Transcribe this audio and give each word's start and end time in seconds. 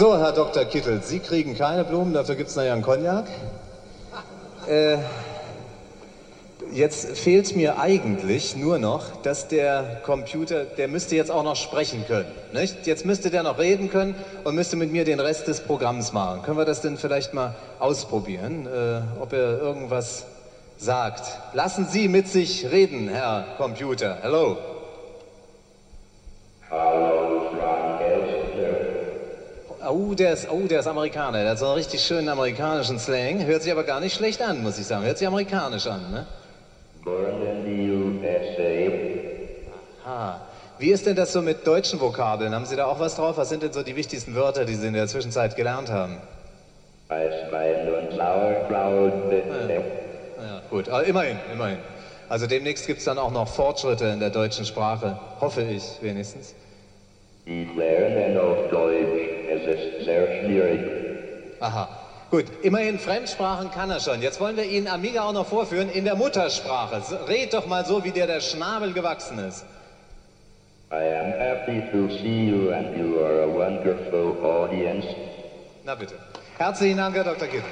So, 0.00 0.16
Herr 0.16 0.32
Dr. 0.32 0.64
Kittel, 0.64 1.02
Sie 1.02 1.18
kriegen 1.18 1.58
keine 1.58 1.84
Blumen, 1.84 2.14
dafür 2.14 2.34
gibt 2.34 2.48
es 2.48 2.56
nachher 2.56 2.72
einen 2.72 2.80
Cognac. 2.80 3.26
Äh, 4.66 4.96
jetzt 6.72 7.18
fehlt 7.18 7.54
mir 7.54 7.78
eigentlich 7.78 8.56
nur 8.56 8.78
noch, 8.78 9.16
dass 9.16 9.48
der 9.48 10.00
Computer, 10.02 10.64
der 10.64 10.88
müsste 10.88 11.16
jetzt 11.16 11.30
auch 11.30 11.42
noch 11.42 11.56
sprechen 11.56 12.06
können. 12.06 12.32
Nicht? 12.54 12.86
Jetzt 12.86 13.04
müsste 13.04 13.28
der 13.28 13.42
noch 13.42 13.58
reden 13.58 13.90
können 13.90 14.14
und 14.44 14.54
müsste 14.54 14.76
mit 14.76 14.90
mir 14.90 15.04
den 15.04 15.20
Rest 15.20 15.48
des 15.48 15.60
Programms 15.60 16.14
machen. 16.14 16.40
Können 16.44 16.56
wir 16.56 16.64
das 16.64 16.80
denn 16.80 16.96
vielleicht 16.96 17.34
mal 17.34 17.54
ausprobieren, 17.78 18.66
äh, 18.66 19.02
ob 19.20 19.34
er 19.34 19.60
irgendwas 19.60 20.24
sagt? 20.78 21.24
Lassen 21.52 21.86
Sie 21.86 22.08
mit 22.08 22.26
sich 22.26 22.70
reden, 22.70 23.10
Herr 23.10 23.44
Computer. 23.58 24.16
Hello. 24.22 24.56
Hallo. 26.70 27.19
Oh 29.90 30.14
der, 30.14 30.34
ist, 30.34 30.48
oh, 30.50 30.66
der 30.68 30.80
ist 30.80 30.86
Amerikaner. 30.86 31.42
Der 31.42 31.50
hat 31.50 31.58
so 31.58 31.66
einen 31.66 31.74
richtig 31.74 32.00
schönen 32.02 32.28
amerikanischen 32.28 32.98
Slang. 32.98 33.44
Hört 33.44 33.62
sich 33.62 33.72
aber 33.72 33.82
gar 33.82 34.00
nicht 34.00 34.14
schlecht 34.14 34.40
an, 34.40 34.62
muss 34.62 34.78
ich 34.78 34.86
sagen. 34.86 35.04
Hört 35.04 35.18
sich 35.18 35.26
amerikanisch 35.26 35.86
an, 35.86 36.10
ne? 36.12 36.26
Born 37.04 37.42
in 37.42 37.64
the 37.64 37.90
USA. 37.90 38.90
Ha. 40.06 40.40
Wie 40.78 40.90
ist 40.90 41.06
denn 41.06 41.16
das 41.16 41.32
so 41.32 41.42
mit 41.42 41.66
deutschen 41.66 42.00
Vokabeln? 42.00 42.54
Haben 42.54 42.66
Sie 42.66 42.76
da 42.76 42.86
auch 42.86 43.00
was 43.00 43.16
drauf? 43.16 43.36
Was 43.36 43.48
sind 43.48 43.62
denn 43.62 43.72
so 43.72 43.82
die 43.82 43.96
wichtigsten 43.96 44.34
Wörter, 44.34 44.64
die 44.64 44.76
Sie 44.76 44.86
in 44.86 44.94
der 44.94 45.08
Zwischenzeit 45.08 45.56
gelernt 45.56 45.90
haben? 45.90 46.18
Weißwein 47.08 47.88
und 47.92 48.16
Sauerkraut. 48.16 49.12
Ja, 49.32 50.62
gut. 50.70 50.88
Aber 50.88 51.04
immerhin, 51.04 51.36
immerhin. 51.52 51.78
Also 52.28 52.46
demnächst 52.46 52.86
gibt 52.86 53.00
es 53.00 53.06
dann 53.06 53.18
auch 53.18 53.32
noch 53.32 53.48
Fortschritte 53.48 54.06
in 54.06 54.20
der 54.20 54.30
deutschen 54.30 54.64
Sprache. 54.64 55.18
Hoffe 55.40 55.62
ich 55.62 55.82
wenigstens. 56.00 56.54
Die 57.46 57.68
lernen 57.76 58.38
auf 58.38 58.70
Deutsch. 58.70 59.28
Es 59.50 59.62
ist 59.62 60.04
sehr 60.04 60.40
schwierig. 60.40 60.80
Aha. 61.60 61.88
Gut, 62.30 62.44
immerhin 62.62 62.98
Fremdsprachen 62.98 63.72
kann 63.72 63.90
er 63.90 63.98
schon. 63.98 64.22
Jetzt 64.22 64.40
wollen 64.40 64.56
wir 64.56 64.64
Ihnen 64.64 64.86
Amiga 64.86 65.24
auch 65.24 65.32
noch 65.32 65.46
vorführen 65.46 65.90
in 65.90 66.04
der 66.04 66.14
Muttersprache. 66.14 67.02
Red 67.26 67.52
doch 67.54 67.66
mal 67.66 67.84
so, 67.84 68.04
wie 68.04 68.12
dir 68.12 68.28
der 68.28 68.40
Schnabel 68.40 68.92
gewachsen 68.92 69.38
ist. 69.40 69.64
I 70.92 70.94
am 70.94 71.32
happy 71.32 71.82
to 71.92 72.08
see 72.18 72.46
you 72.46 72.72
and 72.72 72.96
you 72.96 73.20
are 73.20 73.42
a 73.42 73.48
wonderful 73.48 74.36
audience. 74.44 75.06
Na 75.84 75.94
bitte. 75.94 76.14
Herzlichen 76.58 76.98
Dank, 76.98 77.16
Herr 77.16 77.24
Dr. 77.24 77.46
Kittel. 77.46 77.64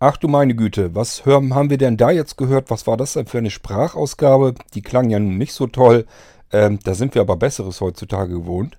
Ach 0.00 0.16
du 0.16 0.28
meine 0.28 0.54
Güte, 0.54 0.94
was 0.94 1.26
hören, 1.26 1.56
haben 1.56 1.70
wir 1.70 1.76
denn 1.76 1.96
da 1.96 2.12
jetzt 2.12 2.36
gehört? 2.36 2.70
Was 2.70 2.86
war 2.86 2.96
das 2.96 3.14
denn 3.14 3.26
für 3.26 3.38
eine 3.38 3.50
Sprachausgabe? 3.50 4.54
Die 4.74 4.82
klang 4.82 5.10
ja 5.10 5.18
nun 5.18 5.38
nicht 5.38 5.52
so 5.52 5.66
toll. 5.66 6.06
Ähm, 6.52 6.78
da 6.84 6.94
sind 6.94 7.16
wir 7.16 7.22
aber 7.22 7.36
Besseres 7.36 7.80
heutzutage 7.80 8.32
gewohnt. 8.34 8.78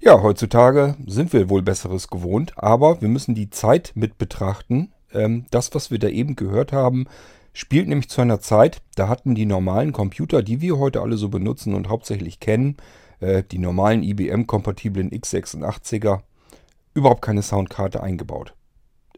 Ja, 0.00 0.22
heutzutage 0.22 0.96
sind 1.06 1.34
wir 1.34 1.50
wohl 1.50 1.60
Besseres 1.60 2.08
gewohnt, 2.08 2.54
aber 2.56 3.02
wir 3.02 3.08
müssen 3.08 3.34
die 3.34 3.50
Zeit 3.50 3.92
mit 3.94 4.16
betrachten. 4.16 4.92
Ähm, 5.12 5.44
das, 5.50 5.74
was 5.74 5.90
wir 5.90 5.98
da 5.98 6.08
eben 6.08 6.36
gehört 6.36 6.72
haben, 6.72 7.06
spielt 7.52 7.86
nämlich 7.86 8.08
zu 8.08 8.22
einer 8.22 8.40
Zeit, 8.40 8.80
da 8.94 9.08
hatten 9.08 9.34
die 9.34 9.46
normalen 9.46 9.92
Computer, 9.92 10.42
die 10.42 10.62
wir 10.62 10.78
heute 10.78 11.02
alle 11.02 11.18
so 11.18 11.28
benutzen 11.28 11.74
und 11.74 11.90
hauptsächlich 11.90 12.40
kennen, 12.40 12.78
äh, 13.20 13.42
die 13.42 13.58
normalen 13.58 14.02
IBM-kompatiblen 14.02 15.10
x86er, 15.10 16.20
überhaupt 16.94 17.20
keine 17.20 17.42
Soundkarte 17.42 18.02
eingebaut. 18.02 18.55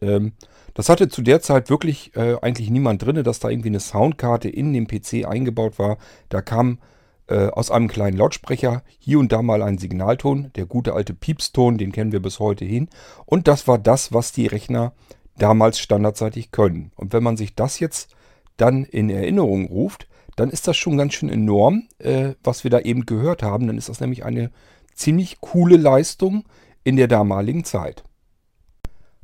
Ähm, 0.01 0.33
das 0.73 0.89
hatte 0.89 1.09
zu 1.09 1.21
der 1.21 1.41
Zeit 1.41 1.69
wirklich 1.69 2.15
äh, 2.15 2.37
eigentlich 2.41 2.69
niemand 2.69 3.03
drin, 3.03 3.23
dass 3.23 3.39
da 3.39 3.49
irgendwie 3.49 3.69
eine 3.69 3.79
Soundkarte 3.79 4.49
in 4.49 4.73
dem 4.73 4.87
PC 4.87 5.25
eingebaut 5.25 5.79
war. 5.79 5.97
Da 6.29 6.41
kam 6.41 6.79
äh, 7.27 7.47
aus 7.47 7.71
einem 7.71 7.87
kleinen 7.87 8.17
Lautsprecher 8.17 8.83
hier 8.97 9.19
und 9.19 9.31
da 9.31 9.41
mal 9.41 9.61
ein 9.61 9.77
Signalton, 9.77 10.51
der 10.55 10.65
gute 10.65 10.93
alte 10.93 11.13
Piepston, 11.13 11.77
den 11.77 11.91
kennen 11.91 12.11
wir 12.11 12.21
bis 12.21 12.39
heute 12.39 12.65
hin. 12.65 12.89
Und 13.25 13.47
das 13.47 13.67
war 13.67 13.77
das, 13.77 14.13
was 14.13 14.31
die 14.31 14.47
Rechner 14.47 14.93
damals 15.37 15.79
standardseitig 15.79 16.51
können. 16.51 16.91
Und 16.95 17.13
wenn 17.13 17.23
man 17.23 17.37
sich 17.37 17.55
das 17.55 17.79
jetzt 17.79 18.15
dann 18.57 18.83
in 18.83 19.09
Erinnerung 19.09 19.67
ruft, 19.67 20.07
dann 20.35 20.49
ist 20.49 20.67
das 20.67 20.77
schon 20.77 20.97
ganz 20.97 21.13
schön 21.13 21.29
enorm, 21.29 21.87
äh, 21.99 22.33
was 22.43 22.63
wir 22.63 22.71
da 22.71 22.79
eben 22.79 23.05
gehört 23.05 23.43
haben. 23.43 23.67
Dann 23.67 23.77
ist 23.77 23.89
das 23.89 23.99
nämlich 23.99 24.23
eine 24.23 24.51
ziemlich 24.93 25.39
coole 25.41 25.77
Leistung 25.77 26.45
in 26.83 26.95
der 26.95 27.07
damaligen 27.07 27.63
Zeit. 27.63 28.03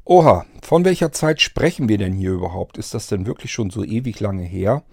Oha, 0.08 0.46
von 0.62 0.86
welcher 0.86 1.12
Zeit 1.12 1.42
sprechen 1.42 1.90
wir 1.90 1.98
denn 1.98 2.14
hier 2.14 2.32
überhaupt? 2.32 2.78
Ist 2.78 2.94
das 2.94 3.08
denn 3.08 3.26
wirklich 3.26 3.52
schon 3.52 3.72
so 3.72 3.84
ewig 3.84 4.20
lange 4.20 4.44
her? 4.44 4.84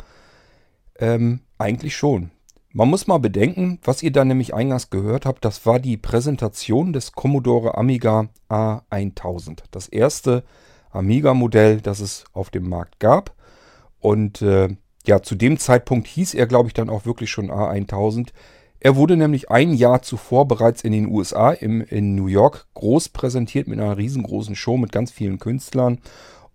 Ähm, 0.99 1.41
eigentlich 1.59 1.95
schon. 1.95 2.31
Man 2.73 2.89
muss 2.89 3.07
mal 3.07 3.19
bedenken, 3.19 3.79
was 3.85 4.03
ihr 4.03 4.11
da 4.11 4.25
nämlich 4.25 4.55
eingangs 4.55 4.89
gehört 4.89 5.27
habt, 5.27 5.45
das 5.45 5.67
war 5.67 5.79
die 5.79 5.99
Präsentation 5.99 6.95
des 6.95 7.13
Commodore 7.13 7.77
Amiga 7.77 8.31
A1000. 8.49 9.65
Das 9.71 9.87
erste 9.89 10.45
Amiga-Modell, 10.91 11.83
das 11.83 12.01
es 12.01 12.25
auf 12.33 12.49
dem 12.49 12.67
Markt 12.71 12.99
gab. 12.99 13.35
Und 14.01 14.41
äh, 14.41 14.75
ja, 15.07 15.21
zu 15.21 15.35
dem 15.35 15.59
Zeitpunkt 15.59 16.07
hieß 16.07 16.33
er, 16.33 16.47
glaube 16.47 16.69
ich, 16.69 16.75
dann 16.75 16.89
auch 16.89 17.05
wirklich 17.05 17.31
schon 17.31 17.51
A1000. 17.51 18.31
Er 18.85 18.97
wurde 18.97 19.17
nämlich 19.17 19.49
ein 19.49 19.75
Jahr 19.75 20.03
zuvor 20.03 20.49
bereits 20.49 20.83
in 20.83 20.91
den 20.91 21.07
USA, 21.07 21.53
im, 21.53 21.83
in 21.83 22.17
New 22.17 22.27
York, 22.27 22.67
groß 22.75 23.11
präsentiert 23.11 23.69
mit 23.69 23.79
einer 23.79 23.97
riesengroßen 23.97 24.57
Show 24.57 24.77
mit 24.77 24.91
ganz 24.91 25.13
vielen 25.13 25.39
Künstlern. 25.39 26.01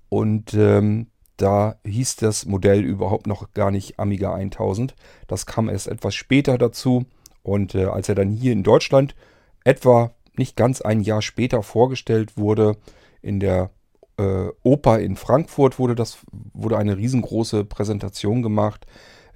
Und 0.09 0.53
ähm, 0.53 1.07
da 1.37 1.77
hieß 1.85 2.17
das 2.17 2.45
Modell 2.45 2.83
überhaupt 2.83 3.27
noch 3.27 3.53
gar 3.53 3.71
nicht 3.71 3.97
Amiga 3.97 4.33
1000. 4.33 4.93
Das 5.27 5.45
kam 5.45 5.69
erst 5.69 5.87
etwas 5.87 6.15
später 6.15 6.57
dazu. 6.57 7.05
Und 7.43 7.75
äh, 7.75 7.85
als 7.85 8.09
er 8.09 8.15
dann 8.15 8.29
hier 8.29 8.51
in 8.51 8.63
Deutschland 8.63 9.15
etwa 9.63 10.11
nicht 10.35 10.57
ganz 10.57 10.81
ein 10.81 10.99
Jahr 10.99 11.21
später 11.21 11.63
vorgestellt 11.63 12.35
wurde, 12.35 12.75
in 13.21 13.39
der 13.39 13.69
äh, 14.17 14.49
Oper 14.63 14.99
in 14.99 15.15
Frankfurt 15.15 15.79
wurde 15.79 15.95
das 15.95 16.17
wurde 16.53 16.77
eine 16.77 16.97
riesengroße 16.97 17.63
Präsentation 17.63 18.41
gemacht 18.41 18.85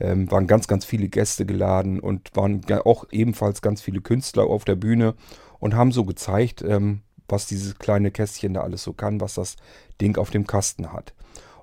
ähm, 0.01 0.29
waren 0.31 0.47
ganz, 0.47 0.67
ganz 0.67 0.85
viele 0.85 1.07
Gäste 1.07 1.45
geladen 1.45 2.00
und 2.00 2.35
waren 2.35 2.66
auch 2.84 3.06
ebenfalls 3.12 3.62
ganz 3.62 3.81
viele 3.81 4.01
Künstler 4.01 4.44
auf 4.44 4.66
der 4.66 4.75
Bühne 4.75 5.16
und 5.59 5.75
haben 5.75 5.91
so 5.91 6.06
gezeigt, 6.06 6.63
ähm, 6.67 7.01
was 7.28 7.47
dieses 7.47 7.78
kleine 7.79 8.12
Kästchen 8.12 8.53
da 8.53 8.62
alles 8.62 8.84
so 8.84 8.94
kann, 8.94 9.22
was 9.22 9.35
das 9.35 9.56
Ding 10.01 10.17
auf 10.17 10.31
dem 10.31 10.47
Kasten 10.47 10.91
hat. 10.91 11.13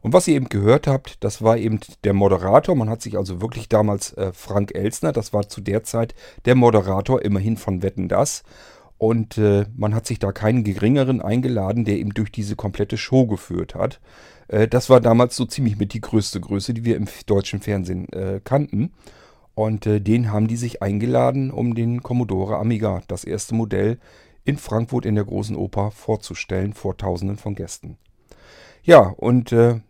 Und 0.00 0.12
was 0.12 0.28
ihr 0.28 0.36
eben 0.36 0.48
gehört 0.48 0.86
habt, 0.86 1.22
das 1.24 1.42
war 1.42 1.56
eben 1.56 1.80
der 2.04 2.14
Moderator. 2.14 2.74
Man 2.76 2.88
hat 2.88 3.02
sich 3.02 3.18
also 3.18 3.40
wirklich 3.40 3.68
damals 3.68 4.12
äh, 4.14 4.32
Frank 4.32 4.74
Elsner, 4.74 5.12
das 5.12 5.32
war 5.32 5.48
zu 5.48 5.60
der 5.60 5.82
Zeit 5.82 6.14
der 6.44 6.54
Moderator 6.54 7.22
immerhin 7.22 7.56
von 7.56 7.82
Wetten 7.82 8.08
das. 8.08 8.44
Und 8.96 9.38
äh, 9.38 9.66
man 9.76 9.94
hat 9.94 10.06
sich 10.06 10.18
da 10.18 10.32
keinen 10.32 10.64
geringeren 10.64 11.20
eingeladen, 11.20 11.84
der 11.84 11.98
ihm 11.98 12.14
durch 12.14 12.32
diese 12.32 12.56
komplette 12.56 12.96
Show 12.96 13.26
geführt 13.26 13.74
hat. 13.74 14.00
Äh, 14.48 14.68
das 14.68 14.90
war 14.90 15.00
damals 15.00 15.36
so 15.36 15.44
ziemlich 15.44 15.78
mit 15.78 15.92
die 15.92 16.00
größte 16.00 16.40
Größe, 16.40 16.74
die 16.74 16.84
wir 16.84 16.96
im 16.96 17.06
deutschen 17.26 17.60
Fernsehen 17.60 18.10
äh, 18.12 18.40
kannten. 18.42 18.92
Und 19.54 19.86
äh, 19.86 20.00
den 20.00 20.32
haben 20.32 20.48
die 20.48 20.56
sich 20.56 20.82
eingeladen, 20.82 21.50
um 21.50 21.74
den 21.74 22.02
Commodore 22.02 22.58
Amiga, 22.58 23.02
das 23.08 23.24
erste 23.24 23.54
Modell, 23.54 23.98
in 24.44 24.56
Frankfurt 24.56 25.04
in 25.04 25.14
der 25.14 25.24
großen 25.24 25.56
Oper 25.56 25.90
vorzustellen 25.90 26.72
vor 26.72 26.96
Tausenden 26.96 27.36
von 27.36 27.54
Gästen. 27.54 27.98
Ja, 28.82 29.00
und 29.00 29.52
äh, 29.52 29.80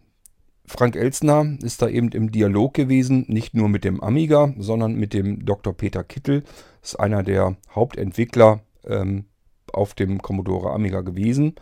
Frank 0.66 0.96
Elsner 0.96 1.56
ist 1.62 1.80
da 1.80 1.88
eben 1.88 2.10
im 2.10 2.32
Dialog 2.32 2.74
gewesen, 2.74 3.24
nicht 3.28 3.54
nur 3.54 3.68
mit 3.68 3.84
dem 3.84 4.02
Amiga, 4.02 4.52
sondern 4.58 4.94
mit 4.94 5.14
dem 5.14 5.44
Dr. 5.44 5.72
Peter 5.72 6.02
Kittel. 6.02 6.44
Ist 6.82 6.98
einer 6.98 7.22
der 7.22 7.56
Hauptentwickler 7.74 8.60
ähm, 8.84 9.26
auf 9.72 9.94
dem 9.94 10.20
Commodore 10.20 10.72
Amiga 10.72 11.00
gewesen. 11.00 11.54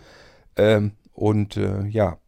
Ähm, 0.56 0.92
und 1.12 1.56
äh, 1.56 1.87
ja, 1.87 2.19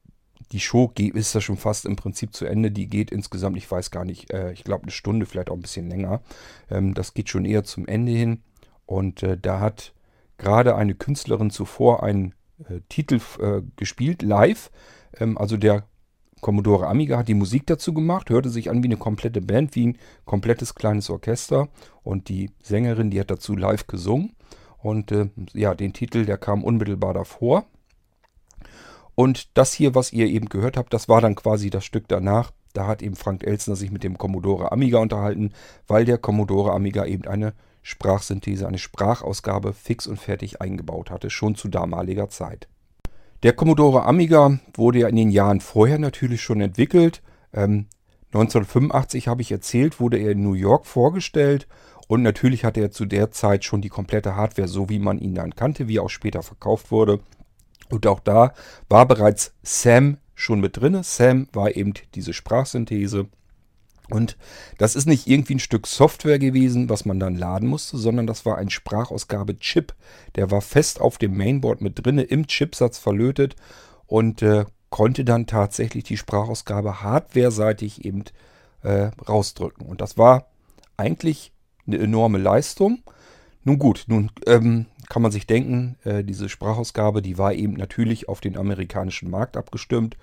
die 0.53 0.61
Show 0.61 0.93
ist 0.97 1.35
ja 1.35 1.41
schon 1.41 1.57
fast 1.57 1.85
im 1.85 1.97
Prinzip 1.97 2.35
zu 2.35 2.47
Ende. 2.47 2.71
Die 2.71 2.89
geht 2.89 3.11
insgesamt, 3.11 3.57
ich 3.57 3.71
weiß 3.71 3.91
gar 3.91 4.05
nicht, 4.05 4.33
äh, 4.33 4.53
ich 4.53 4.65
glaube 4.65 4.85
eine 4.85 4.93
Stunde, 4.93 5.27
vielleicht 5.27 5.51
auch 5.51 5.57
ein 5.57 5.63
bisschen 5.63 5.89
länger. 5.89 6.23
Ähm, 6.71 6.95
das 6.95 7.15
geht 7.15 7.29
schon 7.29 7.45
eher 7.45 7.65
zum 7.65 7.87
Ende 7.87 8.13
hin. 8.13 8.43
Und 8.87 9.23
äh, 9.23 9.37
da 9.37 9.61
hat 9.61 9.93
gerade 10.39 10.75
eine 10.77 10.95
Künstlerin 10.95 11.51
zuvor 11.51 12.03
einen 12.03 12.35
äh, 12.69 12.81
Titel 12.89 13.21
äh, 13.41 13.63
gespielt, 13.77 14.23
live. 14.23 14.71
Ähm, 15.19 15.37
also 15.37 15.57
der 15.57 15.85
Commodore 16.41 16.87
Amiga 16.87 17.19
hat 17.19 17.29
die 17.29 17.35
Musik 17.35 17.67
dazu 17.67 17.93
gemacht, 17.93 18.31
hörte 18.31 18.49
sich 18.49 18.71
an 18.71 18.83
wie 18.83 18.89
eine 18.89 18.97
komplette 18.97 19.43
Band, 19.43 19.75
wie 19.75 19.89
ein 19.89 19.99
komplettes 20.25 20.75
kleines 20.75 21.11
Orchester. 21.11 21.69
Und 22.03 22.29
die 22.29 22.51
Sängerin, 22.63 23.11
die 23.11 23.21
hat 23.21 23.31
dazu 23.31 23.57
live 23.57 23.87
gesungen. 23.87 24.35
Und 24.79 25.13
äh, 25.13 25.29
ja, 25.53 25.75
den 25.75 25.93
Titel, 25.93 26.25
der 26.25 26.39
kam 26.39 26.65
unmittelbar 26.65 27.13
davor. 27.13 27.67
Und 29.19 29.59
das 29.59 29.73
hier, 29.73 29.97
was 29.97 30.13
ihr 30.13 30.29
eben 30.29 30.49
gehört 30.49 30.77
habt, 30.77 30.95
das 30.95 31.09
war 31.09 31.21
dann 31.21 31.35
quasi 31.35 31.71
das 31.71 31.85
Stück 31.85 32.05
danach. 32.07 32.53
da 32.73 32.87
hat 32.87 33.03
eben 33.03 33.17
Frank 33.17 33.43
Elsner 33.43 33.75
sich 33.75 33.91
mit 33.91 34.05
dem 34.05 34.17
Commodore 34.17 34.71
Amiga 34.71 35.01
unterhalten, 35.01 35.55
weil 35.89 36.05
der 36.05 36.19
Commodore 36.19 36.71
Amiga 36.71 37.05
eben 37.05 37.27
eine 37.27 37.53
Sprachsynthese, 37.83 38.69
eine 38.69 38.79
Sprachausgabe 38.79 39.73
fix 39.73 40.07
und 40.07 40.21
fertig 40.21 40.61
eingebaut 40.61 41.11
hatte, 41.11 41.31
schon 41.31 41.57
zu 41.57 41.67
damaliger 41.67 42.29
Zeit. 42.29 42.69
Der 43.43 43.55
Commodore 43.55 44.05
Amiga 44.05 44.61
wurde 44.75 45.01
ja 45.01 45.09
in 45.09 45.17
den 45.17 45.31
Jahren 45.31 45.61
vorher 45.61 45.99
natürlich 45.99 46.41
schon 46.41 46.61
entwickelt. 46.61 47.21
Ähm, 47.53 47.87
1985 48.27 49.27
habe 49.27 49.43
ich 49.43 49.51
erzählt, 49.51 49.99
wurde 49.99 50.19
er 50.19 50.31
in 50.31 50.45
New 50.45 50.53
York 50.53 50.87
vorgestellt 50.87 51.67
und 52.07 52.23
natürlich 52.23 52.65
hatte 52.65 52.81
er 52.81 52.93
zu 52.93 53.05
der 53.05 53.33
Zeit 53.33 53.65
schon 53.65 53.83
die 53.83 53.89
komplette 53.89 54.37
Hardware, 54.37 54.69
so 54.69 54.89
wie 54.89 55.01
man 55.01 55.19
ihn 55.19 55.35
dann 55.35 55.57
kannte, 55.57 55.89
wie 55.89 55.97
er 55.97 56.05
auch 56.05 56.09
später 56.09 56.45
verkauft 56.45 56.93
wurde. 56.93 57.19
Und 57.91 58.07
auch 58.07 58.21
da 58.21 58.53
war 58.89 59.07
bereits 59.07 59.53
Sam 59.63 60.19
schon 60.35 60.61
mit 60.61 60.77
drin. 60.77 61.03
Sam 61.03 61.49
war 61.53 61.77
eben 61.77 61.95
diese 62.15 62.33
Sprachsynthese. 62.33 63.27
Und 64.11 64.39
das 64.79 64.97
ist 64.97 65.07
nicht 65.07 65.27
irgendwie 65.27 65.57
ein 65.57 65.61
Stück 65.61 65.87
Software 65.87 66.39
gewesen, 66.39 66.89
was 66.89 67.05
man 67.05 67.21
dann 67.21 67.37
laden 67.37 67.69
musste, 67.69 67.99
sondern 67.99 68.27
das 68.27 68.47
war 68.47 68.57
ein 68.57 68.71
Sprachausgabe-Chip. 68.71 69.95
Der 70.37 70.51
war 70.51 70.63
fest 70.63 71.01
auf 71.01 71.19
dem 71.19 71.37
Mainboard 71.37 71.83
mit 71.83 72.05
drinne, 72.05 72.23
im 72.23 72.47
Chipsatz 72.47 72.99
verlötet 72.99 73.55
und 74.07 74.41
äh, 74.41 74.65
konnte 74.89 75.25
dann 75.25 75.47
tatsächlich 75.47 76.05
die 76.05 76.17
Sprachausgabe 76.17 77.03
hardware-seitig 77.03 78.07
eben 78.07 78.25
äh, 78.83 79.11
rausdrücken. 79.29 79.87
Und 79.87 80.01
das 80.01 80.17
war 80.17 80.47
eigentlich 80.97 81.53
eine 81.87 81.99
enorme 81.99 82.39
Leistung. 82.39 83.03
Nun 83.69 83.79
gut, 83.79 84.07
nun 84.07 84.31
ähm, 84.47 84.87
kann 85.11 85.21
man 85.21 85.31
sich 85.31 85.47
denken, 85.47 85.99
äh, 86.03 86.25
diese 86.25 86.49
Sprachausgabe, 86.49 87.21
die 87.21 87.37
war 87.37 87.53
eben 87.53 87.75
natürlich 87.75 88.27
auf 88.27 88.41
den 88.41 88.57
amerikanischen 88.57 89.29
Markt 89.29 89.59
abgestimmt. 89.59 90.17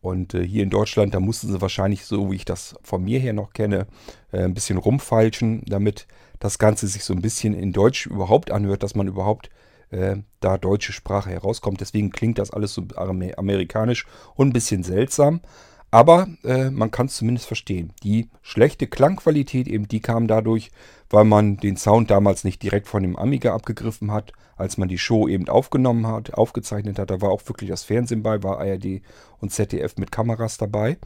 Und 0.00 0.32
äh, 0.32 0.42
hier 0.42 0.62
in 0.62 0.70
Deutschland, 0.70 1.12
da 1.12 1.20
mussten 1.20 1.48
sie 1.48 1.60
wahrscheinlich, 1.60 2.06
so 2.06 2.32
wie 2.32 2.36
ich 2.36 2.46
das 2.46 2.74
von 2.82 3.04
mir 3.04 3.20
her 3.20 3.34
noch 3.34 3.52
kenne, 3.52 3.86
äh, 4.32 4.44
ein 4.44 4.54
bisschen 4.54 4.78
rumfeilschen, 4.78 5.62
damit 5.66 6.06
das 6.38 6.58
Ganze 6.58 6.86
sich 6.86 7.04
so 7.04 7.12
ein 7.12 7.20
bisschen 7.20 7.52
in 7.52 7.74
Deutsch 7.74 8.06
überhaupt 8.06 8.50
anhört, 8.50 8.82
dass 8.82 8.94
man 8.94 9.08
überhaupt 9.08 9.50
äh, 9.90 10.16
da 10.40 10.56
deutsche 10.56 10.94
Sprache 10.94 11.28
herauskommt. 11.28 11.82
Deswegen 11.82 12.08
klingt 12.08 12.38
das 12.38 12.50
alles 12.50 12.72
so 12.72 12.82
amerikanisch 12.96 14.06
und 14.36 14.48
ein 14.48 14.52
bisschen 14.54 14.84
seltsam. 14.84 15.42
Aber 15.90 16.28
äh, 16.44 16.70
man 16.70 16.90
kann 16.90 17.06
es 17.06 17.16
zumindest 17.16 17.46
verstehen. 17.46 17.92
Die 18.02 18.30
schlechte 18.42 18.86
Klangqualität 18.86 19.68
eben, 19.68 19.86
die 19.86 20.00
kam 20.00 20.28
dadurch, 20.28 20.70
weil 21.10 21.24
man 21.24 21.56
den 21.56 21.76
Sound 21.76 22.10
damals 22.10 22.44
nicht 22.44 22.62
direkt 22.62 22.88
von 22.88 23.02
dem 23.02 23.16
Amiga 23.16 23.54
abgegriffen 23.54 24.12
hat, 24.12 24.32
als 24.56 24.78
man 24.78 24.88
die 24.88 24.98
Show 24.98 25.28
eben 25.28 25.48
aufgenommen 25.48 26.06
hat, 26.06 26.34
aufgezeichnet 26.34 26.98
hat. 26.98 27.10
Da 27.10 27.20
war 27.20 27.30
auch 27.30 27.42
wirklich 27.46 27.70
das 27.70 27.84
Fernsehen 27.84 28.22
bei, 28.22 28.42
war 28.42 28.58
ARD 28.58 29.02
und 29.38 29.52
ZDF 29.52 29.96
mit 29.98 30.10
Kameras 30.10 30.58
dabei. 30.58 30.98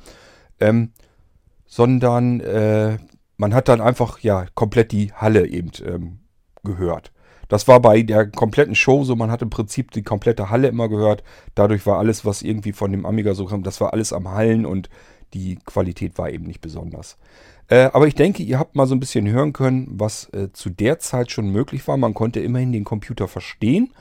Ähm, 0.60 0.92
sondern 1.66 2.40
äh, 2.40 2.98
man 3.36 3.54
hat 3.54 3.68
dann 3.68 3.80
einfach 3.80 4.18
ja 4.20 4.46
komplett 4.54 4.92
die 4.92 5.12
Halle 5.12 5.46
eben 5.46 5.70
ähm, 5.84 6.20
gehört. 6.62 7.12
Das 7.48 7.66
war 7.66 7.80
bei 7.80 8.02
der 8.02 8.30
kompletten 8.30 8.76
Show 8.76 9.02
so, 9.02 9.16
man 9.16 9.30
hat 9.30 9.42
im 9.42 9.50
Prinzip 9.50 9.90
die 9.90 10.02
komplette 10.02 10.50
Halle 10.50 10.68
immer 10.68 10.88
gehört. 10.88 11.24
Dadurch 11.56 11.84
war 11.84 11.98
alles, 11.98 12.24
was 12.24 12.42
irgendwie 12.42 12.72
von 12.72 12.92
dem 12.92 13.04
Amiga 13.04 13.34
so 13.34 13.46
kam, 13.46 13.64
das 13.64 13.80
war 13.80 13.92
alles 13.92 14.12
am 14.12 14.30
Hallen 14.30 14.64
und 14.64 14.88
die 15.34 15.56
Qualität 15.64 16.16
war 16.16 16.30
eben 16.30 16.44
nicht 16.44 16.60
besonders. 16.60 17.18
Äh, 17.70 17.88
aber 17.92 18.08
ich 18.08 18.16
denke, 18.16 18.42
ihr 18.42 18.58
habt 18.58 18.74
mal 18.74 18.86
so 18.86 18.94
ein 18.94 19.00
bisschen 19.00 19.28
hören 19.28 19.52
können, 19.52 19.86
was 19.92 20.28
äh, 20.32 20.52
zu 20.52 20.70
der 20.70 20.98
Zeit 20.98 21.30
schon 21.30 21.50
möglich 21.50 21.86
war. 21.86 21.96
Man 21.96 22.14
konnte 22.14 22.40
immerhin 22.40 22.72
den 22.72 22.84
Computer 22.84 23.28
verstehen. 23.28 23.94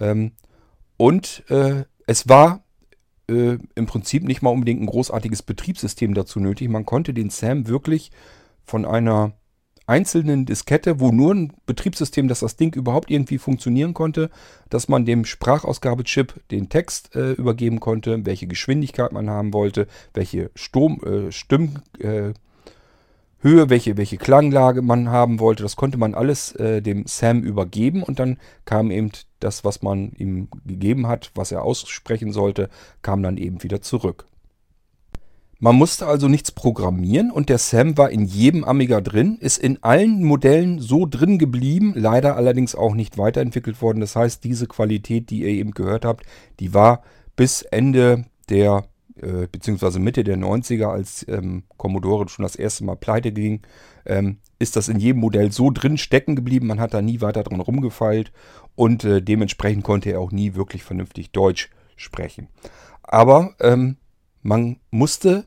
Ähm, 0.00 0.32
und 0.96 1.42
äh, 1.50 1.84
es 2.06 2.28
war 2.28 2.64
äh, 3.28 3.58
im 3.74 3.86
Prinzip 3.86 4.22
nicht 4.22 4.42
mal 4.42 4.50
unbedingt 4.50 4.80
ein 4.80 4.86
großartiges 4.86 5.42
Betriebssystem 5.42 6.14
dazu 6.14 6.38
nötig. 6.38 6.68
Man 6.68 6.86
konnte 6.86 7.12
den 7.12 7.30
Sam 7.30 7.66
wirklich 7.66 8.12
von 8.64 8.84
einer 8.84 9.32
einzelnen 9.88 10.46
Diskette, 10.46 11.00
wo 11.00 11.10
nur 11.10 11.34
ein 11.34 11.52
Betriebssystem, 11.66 12.28
dass 12.28 12.40
das 12.40 12.56
Ding 12.56 12.74
überhaupt 12.74 13.10
irgendwie 13.10 13.38
funktionieren 13.38 13.92
konnte, 13.92 14.30
dass 14.70 14.88
man 14.88 15.04
dem 15.04 15.24
Sprachausgabechip 15.24 16.48
den 16.50 16.68
Text 16.68 17.14
äh, 17.16 17.32
übergeben 17.32 17.80
konnte, 17.80 18.24
welche 18.24 18.46
Geschwindigkeit 18.46 19.10
man 19.10 19.28
haben 19.28 19.52
wollte, 19.52 19.88
welche 20.14 20.50
Sturm, 20.54 21.00
äh, 21.04 21.32
Stimm, 21.32 21.82
äh, 21.98 22.32
Höhe, 23.40 23.68
welche, 23.70 23.96
welche 23.96 24.16
Klanglage 24.16 24.82
man 24.82 25.08
haben 25.08 25.40
wollte. 25.40 25.62
Das 25.62 25.76
konnte 25.76 25.98
man 25.98 26.14
alles 26.14 26.52
äh, 26.56 26.80
dem 26.82 27.04
Sam 27.06 27.42
übergeben 27.42 28.02
und 28.02 28.18
dann 28.18 28.38
kam 28.64 28.90
eben 28.90 29.10
das, 29.40 29.64
was 29.64 29.82
man 29.82 30.12
ihm 30.12 30.48
gegeben 30.64 31.06
hat, 31.06 31.30
was 31.34 31.52
er 31.52 31.62
aussprechen 31.62 32.32
sollte, 32.32 32.68
kam 33.02 33.22
dann 33.22 33.36
eben 33.36 33.62
wieder 33.62 33.82
zurück. 33.82 34.26
Man 35.58 35.76
musste 35.76 36.06
also 36.06 36.28
nichts 36.28 36.52
programmieren 36.52 37.30
und 37.30 37.48
der 37.48 37.56
Sam 37.56 37.96
war 37.96 38.10
in 38.10 38.26
jedem 38.26 38.62
Amiga 38.62 39.00
drin, 39.00 39.38
ist 39.40 39.56
in 39.56 39.82
allen 39.82 40.22
Modellen 40.22 40.80
so 40.80 41.06
drin 41.06 41.38
geblieben, 41.38 41.94
leider 41.96 42.36
allerdings 42.36 42.74
auch 42.74 42.94
nicht 42.94 43.16
weiterentwickelt 43.16 43.80
worden. 43.80 44.00
Das 44.00 44.16
heißt, 44.16 44.44
diese 44.44 44.66
Qualität, 44.66 45.30
die 45.30 45.40
ihr 45.40 45.48
eben 45.48 45.70
gehört 45.70 46.04
habt, 46.04 46.26
die 46.60 46.74
war 46.74 47.02
bis 47.36 47.62
Ende 47.62 48.26
der, 48.50 48.84
äh, 49.20 49.46
beziehungsweise 49.50 49.98
Mitte 49.98 50.24
der 50.24 50.36
90er, 50.36 50.86
als 50.86 51.26
ähm, 51.28 51.64
Commodore 51.76 52.28
schon 52.28 52.42
das 52.42 52.56
erste 52.56 52.84
Mal 52.84 52.96
pleite 52.96 53.32
ging, 53.32 53.62
ähm, 54.04 54.38
ist 54.58 54.76
das 54.76 54.88
in 54.88 54.98
jedem 54.98 55.20
Modell 55.20 55.52
so 55.52 55.70
drin 55.70 55.98
stecken 55.98 56.36
geblieben. 56.36 56.66
Man 56.66 56.80
hat 56.80 56.94
da 56.94 57.02
nie 57.02 57.20
weiter 57.20 57.42
dran 57.42 57.60
rumgefeilt 57.60 58.32
und 58.74 59.04
äh, 59.04 59.22
dementsprechend 59.22 59.84
konnte 59.84 60.10
er 60.10 60.20
auch 60.20 60.32
nie 60.32 60.54
wirklich 60.54 60.82
vernünftig 60.82 61.32
Deutsch 61.32 61.70
sprechen. 61.96 62.48
Aber 63.02 63.54
ähm, 63.60 63.96
man 64.42 64.78
musste 64.90 65.44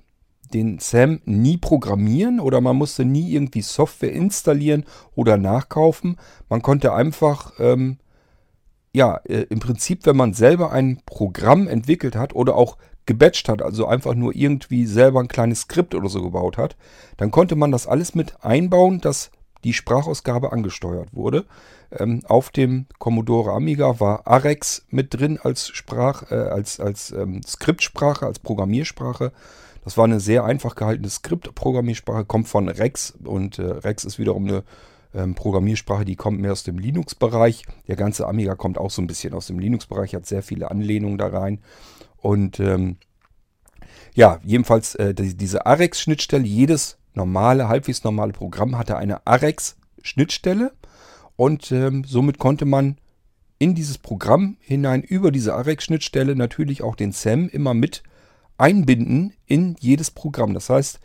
den 0.54 0.80
SAM 0.80 1.22
nie 1.26 1.58
programmieren 1.58 2.40
oder 2.40 2.62
man 2.62 2.76
musste 2.76 3.06
nie 3.06 3.32
irgendwie 3.32 3.62
Software 3.62 4.12
installieren 4.12 4.86
oder 5.16 5.38
nachkaufen. 5.38 6.18
Man 6.50 6.62
konnte 6.62 6.94
einfach, 6.94 7.54
ähm, 7.60 7.98
ja, 8.94 9.18
äh, 9.26 9.46
im 9.50 9.60
Prinzip, 9.60 10.06
wenn 10.06 10.18
man 10.18 10.34
selber 10.34 10.72
ein 10.72 11.02
Programm 11.06 11.68
entwickelt 11.68 12.16
hat 12.16 12.34
oder 12.34 12.56
auch 12.56 12.78
gebatcht 13.10 13.50
hat, 13.50 13.64
also 13.64 13.88
einfach 13.88 14.14
nur 14.14 14.36
irgendwie 14.36 14.86
selber 14.86 15.20
ein 15.20 15.28
kleines 15.28 15.62
Skript 15.62 15.96
oder 15.96 16.10
so 16.10 16.22
gebaut 16.22 16.60
hat, 16.60 16.78
dann 17.18 17.32
konnte 17.32 17.56
man 17.56 17.72
das 17.72 17.88
alles 17.88 18.14
mit 18.14 18.46
einbauen, 18.46 19.02
dass 19.02 19.32
die 19.64 19.74
Sprachausgabe 19.74 20.52
angesteuert 20.52 21.10
wurde. 21.12 21.46
Ähm, 21.92 22.22
auf 22.28 22.52
dem 22.52 22.86
Commodore 23.00 23.52
Amiga 23.54 24.00
war 24.00 24.28
Arex 24.28 24.86
mit 24.90 25.16
drin 25.16 25.40
als 25.42 25.70
Sprach, 25.70 26.32
äh, 26.32 26.36
als, 26.36 26.80
als 26.80 27.12
ähm, 27.12 27.42
Skriptsprache, 27.42 28.28
als 28.28 28.38
Programmiersprache. 28.38 29.32
Das 29.84 29.98
war 29.98 30.06
eine 30.06 30.20
sehr 30.20 30.44
einfach 30.44 30.76
gehaltene 30.76 31.10
Skriptprogrammiersprache, 31.10 32.26
kommt 32.26 32.48
von 32.48 32.70
Rex 32.70 33.18
und 33.24 33.58
äh, 33.58 33.64
Rex 33.64 34.06
ist 34.06 34.20
wiederum 34.20 34.48
eine 34.48 34.64
ähm, 35.16 35.34
Programmiersprache, 35.34 36.06
die 36.06 36.16
kommt 36.16 36.40
mehr 36.40 36.52
aus 36.52 36.64
dem 36.64 36.78
Linux-Bereich. 36.78 37.64
Der 37.88 37.96
ganze 37.96 38.28
Amiga 38.28 38.54
kommt 38.54 38.78
auch 38.78 38.92
so 38.92 39.02
ein 39.02 39.08
bisschen 39.08 39.34
aus 39.34 39.48
dem 39.48 39.58
Linux-Bereich, 39.58 40.14
hat 40.14 40.28
sehr 40.28 40.44
viele 40.44 40.70
Anlehnungen 40.70 41.18
da 41.18 41.28
rein. 41.28 41.60
Und 42.22 42.60
ähm, 42.60 42.98
ja, 44.14 44.40
jedenfalls 44.44 44.96
äh, 44.96 45.14
die, 45.14 45.36
diese 45.36 45.66
Arex-Schnittstelle, 45.66 46.46
jedes 46.46 46.98
normale, 47.14 47.68
halbwegs 47.68 48.04
normale 48.04 48.34
Programm 48.34 48.78
hatte 48.78 48.98
eine 48.98 49.26
Arex-Schnittstelle 49.26 50.72
und 51.36 51.72
ähm, 51.72 52.04
somit 52.04 52.38
konnte 52.38 52.66
man 52.66 52.98
in 53.60 53.76
dieses 53.76 53.98
Programm 53.98 54.58
hinein 54.62 55.02
über 55.02 55.32
diese 55.32 55.54
Arex-Schnittstelle 55.54 56.36
natürlich 56.36 56.82
auch 56.82 56.96
den 56.96 57.12
SAM 57.12 57.50
immer 57.50 57.74
mit 57.74 58.04
einbinden 58.58 59.34
in 59.46 59.76
jedes 59.80 60.12
Programm. 60.12 60.54
Das 60.54 60.70
heißt, 60.70 61.00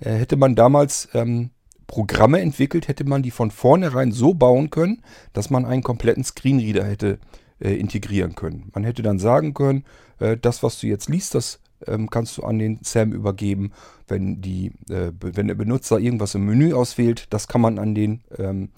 äh, 0.00 0.12
hätte 0.14 0.36
man 0.36 0.54
damals 0.54 1.08
ähm, 1.14 1.50
Programme 1.86 2.40
entwickelt, 2.40 2.88
hätte 2.88 3.04
man 3.04 3.22
die 3.22 3.30
von 3.30 3.50
vornherein 3.50 4.12
so 4.12 4.34
bauen 4.34 4.70
können, 4.70 5.02
dass 5.32 5.50
man 5.50 5.64
einen 5.64 5.82
kompletten 5.82 6.24
Screenreader 6.24 6.84
hätte 6.84 7.18
äh, 7.60 7.74
integrieren 7.74 8.34
können. 8.34 8.70
Man 8.74 8.84
hätte 8.84 9.02
dann 9.02 9.18
sagen 9.18 9.54
können, 9.54 9.84
äh, 10.18 10.36
das, 10.36 10.62
was 10.62 10.80
du 10.80 10.86
jetzt 10.86 11.08
liest, 11.08 11.34
das 11.34 11.60
ähm, 11.86 12.08
kannst 12.10 12.38
du 12.38 12.42
an 12.42 12.58
den 12.58 12.78
SAM 12.82 13.12
übergeben. 13.12 13.72
Wenn, 14.08 14.40
die, 14.40 14.72
äh, 14.88 15.12
wenn 15.20 15.48
der 15.48 15.54
Benutzer 15.54 15.98
irgendwas 15.98 16.34
im 16.34 16.46
Menü 16.46 16.72
auswählt, 16.72 17.26
das 17.30 17.48
kann 17.48 17.60
man 17.60 17.78
an 17.78 17.94
den 17.94 18.22
ähm, 18.38 18.70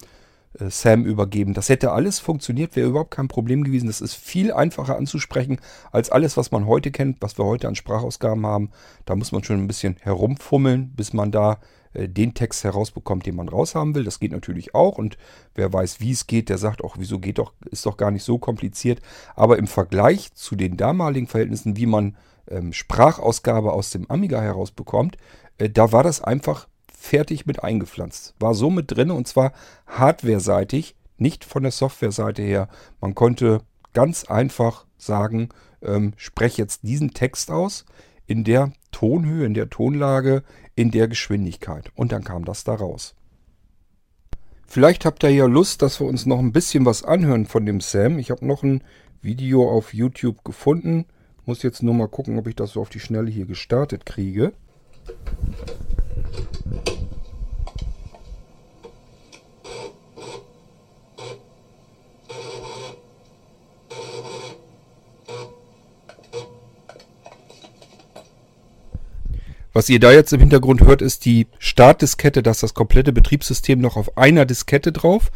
äh, 0.59 0.69
Sam 0.69 1.05
übergeben. 1.05 1.53
Das 1.53 1.69
hätte 1.69 1.91
alles 1.91 2.19
funktioniert, 2.19 2.75
wäre 2.75 2.89
überhaupt 2.89 3.11
kein 3.11 3.27
Problem 3.27 3.63
gewesen. 3.63 3.87
Das 3.87 4.01
ist 4.01 4.15
viel 4.15 4.51
einfacher 4.51 4.97
anzusprechen 4.97 5.59
als 5.91 6.09
alles, 6.09 6.37
was 6.37 6.51
man 6.51 6.65
heute 6.65 6.91
kennt, 6.91 7.17
was 7.21 7.37
wir 7.37 7.45
heute 7.45 7.67
an 7.67 7.75
Sprachausgaben 7.75 8.45
haben. 8.45 8.71
Da 9.05 9.15
muss 9.15 9.31
man 9.31 9.43
schon 9.43 9.59
ein 9.59 9.67
bisschen 9.67 9.97
herumfummeln, 10.01 10.91
bis 10.95 11.13
man 11.13 11.31
da 11.31 11.59
den 11.93 12.33
Text 12.33 12.63
herausbekommt, 12.63 13.25
den 13.25 13.35
man 13.35 13.49
raushaben 13.49 13.95
will. 13.95 14.03
Das 14.03 14.19
geht 14.19 14.31
natürlich 14.31 14.75
auch 14.75 14.97
und 14.97 15.17
wer 15.55 15.71
weiß, 15.71 15.99
wie 15.99 16.11
es 16.11 16.27
geht, 16.27 16.49
der 16.49 16.57
sagt 16.57 16.83
auch, 16.83 16.95
wieso 16.99 17.19
geht 17.19 17.37
doch, 17.39 17.53
ist 17.71 17.85
doch 17.85 17.97
gar 17.97 18.11
nicht 18.11 18.23
so 18.23 18.37
kompliziert. 18.37 19.01
Aber 19.35 19.57
im 19.57 19.67
Vergleich 19.67 20.33
zu 20.33 20.55
den 20.55 20.77
damaligen 20.77 21.27
Verhältnissen, 21.27 21.77
wie 21.77 21.85
man 21.85 22.17
ähm, 22.47 22.73
Sprachausgabe 22.73 23.73
aus 23.73 23.89
dem 23.89 24.09
Amiga 24.09 24.41
herausbekommt, 24.41 25.17
äh, 25.57 25.69
da 25.69 25.91
war 25.91 26.03
das 26.03 26.21
einfach 26.21 26.67
fertig 26.91 27.45
mit 27.45 27.63
eingepflanzt. 27.63 28.35
War 28.39 28.53
so 28.53 28.69
mit 28.69 28.91
drin 28.91 29.11
und 29.11 29.27
zwar 29.27 29.53
hardware-seitig, 29.87 30.95
nicht 31.17 31.45
von 31.45 31.63
der 31.63 31.71
Software-Seite 31.71 32.41
her. 32.41 32.67
Man 33.01 33.15
konnte 33.15 33.61
ganz 33.93 34.25
einfach 34.25 34.85
sagen, 34.97 35.49
ähm, 35.81 36.13
spreche 36.17 36.61
jetzt 36.61 36.83
diesen 36.83 37.13
Text 37.13 37.51
aus 37.51 37.85
in 38.25 38.43
der 38.43 38.73
Tonhöhe, 38.91 39.45
in 39.45 39.53
der 39.53 39.69
Tonlage, 39.69 40.43
in 40.79 40.91
der 40.91 41.09
Geschwindigkeit. 41.09 41.91
Und 41.95 42.13
dann 42.13 42.23
kam 42.23 42.45
das 42.45 42.63
da 42.63 42.73
raus. 42.73 43.13
Vielleicht 44.65 45.03
habt 45.03 45.23
ihr 45.23 45.29
ja 45.29 45.45
Lust, 45.45 45.81
dass 45.81 45.99
wir 45.99 46.07
uns 46.07 46.25
noch 46.25 46.39
ein 46.39 46.53
bisschen 46.53 46.85
was 46.85 47.03
anhören 47.03 47.47
von 47.47 47.65
dem 47.65 47.81
Sam. 47.81 48.17
Ich 48.17 48.31
habe 48.31 48.47
noch 48.47 48.63
ein 48.63 48.81
Video 49.21 49.69
auf 49.69 49.93
YouTube 49.93 50.45
gefunden. 50.45 51.03
Muss 51.45 51.63
jetzt 51.63 51.83
nur 51.83 51.93
mal 51.93 52.07
gucken, 52.07 52.39
ob 52.39 52.47
ich 52.47 52.55
das 52.55 52.71
so 52.71 52.81
auf 52.81 52.87
die 52.87 53.01
Schnelle 53.01 53.29
hier 53.29 53.45
gestartet 53.45 54.05
kriege. 54.05 54.53
Was 69.73 69.89
ihr 69.89 69.99
da 69.99 70.11
jetzt 70.11 70.33
im 70.33 70.39
Hintergrund 70.39 70.81
hört, 70.81 71.01
ist 71.01 71.25
die 71.25 71.47
Startdiskette, 71.59 72.41
dass 72.41 72.59
das 72.59 72.73
komplette 72.73 73.13
Betriebssystem 73.13 73.79
noch 73.79 73.97
auf 73.97 74.17
einer 74.17 74.45
Diskette 74.45 74.91
drauf. 74.91 75.31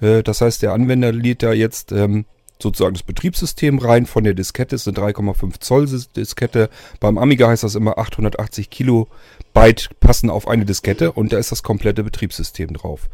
Äh, 0.00 0.22
das 0.22 0.40
heißt, 0.40 0.62
der 0.62 0.72
Anwender 0.72 1.12
lädt 1.12 1.42
da 1.42 1.52
jetzt 1.52 1.92
ähm, 1.92 2.24
sozusagen 2.60 2.94
das 2.94 3.02
Betriebssystem 3.02 3.78
rein 3.78 4.06
von 4.06 4.24
der 4.24 4.34
Diskette. 4.34 4.74
Das 4.74 4.86
ist 4.86 4.98
eine 4.98 5.12
3,5 5.12 5.60
Zoll 5.60 5.86
Diskette. 6.16 6.70
Beim 7.00 7.18
Amiga 7.18 7.48
heißt 7.48 7.62
das 7.62 7.74
immer 7.74 7.98
880 7.98 8.70
Kilobyte 8.70 9.90
passen 10.00 10.30
auf 10.30 10.48
eine 10.48 10.64
Diskette 10.64 11.12
und 11.12 11.32
da 11.32 11.38
ist 11.38 11.52
das 11.52 11.62
komplette 11.62 12.02
Betriebssystem 12.02 12.72
drauf. 12.72 13.08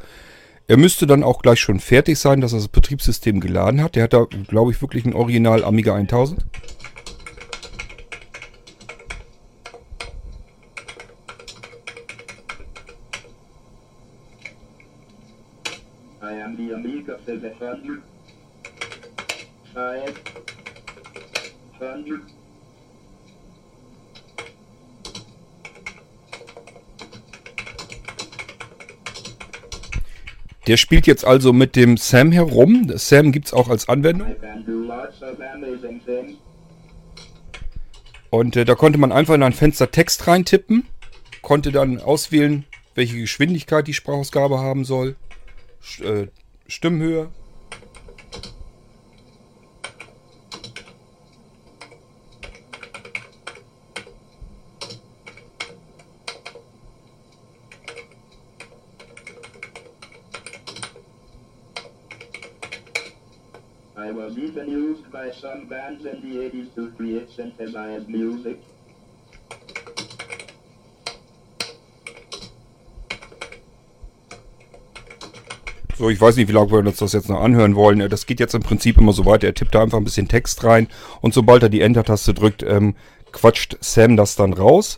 Er 0.69 0.77
müsste 0.77 1.07
dann 1.07 1.25
auch 1.25 1.43
gleich 1.43 1.61
schon 1.61 1.81
fertig 1.81 2.19
sein, 2.19 2.41
dass 2.41 2.53
er 2.53 2.61
das 2.61 2.69
Betriebssystem 2.69 3.41
geladen 3.41 3.83
hat. 3.83 3.97
Der 3.97 4.05
hat 4.05 4.13
da, 4.13 4.27
glaube 4.47 4.71
ich, 4.71 4.81
wirklich 4.81 5.05
ein 5.05 5.13
Original 5.13 5.65
Amiga 5.65 5.95
1000. 5.95 6.45
Am 16.43 16.57
the 16.57 16.75
Amiga 16.75 17.19
700. 17.25 18.03
500. 21.79 22.23
Der 30.67 30.77
spielt 30.77 31.07
jetzt 31.07 31.25
also 31.25 31.53
mit 31.53 31.77
dem 31.77 31.97
Sam 31.97 32.33
herum. 32.33 32.87
Das 32.87 33.09
Sam 33.09 33.33
gibt 33.33 33.47
es 33.47 33.53
auch 33.53 33.69
als 33.69 33.89
Anwendung. 33.89 34.35
Und 38.31 38.57
äh, 38.57 38.65
da 38.65 38.75
konnte 38.75 38.99
man 38.99 39.13
einfach 39.13 39.35
in 39.35 39.43
ein 39.43 39.53
Fenster 39.53 39.91
Text 39.91 40.27
reintippen, 40.27 40.87
konnte 41.43 41.73
dann 41.73 42.01
auswählen, 42.01 42.65
welche 42.95 43.19
Geschwindigkeit 43.19 43.87
die 43.87 43.95
Sprachausgabe 43.95 44.59
haben 44.59 44.85
soll, 44.85 45.17
Stimmhöhe. 45.83 47.31
I 63.95 64.11
was 64.11 64.39
even 64.39 64.69
used 64.69 65.11
by 65.13 65.31
some 65.31 65.67
bands 65.67 66.05
in 66.05 66.21
the 66.23 66.37
80s 66.39 66.75
to 66.77 66.91
create 66.93 67.31
synthesized 67.31 68.09
music. 68.09 68.61
So, 76.03 76.11
ich 76.11 76.21
weiß 76.21 76.35
nicht, 76.35 76.49
wie 76.49 76.53
lange 76.53 76.73
wir 76.73 76.81
uns 76.81 76.97
das 76.97 77.13
jetzt 77.13 77.29
noch 77.29 77.41
anhören 77.41 77.77
wollen. 77.77 78.01
Äh, 78.01 78.09
Das 78.09 78.27
geht 78.27 78.41
jetzt 78.41 78.57
im 78.57 78.63
Prinzip 78.65 78.99
immer 78.99 79.13
so 79.13 79.25
weiter. 79.25 79.47
Er 79.47 79.55
tippt 79.55 79.73
da 79.73 79.83
einfach 79.85 79.99
ein 79.99 80.03
bisschen 80.05 80.27
Text 80.27 80.65
rein 80.65 80.89
und 81.21 81.33
sobald 81.33 81.63
er 81.63 81.69
die 81.69 81.81
Enter-Taste 81.81 82.35
drückt, 82.35 82.65
ähm, 82.65 82.97
quatscht 83.31 83.77
Sam 83.81 84.17
das 84.17 84.35
dann 84.35 84.53
raus. 84.53 84.97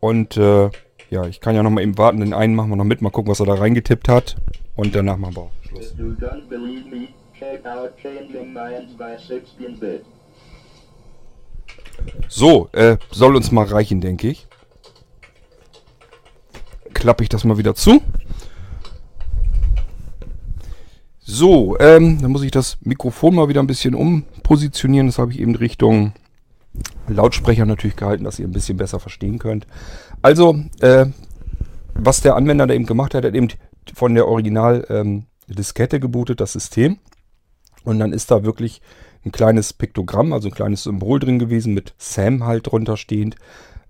Und 0.00 0.36
äh, 0.36 0.70
ja, 1.08 1.24
ich 1.26 1.40
kann 1.40 1.54
ja 1.54 1.62
noch 1.62 1.70
mal 1.70 1.82
eben 1.82 1.96
warten. 1.98 2.18
Den 2.18 2.34
einen 2.34 2.56
machen 2.56 2.68
wir 2.70 2.74
noch 2.74 2.82
mit, 2.82 3.00
mal 3.00 3.10
gucken, 3.10 3.30
was 3.30 3.38
er 3.38 3.46
da 3.46 3.54
reingetippt 3.54 4.08
hat. 4.08 4.38
Und 4.74 4.92
danach 4.92 5.18
machen 5.18 5.36
wir 5.36 5.42
auch 5.42 5.50
Schluss. 5.68 5.92
If 5.92 5.98
you 6.00 6.16
don't 6.18 6.48
believe 6.48 6.88
me, 6.90 7.10
check 7.38 7.64
out 7.64 7.96
Changing 8.02 8.52
Minds 8.52 8.92
by 8.98 9.14
16-Bit. 9.32 10.04
So, 12.26 12.68
äh, 12.72 12.96
soll 13.12 13.36
uns 13.36 13.52
mal 13.52 13.66
reichen, 13.66 14.00
denke 14.00 14.26
ich. 14.26 14.48
Klappe 16.92 17.22
ich 17.22 17.28
das 17.28 17.44
mal 17.44 17.56
wieder 17.56 17.76
zu. 17.76 18.02
So, 21.32 21.78
ähm, 21.78 22.20
dann 22.20 22.32
muss 22.32 22.42
ich 22.42 22.50
das 22.50 22.76
Mikrofon 22.80 23.36
mal 23.36 23.48
wieder 23.48 23.62
ein 23.62 23.68
bisschen 23.68 23.94
umpositionieren. 23.94 25.06
Das 25.06 25.18
habe 25.18 25.30
ich 25.30 25.38
eben 25.38 25.54
Richtung 25.54 26.12
Lautsprecher 27.06 27.66
natürlich 27.66 27.94
gehalten, 27.94 28.24
dass 28.24 28.40
ihr 28.40 28.48
ein 28.48 28.52
bisschen 28.52 28.76
besser 28.76 28.98
verstehen 28.98 29.38
könnt. 29.38 29.64
Also, 30.22 30.58
äh, 30.80 31.06
was 31.94 32.20
der 32.20 32.34
Anwender 32.34 32.66
da 32.66 32.74
eben 32.74 32.84
gemacht 32.84 33.14
hat, 33.14 33.24
hat 33.24 33.36
eben 33.36 33.46
von 33.94 34.16
der 34.16 34.26
Original 34.26 34.84
ähm, 34.90 35.26
gebootet, 35.46 36.40
das 36.40 36.52
System. 36.52 36.98
Und 37.84 38.00
dann 38.00 38.12
ist 38.12 38.32
da 38.32 38.42
wirklich 38.42 38.82
ein 39.24 39.30
kleines 39.30 39.72
Piktogramm, 39.72 40.32
also 40.32 40.48
ein 40.48 40.54
kleines 40.54 40.82
Symbol 40.82 41.20
drin 41.20 41.38
gewesen 41.38 41.74
mit 41.74 41.94
Sam 41.96 42.42
halt 42.42 42.66
drunter 42.66 42.96
stehend. 42.96 43.36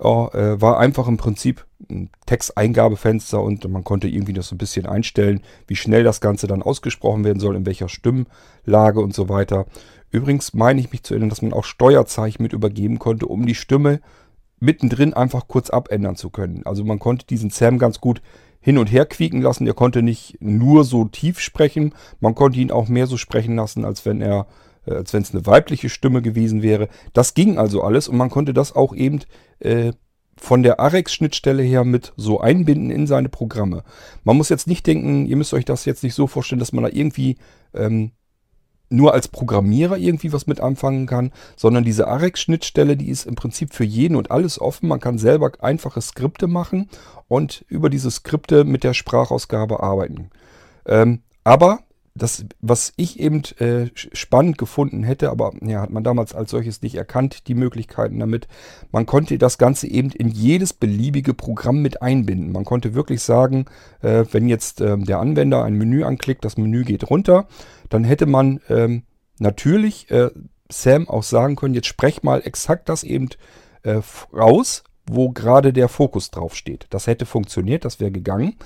Äh, 0.01 0.61
war 0.61 0.79
einfach 0.79 1.09
im 1.09 1.19
Prinzip 1.19 1.67
ein 1.91 2.09
Texteingabefenster 2.25 3.43
und 3.43 3.69
man 3.69 3.85
konnte 3.85 4.09
irgendwie 4.09 4.33
das 4.33 4.49
so 4.49 4.55
ein 4.55 4.59
bisschen 4.59 4.87
einstellen, 4.87 5.43
wie 5.67 5.77
schnell 5.77 6.05
das 6.05 6.23
Ganze 6.23 6.47
dann 6.47 6.63
ausgesprochen 6.63 7.23
werden 7.23 7.39
soll, 7.39 7.55
in 7.55 7.67
welcher 7.67 7.91
Stimmlage 7.91 9.01
und 9.01 9.15
so 9.15 9.29
weiter. 9.29 9.67
Übrigens 10.11 10.55
meine 10.55 10.81
ich 10.81 10.91
mich 10.91 11.03
zu 11.03 11.13
erinnern, 11.13 11.29
dass 11.29 11.43
man 11.43 11.53
auch 11.53 11.65
Steuerzeichen 11.65 12.43
mit 12.43 12.55
übergeben 12.55 12.99
konnte, 12.99 13.27
um 13.27 13.45
die 13.45 13.55
Stimme 13.55 14.01
mittendrin 14.59 15.13
einfach 15.13 15.49
kurz 15.49 15.69
abändern 15.69 16.17
zu 16.17 16.31
können. 16.31 16.63
Also 16.65 16.83
man 16.85 16.99
konnte 16.99 17.27
diesen 17.27 17.51
Sam 17.51 17.79
ganz 17.79 18.01
gut 18.01 18.23
hin 18.61 18.79
und 18.79 18.87
her 18.87 19.05
quieken 19.05 19.43
lassen. 19.43 19.67
Er 19.67 19.75
konnte 19.75 20.03
nicht 20.03 20.39
nur 20.41 20.85
so 20.85 21.05
tief 21.05 21.41
sprechen, 21.41 21.95
man 22.21 22.35
konnte 22.35 22.59
ihn 22.59 22.71
auch 22.71 22.89
mehr 22.89 23.07
so 23.07 23.19
sprechen 23.19 23.57
lassen, 23.57 23.85
als 23.85 24.07
wenn 24.07 24.23
er 24.23 24.47
als 24.87 25.13
wenn 25.13 25.23
es 25.23 25.33
eine 25.33 25.47
weibliche 25.47 25.89
Stimme 25.89 26.23
gewesen 26.23 26.63
wäre. 26.63 26.89
Das 27.13 27.35
ging 27.35 27.59
also 27.59 27.83
alles 27.83 28.09
und 28.09 28.17
man 28.17 28.31
konnte 28.31 28.55
das 28.55 28.75
auch 28.75 28.95
eben 28.95 29.21
äh, 29.61 29.93
von 30.37 30.63
der 30.63 30.81
Arex-Schnittstelle 30.81 31.63
her 31.63 31.85
mit 31.85 32.13
so 32.17 32.41
einbinden 32.41 32.91
in 32.91 33.07
seine 33.07 33.29
Programme. 33.29 33.85
Man 34.25 34.37
muss 34.37 34.49
jetzt 34.49 34.67
nicht 34.67 34.87
denken, 34.87 35.27
ihr 35.27 35.37
müsst 35.37 35.53
euch 35.53 35.67
das 35.67 35.85
jetzt 35.85 36.03
nicht 36.03 36.15
so 36.15 36.27
vorstellen, 36.27 36.61
dass 36.61 36.73
man 36.73 36.85
da 36.85 36.91
irgendwie 36.91 37.37
ähm, 37.75 38.13
nur 38.89 39.15
als 39.15 39.29
Programmierer 39.29 39.99
irgendwie 39.99 40.33
was 40.33 40.47
mit 40.47 40.61
anfangen 40.61 41.07
kann, 41.07 41.33
sondern 41.57 41.85
diese 41.85 42.09
Arex-Schnittstelle, 42.09 42.97
die 42.97 43.09
ist 43.09 43.27
im 43.27 43.37
Prinzip 43.37 43.73
für 43.73 43.85
jeden 43.85 44.17
und 44.17 44.31
alles 44.31 44.61
offen. 44.61 44.89
Man 44.89 44.99
kann 44.99 45.19
selber 45.19 45.53
einfache 45.61 46.01
Skripte 46.01 46.49
machen 46.49 46.89
und 47.29 47.65
über 47.69 47.89
diese 47.89 48.11
Skripte 48.11 48.65
mit 48.65 48.83
der 48.83 48.95
Sprachausgabe 48.95 49.81
arbeiten. 49.81 50.31
Ähm, 50.87 51.21
aber 51.45 51.81
das, 52.15 52.45
was 52.61 52.93
ich 52.97 53.21
eben 53.21 53.43
äh, 53.59 53.89
spannend 53.95 54.59
gefunden 54.59 55.03
hätte, 55.05 55.31
aber 55.31 55.53
ja, 55.63 55.81
hat 55.81 55.91
man 55.91 56.05
damals 56.05 56.35
als 56.35 56.51
solches 56.51 56.83
nicht 56.83 56.97
erkannt, 56.97 57.47
die 57.47 57.55
Möglichkeiten 57.55 58.19
damit. 58.19 58.49
Man 58.91 59.07
konnte 59.07 59.39
das 59.39 59.59
Ganze 59.59 59.87
eben 59.87 60.11
in 60.11 60.29
jedes 60.29 60.73
beliebige 60.73 61.35
Programm 61.35 61.83
mit 61.83 62.03
einbinden. 62.03 62.53
Man 62.53 62.65
konnte 62.65 62.95
wirklich 62.95 63.23
sagen, 63.23 63.67
äh, 64.03 64.25
wenn 64.33 64.49
jetzt 64.49 64.81
äh, 64.81 64.99
der 64.99 65.21
Anwender 65.21 65.65
ein 65.65 65.75
Menü 65.75 66.03
anklickt, 66.03 66.45
das 66.45 66.57
Menü 66.57 66.85
geht 66.85 67.09
runter, 67.11 67.47
dann 67.89 68.05
hätte 68.05 68.27
man 68.27 68.61
ähm, 68.69 69.05
natürlich 69.39 70.11
äh, 70.11 70.31
Sam 70.69 71.09
auch 71.09 71.23
sagen 71.23 71.57
können, 71.57 71.75
jetzt 71.75 71.89
sprech 71.89 72.23
mal 72.23 72.43
exakt 72.45 72.89
das 72.89 73.05
eben 73.05 73.29
äh, 73.83 74.01
raus, 74.33 74.85
wo 75.07 75.31
gerade 75.31 75.73
der 75.73 75.89
Fokus 75.89 76.31
drauf 76.31 76.55
steht. 76.55 76.87
Das 76.91 77.07
hätte 77.07 77.27
funktioniert, 77.27 77.85
das 77.85 78.01
wäre 78.01 78.11
gegangen. 78.11 78.57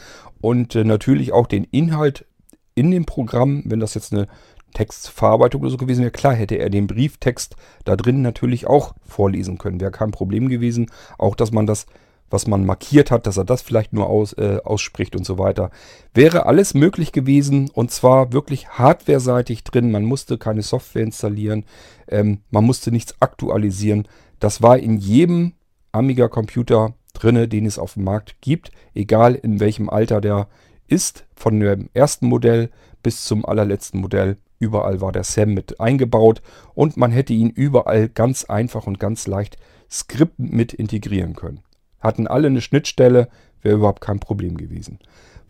Und 0.40 0.74
äh, 0.74 0.84
natürlich 0.84 1.32
auch 1.32 1.46
den 1.46 1.64
Inhalt 1.64 2.26
in 2.74 2.90
dem 2.90 3.04
Programm, 3.04 3.62
wenn 3.66 3.80
das 3.80 3.94
jetzt 3.94 4.12
eine 4.12 4.26
Textverarbeitung 4.74 5.62
oder 5.62 5.70
so 5.70 5.76
gewesen 5.76 6.02
wäre, 6.02 6.10
klar 6.10 6.34
hätte 6.34 6.56
er 6.56 6.68
den 6.68 6.86
Brieftext 6.86 7.56
da 7.84 7.96
drin 7.96 8.22
natürlich 8.22 8.66
auch 8.66 8.94
vorlesen 9.04 9.56
können. 9.56 9.80
Wäre 9.80 9.92
kein 9.92 10.10
Problem 10.10 10.48
gewesen. 10.48 10.90
Auch, 11.16 11.36
dass 11.36 11.52
man 11.52 11.66
das, 11.66 11.86
was 12.28 12.46
man 12.46 12.66
markiert 12.66 13.10
hat, 13.10 13.26
dass 13.26 13.36
er 13.36 13.44
das 13.44 13.62
vielleicht 13.62 13.92
nur 13.92 14.08
aus, 14.08 14.32
äh, 14.32 14.58
ausspricht 14.64 15.14
und 15.14 15.24
so 15.24 15.38
weiter. 15.38 15.70
Wäre 16.12 16.46
alles 16.46 16.74
möglich 16.74 17.12
gewesen 17.12 17.70
und 17.72 17.92
zwar 17.92 18.32
wirklich 18.32 18.68
hardwareseitig 18.70 19.62
drin. 19.62 19.92
Man 19.92 20.04
musste 20.04 20.36
keine 20.36 20.62
Software 20.62 21.04
installieren. 21.04 21.64
Ähm, 22.08 22.40
man 22.50 22.64
musste 22.64 22.90
nichts 22.90 23.14
aktualisieren. 23.20 24.08
Das 24.40 24.60
war 24.60 24.78
in 24.78 24.98
jedem 24.98 25.52
Amiga-Computer 25.92 26.94
drinne, 27.12 27.46
den 27.46 27.64
es 27.64 27.78
auf 27.78 27.94
dem 27.94 28.04
Markt 28.04 28.40
gibt. 28.40 28.72
Egal 28.94 29.36
in 29.36 29.60
welchem 29.60 29.88
Alter 29.88 30.20
der 30.20 30.48
ist, 30.86 31.26
von 31.34 31.58
dem 31.60 31.88
ersten 31.94 32.26
Modell 32.26 32.70
bis 33.02 33.24
zum 33.24 33.44
allerletzten 33.44 34.00
Modell. 34.00 34.38
Überall 34.58 35.00
war 35.00 35.12
der 35.12 35.24
Sam 35.24 35.54
mit 35.54 35.80
eingebaut 35.80 36.40
und 36.74 36.96
man 36.96 37.12
hätte 37.12 37.32
ihn 37.32 37.50
überall 37.50 38.08
ganz 38.08 38.44
einfach 38.44 38.86
und 38.86 38.98
ganz 38.98 39.26
leicht 39.26 39.56
skriptend 39.90 40.52
mit 40.52 40.72
integrieren 40.72 41.34
können. 41.34 41.60
Hatten 42.00 42.26
alle 42.26 42.48
eine 42.48 42.60
Schnittstelle, 42.60 43.28
wäre 43.62 43.76
überhaupt 43.76 44.00
kein 44.00 44.20
Problem 44.20 44.56
gewesen. 44.56 44.98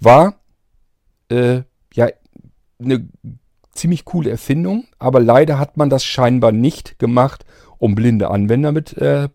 War 0.00 0.37
äh, 1.29 1.62
ja 1.93 2.09
eine 2.79 3.09
ziemlich 3.73 4.05
coole 4.05 4.31
Erfindung, 4.31 4.87
aber 4.99 5.21
leider 5.21 5.59
hat 5.59 5.76
man 5.76 5.91
das 5.91 6.05
scheinbar 6.05 6.53
nicht 6.53 6.99
gemacht, 6.99 7.45
um 7.79 7.95
blinde 7.95 8.31
Anwender 8.31 8.73
mit 8.73 8.97
äh, 8.97 9.29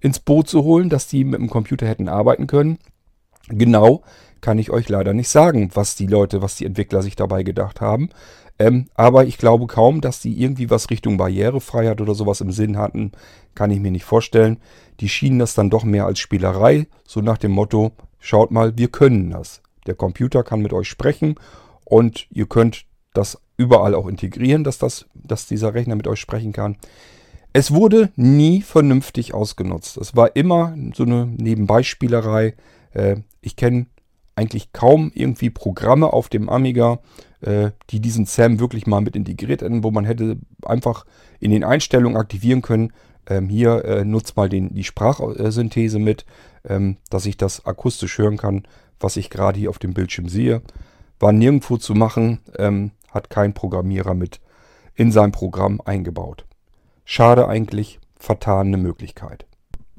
ins 0.00 0.20
Boot 0.20 0.48
zu 0.48 0.64
holen, 0.64 0.88
dass 0.88 1.08
die 1.08 1.24
mit 1.24 1.40
dem 1.40 1.50
Computer 1.50 1.86
hätten 1.86 2.08
arbeiten 2.08 2.46
können. 2.46 2.78
Genau 3.48 4.02
kann 4.40 4.58
ich 4.58 4.70
euch 4.70 4.88
leider 4.88 5.12
nicht 5.12 5.28
sagen, 5.28 5.70
was 5.74 5.96
die 5.96 6.06
Leute, 6.06 6.42
was 6.42 6.56
die 6.56 6.66
Entwickler 6.66 7.02
sich 7.02 7.16
dabei 7.16 7.42
gedacht 7.42 7.80
haben. 7.80 8.10
Ähm, 8.58 8.86
aber 8.94 9.26
ich 9.26 9.38
glaube 9.38 9.66
kaum, 9.66 10.00
dass 10.00 10.20
die 10.20 10.40
irgendwie 10.40 10.70
was 10.70 10.88
Richtung 10.90 11.16
Barrierefreiheit 11.16 12.00
oder 12.00 12.14
sowas 12.14 12.40
im 12.40 12.52
Sinn 12.52 12.78
hatten. 12.78 13.12
Kann 13.54 13.70
ich 13.70 13.80
mir 13.80 13.90
nicht 13.90 14.04
vorstellen. 14.04 14.58
Die 15.00 15.08
schienen 15.08 15.38
das 15.38 15.54
dann 15.54 15.70
doch 15.70 15.84
mehr 15.84 16.06
als 16.06 16.18
Spielerei, 16.18 16.86
so 17.06 17.20
nach 17.20 17.38
dem 17.38 17.52
Motto, 17.52 17.92
schaut 18.18 18.50
mal, 18.50 18.78
wir 18.78 18.88
können 18.88 19.30
das. 19.30 19.60
Der 19.86 19.94
Computer 19.94 20.42
kann 20.42 20.60
mit 20.60 20.72
euch 20.72 20.88
sprechen 20.88 21.34
und 21.84 22.26
ihr 22.30 22.46
könnt 22.46 22.86
das 23.12 23.38
überall 23.56 23.94
auch 23.94 24.06
integrieren, 24.06 24.64
dass, 24.64 24.78
das, 24.78 25.06
dass 25.14 25.46
dieser 25.46 25.74
Rechner 25.74 25.96
mit 25.96 26.06
euch 26.06 26.20
sprechen 26.20 26.52
kann. 26.52 26.76
Es 27.52 27.72
wurde 27.72 28.10
nie 28.16 28.62
vernünftig 28.62 29.32
ausgenutzt. 29.32 29.96
Es 29.96 30.14
war 30.14 30.36
immer 30.36 30.76
so 30.94 31.04
eine 31.04 31.26
Nebenbeispielerei. 31.26 32.54
Äh, 32.96 33.16
ich 33.40 33.56
kenne 33.56 33.86
eigentlich 34.34 34.72
kaum 34.72 35.10
irgendwie 35.14 35.50
Programme 35.50 36.12
auf 36.12 36.28
dem 36.28 36.48
Amiga, 36.48 36.98
äh, 37.40 37.70
die 37.90 38.00
diesen 38.00 38.26
SAM 38.26 38.58
wirklich 38.60 38.86
mal 38.86 39.00
mit 39.00 39.16
integriert 39.16 39.62
hätten, 39.62 39.84
wo 39.84 39.90
man 39.90 40.04
hätte 40.04 40.38
einfach 40.62 41.06
in 41.38 41.50
den 41.50 41.64
Einstellungen 41.64 42.18
aktivieren 42.18 42.62
können, 42.62 42.92
ähm, 43.28 43.48
hier 43.48 43.84
äh, 43.84 44.04
nutzt 44.04 44.36
mal 44.36 44.48
den, 44.48 44.74
die 44.74 44.84
Sprachsynthese 44.84 45.98
mit, 45.98 46.26
ähm, 46.68 46.96
dass 47.10 47.26
ich 47.26 47.36
das 47.36 47.64
akustisch 47.66 48.18
hören 48.18 48.36
kann, 48.36 48.66
was 49.00 49.16
ich 49.16 49.30
gerade 49.30 49.58
hier 49.58 49.70
auf 49.70 49.78
dem 49.78 49.94
Bildschirm 49.94 50.28
sehe. 50.28 50.62
War 51.18 51.32
nirgendwo 51.32 51.76
zu 51.76 51.94
machen, 51.94 52.40
ähm, 52.58 52.92
hat 53.10 53.30
kein 53.30 53.54
Programmierer 53.54 54.14
mit 54.14 54.40
in 54.94 55.12
sein 55.12 55.32
Programm 55.32 55.80
eingebaut. 55.84 56.44
Schade 57.04 57.48
eigentlich, 57.48 58.00
vertane 58.18 58.76
Möglichkeit. 58.76 59.46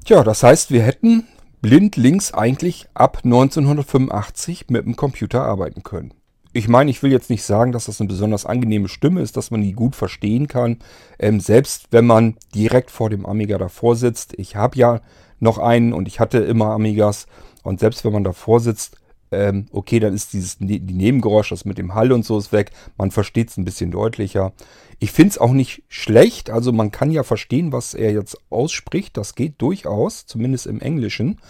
Tja, 0.04 0.24
das 0.24 0.42
heißt, 0.42 0.70
wir 0.70 0.82
hätten 0.82 1.26
blindlings 1.60 2.32
eigentlich 2.32 2.86
ab 2.94 3.20
1985 3.24 4.66
mit 4.68 4.84
dem 4.84 4.96
Computer 4.96 5.42
arbeiten 5.42 5.82
können. 5.82 6.14
Ich 6.52 6.68
meine, 6.68 6.90
ich 6.90 7.02
will 7.02 7.12
jetzt 7.12 7.30
nicht 7.30 7.44
sagen, 7.44 7.72
dass 7.72 7.86
das 7.86 8.00
eine 8.00 8.08
besonders 8.08 8.46
angenehme 8.46 8.88
Stimme 8.88 9.20
ist, 9.20 9.36
dass 9.36 9.50
man 9.50 9.62
die 9.62 9.72
gut 9.72 9.94
verstehen 9.94 10.48
kann. 10.48 10.78
Ähm, 11.18 11.40
selbst 11.40 11.88
wenn 11.90 12.06
man 12.06 12.36
direkt 12.54 12.90
vor 12.90 13.10
dem 13.10 13.26
Amiga 13.26 13.58
davor 13.58 13.96
sitzt. 13.96 14.34
Ich 14.38 14.56
habe 14.56 14.76
ja 14.78 15.00
noch 15.40 15.58
einen 15.58 15.92
und 15.92 16.08
ich 16.08 16.20
hatte 16.20 16.38
immer 16.38 16.66
Amigas. 16.66 17.26
Und 17.62 17.80
selbst 17.80 18.04
wenn 18.04 18.12
man 18.12 18.24
davor 18.24 18.60
sitzt, 18.60 18.96
ähm, 19.30 19.66
okay, 19.72 20.00
dann 20.00 20.14
ist 20.14 20.32
dieses 20.32 20.58
ne 20.58 20.80
die 20.80 20.94
Nebengeräusch, 20.94 21.50
das 21.50 21.64
mit 21.64 21.78
dem 21.78 21.94
Hall 21.94 22.12
und 22.12 22.24
so 22.24 22.38
ist 22.38 22.50
weg. 22.50 22.70
Man 22.96 23.10
versteht 23.10 23.50
es 23.50 23.56
ein 23.56 23.64
bisschen 23.64 23.90
deutlicher. 23.90 24.52
Ich 24.98 25.12
finde 25.12 25.30
es 25.30 25.38
auch 25.38 25.52
nicht 25.52 25.84
schlecht. 25.88 26.50
Also 26.50 26.72
man 26.72 26.90
kann 26.90 27.10
ja 27.10 27.22
verstehen, 27.22 27.72
was 27.72 27.94
er 27.94 28.12
jetzt 28.12 28.36
ausspricht. 28.50 29.16
Das 29.16 29.34
geht 29.34 29.60
durchaus, 29.62 30.26
zumindest 30.26 30.66
im 30.66 30.80
Englischen. 30.80 31.40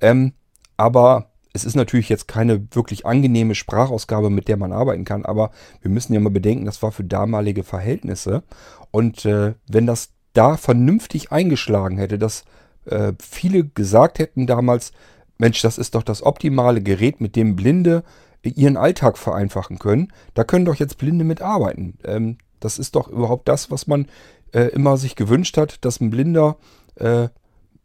Ähm, 0.00 0.34
aber 0.76 1.30
es 1.52 1.64
ist 1.64 1.74
natürlich 1.74 2.08
jetzt 2.08 2.28
keine 2.28 2.66
wirklich 2.72 3.06
angenehme 3.06 3.54
Sprachausgabe, 3.54 4.30
mit 4.30 4.48
der 4.48 4.56
man 4.56 4.72
arbeiten 4.72 5.04
kann. 5.04 5.24
Aber 5.24 5.50
wir 5.80 5.90
müssen 5.90 6.12
ja 6.12 6.20
mal 6.20 6.30
bedenken, 6.30 6.66
das 6.66 6.82
war 6.82 6.92
für 6.92 7.04
damalige 7.04 7.64
Verhältnisse. 7.64 8.42
Und 8.90 9.24
äh, 9.24 9.54
wenn 9.68 9.86
das 9.86 10.10
da 10.32 10.56
vernünftig 10.56 11.32
eingeschlagen 11.32 11.98
hätte, 11.98 12.18
dass 12.18 12.44
äh, 12.84 13.14
viele 13.20 13.64
gesagt 13.64 14.18
hätten 14.18 14.46
damals, 14.46 14.92
Mensch, 15.38 15.62
das 15.62 15.78
ist 15.78 15.94
doch 15.94 16.02
das 16.02 16.22
optimale 16.22 16.82
Gerät, 16.82 17.20
mit 17.20 17.34
dem 17.34 17.56
Blinde 17.56 18.04
ihren 18.42 18.76
Alltag 18.76 19.18
vereinfachen 19.18 19.78
können. 19.78 20.12
Da 20.34 20.44
können 20.44 20.64
doch 20.64 20.76
jetzt 20.76 20.98
Blinde 20.98 21.24
mitarbeiten. 21.24 21.98
Ähm, 22.04 22.38
das 22.60 22.78
ist 22.78 22.94
doch 22.94 23.08
überhaupt 23.08 23.48
das, 23.48 23.70
was 23.70 23.86
man 23.86 24.06
äh, 24.52 24.68
immer 24.68 24.96
sich 24.96 25.16
gewünscht 25.16 25.56
hat, 25.56 25.84
dass 25.84 26.00
ein 26.00 26.10
Blinder 26.10 26.56
äh, 26.96 27.28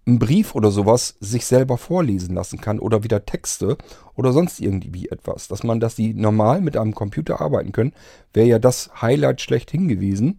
einen 0.08 0.20
Brief 0.20 0.54
oder 0.54 0.70
sowas 0.70 1.16
sich 1.20 1.46
selber 1.46 1.78
vorlesen 1.78 2.36
lassen 2.36 2.62
kann 2.62 2.80
oder 2.80 3.04
wieder 3.04 3.26
Texte 3.26 3.78
oder 4.16 4.34
sonst 4.34 4.60
irgendwie 4.60 5.10
etwas. 5.10 5.48
Dass 5.48 5.64
man, 5.64 5.80
dass 5.80 5.96
die 5.96 6.14
normal 6.14 6.62
mit 6.62 6.78
einem 6.78 6.94
Computer 6.94 7.42
arbeiten 7.42 7.72
können, 7.72 7.94
wäre 8.34 8.48
ja 8.48 8.60
das 8.60 9.02
Highlight 9.02 9.42
schlechthin 9.42 9.88
gewesen. 9.88 10.38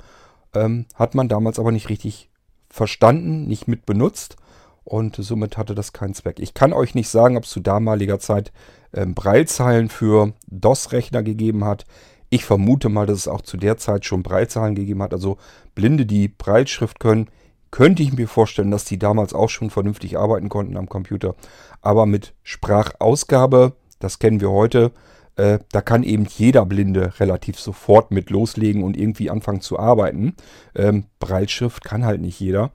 Ähm, 0.55 0.87
hat 0.95 1.15
man 1.15 1.29
damals 1.29 1.59
aber 1.59 1.73
nicht 1.73 1.89
richtig 1.89 2.31
verstanden, 2.71 3.47
nicht 3.47 3.67
mit 3.67 3.87
benutzt 3.87 4.37
und 4.85 5.17
somit 5.17 5.57
hatte 5.59 5.75
das 5.75 5.93
keinen 5.93 6.15
Zweck. 6.15 6.39
Ich 6.39 6.55
kann 6.55 6.73
euch 6.73 6.95
nicht 6.95 7.09
sagen, 7.09 7.37
ob 7.37 7.43
es 7.43 7.51
zu 7.51 7.59
damaliger 7.59 8.21
Zeit 8.21 8.53
ähm, 8.95 9.15
Breilzeilen 9.15 9.89
für 9.89 10.33
DOS-Rechner 10.47 11.25
gegeben 11.25 11.65
hat. 11.65 11.87
Ich 12.31 12.45
vermute 12.45 12.89
mal, 12.89 13.07
dass 13.07 13.19
es 13.19 13.29
auch 13.29 13.43
zu 13.43 13.57
der 13.57 13.77
Zeit 13.77 14.05
schon 14.05 14.23
Breilzeilen 14.23 14.75
gegeben 14.75 15.03
hat. 15.03 15.13
Also 15.13 15.37
Blinde, 15.75 16.07
die 16.07 16.29
Breilschrift 16.29 16.99
können, 17.01 17.29
könnte 17.71 18.03
ich 18.03 18.13
mir 18.13 18.29
vorstellen, 18.29 18.71
dass 18.71 18.85
die 18.85 18.99
damals 18.99 19.35
auch 19.35 19.51
schon 19.51 19.71
vernünftig 19.71 20.19
arbeiten 20.19 20.49
konnten 20.49 20.77
am 20.77 20.89
Computer. 20.89 21.35
Aber 21.83 22.07
mit 22.07 22.35
Sprachausgabe, 22.43 23.75
das 23.99 24.19
kennen 24.19 24.41
wir 24.41 24.51
heute, 24.51 24.93
äh, 25.37 25.59
da 25.71 25.83
kann 25.83 26.03
eben 26.03 26.27
jeder 26.27 26.65
Blinde 26.65 27.13
relativ 27.21 27.61
sofort 27.61 28.11
mit 28.11 28.31
loslegen 28.31 28.83
und 28.83 28.97
irgendwie 28.97 29.31
anfangen 29.31 29.61
zu 29.61 29.79
arbeiten. 29.79 30.35
Ähm, 30.75 31.05
Breilschrift 31.19 31.85
kann 31.85 32.05
halt 32.05 32.21
nicht 32.21 32.41
jeder. 32.41 32.73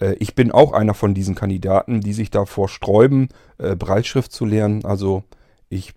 Äh, 0.00 0.14
ich 0.14 0.34
bin 0.34 0.52
auch 0.52 0.72
einer 0.72 0.94
von 0.94 1.14
diesen 1.14 1.34
Kandidaten, 1.34 2.00
die 2.00 2.12
sich 2.12 2.30
davor 2.30 2.68
sträuben, 2.68 3.28
äh, 3.58 3.74
Breitschrift 3.74 4.32
zu 4.32 4.44
lernen. 4.44 4.84
Also 4.84 5.24
ich 5.68 5.94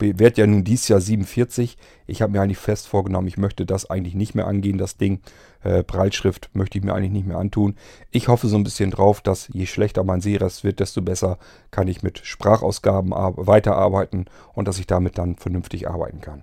werde 0.00 0.40
ja 0.40 0.46
nun 0.46 0.64
dieses 0.64 0.88
Jahr 0.88 1.00
47. 1.00 1.76
Ich 2.06 2.22
habe 2.22 2.32
mir 2.32 2.40
eigentlich 2.40 2.58
fest 2.58 2.88
vorgenommen, 2.88 3.28
ich 3.28 3.38
möchte 3.38 3.66
das 3.66 3.88
eigentlich 3.88 4.14
nicht 4.14 4.34
mehr 4.34 4.46
angehen, 4.46 4.78
das 4.78 4.96
Ding. 4.96 5.20
Äh, 5.62 5.82
Breitschrift 5.82 6.50
möchte 6.52 6.78
ich 6.78 6.84
mir 6.84 6.94
eigentlich 6.94 7.12
nicht 7.12 7.26
mehr 7.26 7.38
antun. 7.38 7.76
Ich 8.10 8.28
hoffe 8.28 8.48
so 8.48 8.56
ein 8.56 8.64
bisschen 8.64 8.90
drauf, 8.90 9.20
dass 9.20 9.48
je 9.52 9.66
schlechter 9.66 10.04
mein 10.04 10.20
Sehrest 10.20 10.64
wird, 10.64 10.80
desto 10.80 11.02
besser 11.02 11.38
kann 11.70 11.88
ich 11.88 12.02
mit 12.02 12.18
Sprachausgaben 12.18 13.10
weiterarbeiten 13.10 14.26
und 14.54 14.66
dass 14.66 14.78
ich 14.78 14.86
damit 14.86 15.18
dann 15.18 15.36
vernünftig 15.36 15.88
arbeiten 15.88 16.20
kann. 16.20 16.42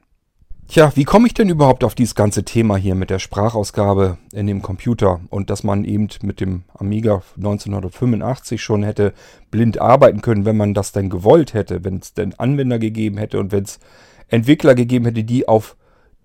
Tja, 0.69 0.91
wie 0.95 1.05
komme 1.05 1.27
ich 1.27 1.33
denn 1.33 1.47
überhaupt 1.47 1.85
auf 1.85 1.95
dieses 1.95 2.13
ganze 2.13 2.43
Thema 2.43 2.75
hier 2.75 2.93
mit 2.93 3.09
der 3.09 3.19
Sprachausgabe 3.19 4.17
in 4.33 4.47
dem 4.47 4.61
Computer 4.61 5.21
und 5.29 5.49
dass 5.49 5.63
man 5.63 5.85
eben 5.85 6.09
mit 6.23 6.41
dem 6.41 6.63
Amiga 6.77 7.21
1985 7.37 8.61
schon 8.61 8.83
hätte 8.83 9.13
blind 9.49 9.79
arbeiten 9.79 10.21
können, 10.21 10.43
wenn 10.43 10.57
man 10.57 10.73
das 10.73 10.91
denn 10.91 11.09
gewollt 11.09 11.53
hätte, 11.53 11.85
wenn 11.85 11.99
es 11.99 12.13
denn 12.13 12.33
Anwender 12.37 12.79
gegeben 12.79 13.17
hätte 13.17 13.39
und 13.39 13.53
wenn 13.53 13.63
es 13.63 13.79
Entwickler 14.27 14.75
gegeben 14.75 15.05
hätte, 15.05 15.23
die 15.23 15.47
auf 15.47 15.77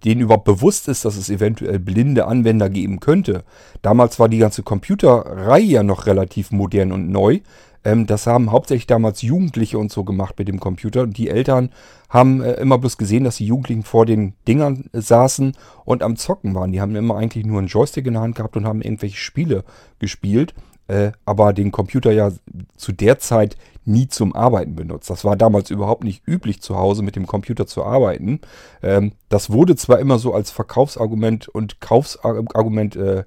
denen 0.05 0.23
überhaupt 0.23 0.45
bewusst 0.45 0.89
ist, 0.89 1.05
dass 1.05 1.17
es 1.17 1.31
eventuell 1.31 1.79
blinde 1.79 2.27
Anwender 2.27 2.69
geben 2.69 2.99
könnte. 2.99 3.45
Damals 3.81 4.19
war 4.19 4.29
die 4.29 4.39
ganze 4.39 4.65
Computerreihe 4.65 5.65
ja 5.65 5.83
noch 5.85 6.07
relativ 6.07 6.51
modern 6.51 6.91
und 6.91 7.11
neu. 7.11 7.39
Ähm, 7.85 8.07
das 8.07 8.27
haben 8.27 8.53
hauptsächlich 8.53 8.87
damals 8.87 9.23
Jugendliche 9.23 9.79
und 9.79 9.91
so 9.91 10.05
gemacht 10.05 10.39
mit 10.39 10.49
dem 10.49 10.61
Computer. 10.61 11.03
Und 11.03 11.17
die 11.19 11.29
Eltern 11.29 11.71
haben 12.09 12.43
äh, 12.43 12.55
immer 12.55 12.79
bloß 12.79 12.99
gesehen, 12.99 13.25
dass 13.25 13.37
die 13.37 13.47
Jugendlichen 13.47 13.83
vor 13.83 14.07
den 14.07 14.35
Dingern 14.47 14.91
äh, 14.93 15.01
saßen 15.01 15.57
und 15.85 16.03
am 16.03 16.17
Zocken 16.17 16.55
waren. 16.55 16.73
Die 16.73 16.81
haben 16.81 16.97
immer 16.97 17.17
eigentlich 17.17 17.45
nur 17.47 17.59
einen 17.59 17.69
Joystick 17.69 18.07
in 18.07 18.15
der 18.15 18.23
Hand 18.23 18.37
gehabt 18.37 18.57
und 18.57 18.67
haben 18.67 18.83
irgendwelche 18.83 19.17
Spiele 19.17 19.65
gespielt. 19.99 20.55
Äh, 20.89 21.13
aber 21.25 21.53
den 21.53 21.71
Computer 21.71 22.13
ja 22.13 22.33
zu 22.77 22.93
der 22.93 23.19
Zeit 23.19 23.57
nie 23.85 24.09
zum 24.09 24.35
Arbeiten 24.35 24.75
benutzt. 24.77 25.11
Das 25.11 25.25
war 25.25 25.37
damals 25.37 25.71
überhaupt 25.71 26.05
nicht 26.05 26.27
üblich, 26.27 26.61
zu 26.61 26.77
Hause 26.77 27.03
mit 27.03 27.17
dem 27.17 27.27
Computer 27.27 27.67
zu 27.67 27.85
arbeiten. 27.85 28.41
Ähm, 28.83 29.13
das 29.29 29.51
wurde 29.51 29.77
zwar 29.77 30.01
immer 30.01 30.19
so 30.19 30.35
als 30.35 30.51
Verkaufsargument 30.51 31.49
und 31.49 31.81
Kaufsargument 31.81 32.97
äh, 32.97 33.25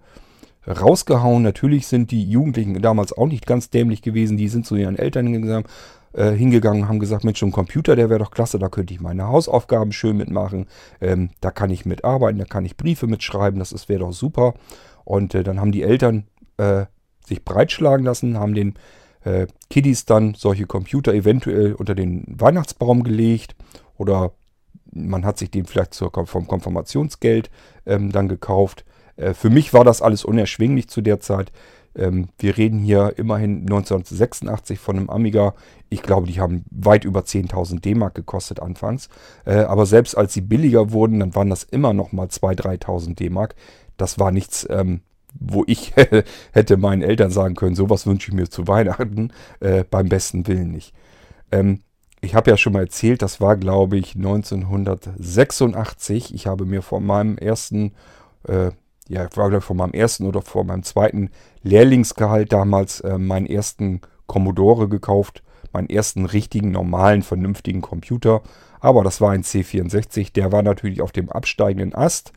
rausgehauen. 0.68 1.44
Natürlich 1.44 1.88
sind 1.88 2.12
die 2.12 2.24
Jugendlichen 2.24 2.82
damals 2.82 3.14
auch 3.14 3.28
nicht 3.28 3.46
ganz 3.46 3.70
dämlich 3.70 4.02
gewesen. 4.02 4.38
Die 4.38 4.48
sind 4.48 4.66
zu 4.66 4.76
ihren 4.76 4.98
Eltern 4.98 5.28
hingegangen, 5.28 5.66
äh, 6.14 6.32
hingegangen 6.32 6.88
haben 6.88 7.00
gesagt, 7.00 7.24
Mensch, 7.24 7.40
so 7.40 7.46
ein 7.46 7.52
Computer, 7.52 7.96
der 7.96 8.10
wäre 8.10 8.20
doch 8.20 8.32
klasse, 8.32 8.60
da 8.60 8.70
könnte 8.70 8.94
ich 8.94 9.02
meine 9.02 9.28
Hausaufgaben 9.28 9.92
schön 9.92 10.18
mitmachen. 10.18 10.68
Ähm, 11.02 11.30
da 11.42 11.52
kann 11.52 11.70
ich 11.70 11.86
mitarbeiten, 11.86 12.40
da 12.40 12.46
kann 12.46 12.66
ich 12.66 12.78
Briefe 12.78 13.08
mitschreiben, 13.08 13.60
das 13.60 13.90
wäre 13.90 14.00
doch 14.00 14.14
super. 14.14 14.54
Und 15.04 15.36
äh, 15.36 15.44
dann 15.44 15.60
haben 15.60 15.72
die 15.72 15.84
Eltern 15.84 16.26
äh, 16.58 16.86
sich 17.26 17.44
breitschlagen 17.44 18.06
lassen, 18.06 18.40
haben 18.40 18.56
den 18.56 18.76
äh, 19.24 19.48
Kiddies 19.70 20.06
dann 20.06 20.36
solche 20.36 20.66
Computer 20.66 21.14
eventuell 21.14 21.74
unter 21.74 21.96
den 21.96 22.24
Weihnachtsbaum 22.28 23.04
gelegt 23.04 23.56
oder 23.98 24.32
man 24.94 25.26
hat 25.26 25.38
sich 25.38 25.52
den 25.52 25.66
vielleicht 25.66 25.94
zur, 25.94 26.12
vom 26.26 26.48
Konfirmationsgeld 26.48 27.50
ähm, 27.86 28.12
dann 28.12 28.30
gekauft. 28.30 28.86
Äh, 29.18 29.34
für 29.34 29.50
mich 29.50 29.74
war 29.74 29.84
das 29.84 30.02
alles 30.02 30.26
unerschwinglich 30.26 30.90
zu 30.90 31.02
der 31.02 31.20
Zeit. 31.20 31.52
Ähm, 31.96 32.28
wir 32.38 32.58
reden 32.58 32.80
hier 32.80 33.14
immerhin 33.18 33.62
1986 33.62 34.80
von 34.80 34.98
einem 34.98 35.10
Amiga. 35.10 35.54
Ich 35.90 36.02
glaube, 36.02 36.28
die 36.28 36.42
haben 36.42 36.66
weit 36.72 37.06
über 37.06 37.22
10.000 37.22 37.80
D-Mark 37.80 38.16
gekostet 38.16 38.60
anfangs. 38.60 39.08
Äh, 39.46 39.60
aber 39.60 39.86
selbst 39.86 40.18
als 40.18 40.34
sie 40.34 40.42
billiger 40.42 40.92
wurden, 40.92 41.22
dann 41.22 41.36
waren 41.36 41.50
das 41.50 41.64
immer 41.64 41.94
noch 41.94 42.12
mal 42.12 42.28
2.000, 42.28 42.84
3.000 42.84 43.16
D-Mark. 43.16 43.56
Das 43.98 44.20
war 44.20 44.32
nichts, 44.32 44.68
ähm, 44.70 45.00
wo 45.40 45.64
ich 45.68 45.94
hätte 46.52 46.76
meinen 46.78 47.02
Eltern 47.02 47.32
sagen 47.32 47.56
können, 47.56 47.76
sowas 47.76 48.06
wünsche 48.06 48.30
ich 48.30 48.36
mir 48.36 48.50
zu 48.50 48.68
Weihnachten. 48.68 49.32
Äh, 49.62 49.86
beim 49.90 50.10
besten 50.10 50.46
Willen 50.48 50.72
nicht. 50.72 50.94
Ähm, 51.52 51.82
ich 52.22 52.36
habe 52.36 52.50
ja 52.50 52.58
schon 52.58 52.74
mal 52.74 52.82
erzählt, 52.82 53.22
das 53.22 53.40
war 53.40 53.56
glaube 53.56 53.98
ich 53.98 54.16
1986. 54.16 56.34
Ich 56.34 56.48
habe 56.48 56.66
mir 56.66 56.82
von 56.82 57.06
meinem 57.06 57.38
ersten, 57.38 57.94
ja, 59.08 59.22
war 59.36 59.50
glaube 59.50 59.58
ich 59.58 59.64
von 59.64 59.78
meinem 59.78 59.94
ersten 59.94 60.26
oder 60.26 60.42
von 60.42 60.68
meinem 60.68 60.84
zweiten 60.84 61.30
Lehrlingsgehalt 61.64 62.52
damals 62.52 63.02
äh, 63.02 63.18
meinen 63.18 63.46
ersten 63.46 64.02
Commodore 64.28 64.90
gekauft. 64.90 65.44
Meinen 65.74 65.90
ersten 65.90 66.26
richtigen, 66.26 66.72
normalen, 66.72 67.22
vernünftigen 67.22 67.82
Computer. 67.82 68.42
Aber 68.80 69.04
das 69.04 69.20
war 69.20 69.32
ein 69.32 69.44
C64. 69.44 70.32
Der 70.32 70.52
war 70.54 70.62
natürlich 70.62 71.02
auf 71.02 71.12
dem 71.12 71.30
absteigenden 71.30 71.94
Ast 71.94 72.32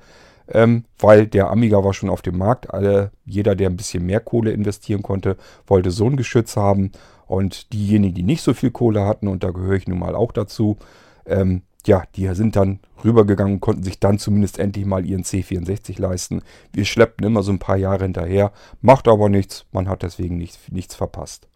ähm, 0.50 0.85
weil 0.98 1.26
der 1.26 1.50
Amiga 1.50 1.85
war 1.85 1.94
schon 1.94 2.11
auf 2.11 2.22
dem 2.22 2.38
Markt. 2.38 2.72
Alle, 2.72 3.11
jeder, 3.24 3.54
der 3.54 3.68
ein 3.68 3.76
bisschen 3.76 4.04
mehr 4.07 4.20
Kohle 4.20 4.52
investieren 4.52 5.02
konnte, 5.02 5.37
wollte 5.66 5.90
so 5.90 6.07
ein 6.07 6.16
Geschütz 6.16 6.57
haben. 6.57 6.92
Und 7.26 7.72
diejenigen, 7.72 8.14
die 8.14 8.22
nicht 8.22 8.42
so 8.42 8.54
viel 8.54 8.70
Kohle 8.70 9.04
hatten, 9.04 9.28
und 9.28 9.44
da 9.44 9.50
gehöre 9.50 9.76
ich 9.76 9.87
nun 9.87 9.98
mal 9.98 10.14
auch 10.14 10.33
dazu, 10.33 10.78
ähm, 11.26 11.62
ja, 11.88 12.05
die 12.14 12.33
sind 12.35 12.55
dann 12.55 12.79
rübergegangen 13.05 13.55
und 13.55 13.61
konnten 13.61 13.83
sich 13.83 13.98
dann 13.98 14.18
zumindest 14.18 14.59
endlich 14.59 14.85
mal 14.85 15.05
ihren 15.05 15.24
C64 15.24 16.01
leisten. 16.01 16.42
Wir 16.72 16.85
schleppten 16.85 17.27
immer 17.27 17.42
so 17.42 17.51
ein 17.51 17.59
paar 17.59 17.77
Jahre 17.77 18.05
hinterher, 18.05 18.53
macht 18.81 19.09
aber 19.09 19.29
nichts, 19.29 19.66
man 19.72 19.88
hat 19.88 20.03
deswegen 20.03 20.38
nichts, 20.38 20.59
nichts 20.70 20.94
verpasst. 20.94 21.48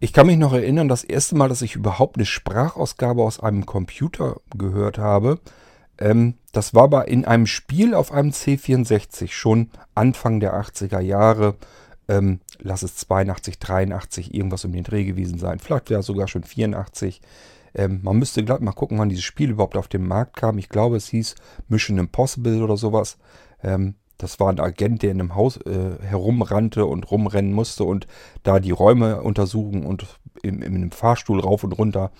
Ich 0.00 0.12
kann 0.12 0.26
mich 0.26 0.38
noch 0.38 0.52
erinnern, 0.52 0.88
das 0.88 1.04
erste 1.04 1.36
Mal, 1.36 1.48
dass 1.48 1.62
ich 1.62 1.74
überhaupt 1.74 2.16
eine 2.16 2.26
Sprachausgabe 2.26 3.22
aus 3.22 3.40
einem 3.40 3.66
Computer 3.66 4.40
gehört 4.56 4.98
habe, 4.98 5.40
ähm, 5.98 6.34
das 6.52 6.74
war 6.74 6.84
aber 6.84 7.08
in 7.08 7.24
einem 7.24 7.46
Spiel 7.46 7.94
auf 7.94 8.12
einem 8.12 8.30
C64 8.30 9.28
schon 9.28 9.70
Anfang 9.94 10.40
der 10.40 10.54
80er 10.54 11.00
Jahre. 11.00 11.56
Ähm, 12.06 12.40
lass 12.58 12.82
es 12.82 12.96
82, 12.96 13.58
83, 13.58 14.32
irgendwas 14.32 14.64
um 14.64 14.72
den 14.72 14.84
Dreh 14.84 15.04
gewesen 15.04 15.38
sein. 15.38 15.58
Vielleicht 15.58 15.90
wäre 15.90 16.02
sogar 16.02 16.28
schon 16.28 16.44
84. 16.44 17.20
Ähm, 17.74 18.00
man 18.02 18.18
müsste 18.18 18.44
gleich 18.44 18.60
mal 18.60 18.72
gucken, 18.72 18.98
wann 18.98 19.08
dieses 19.08 19.24
Spiel 19.24 19.50
überhaupt 19.50 19.76
auf 19.76 19.88
den 19.88 20.06
Markt 20.06 20.36
kam. 20.36 20.58
Ich 20.58 20.68
glaube, 20.68 20.96
es 20.96 21.08
hieß 21.08 21.34
Mission 21.68 21.98
Impossible 21.98 22.62
oder 22.62 22.76
sowas. 22.76 23.18
Ähm, 23.62 23.94
das 24.18 24.40
war 24.40 24.50
ein 24.50 24.60
Agent, 24.60 25.02
der 25.02 25.12
in 25.12 25.20
einem 25.20 25.36
Haus 25.36 25.58
äh, 25.58 26.02
herumrannte 26.02 26.84
und 26.84 27.10
rumrennen 27.10 27.52
musste 27.52 27.84
und 27.84 28.06
da 28.42 28.58
die 28.58 28.72
Räume 28.72 29.22
untersuchen 29.22 29.86
und 29.86 30.06
in, 30.42 30.60
in 30.60 30.74
einem 30.74 30.90
Fahrstuhl 30.90 31.40
rauf 31.40 31.62
und 31.64 31.72
runter. 31.72 32.10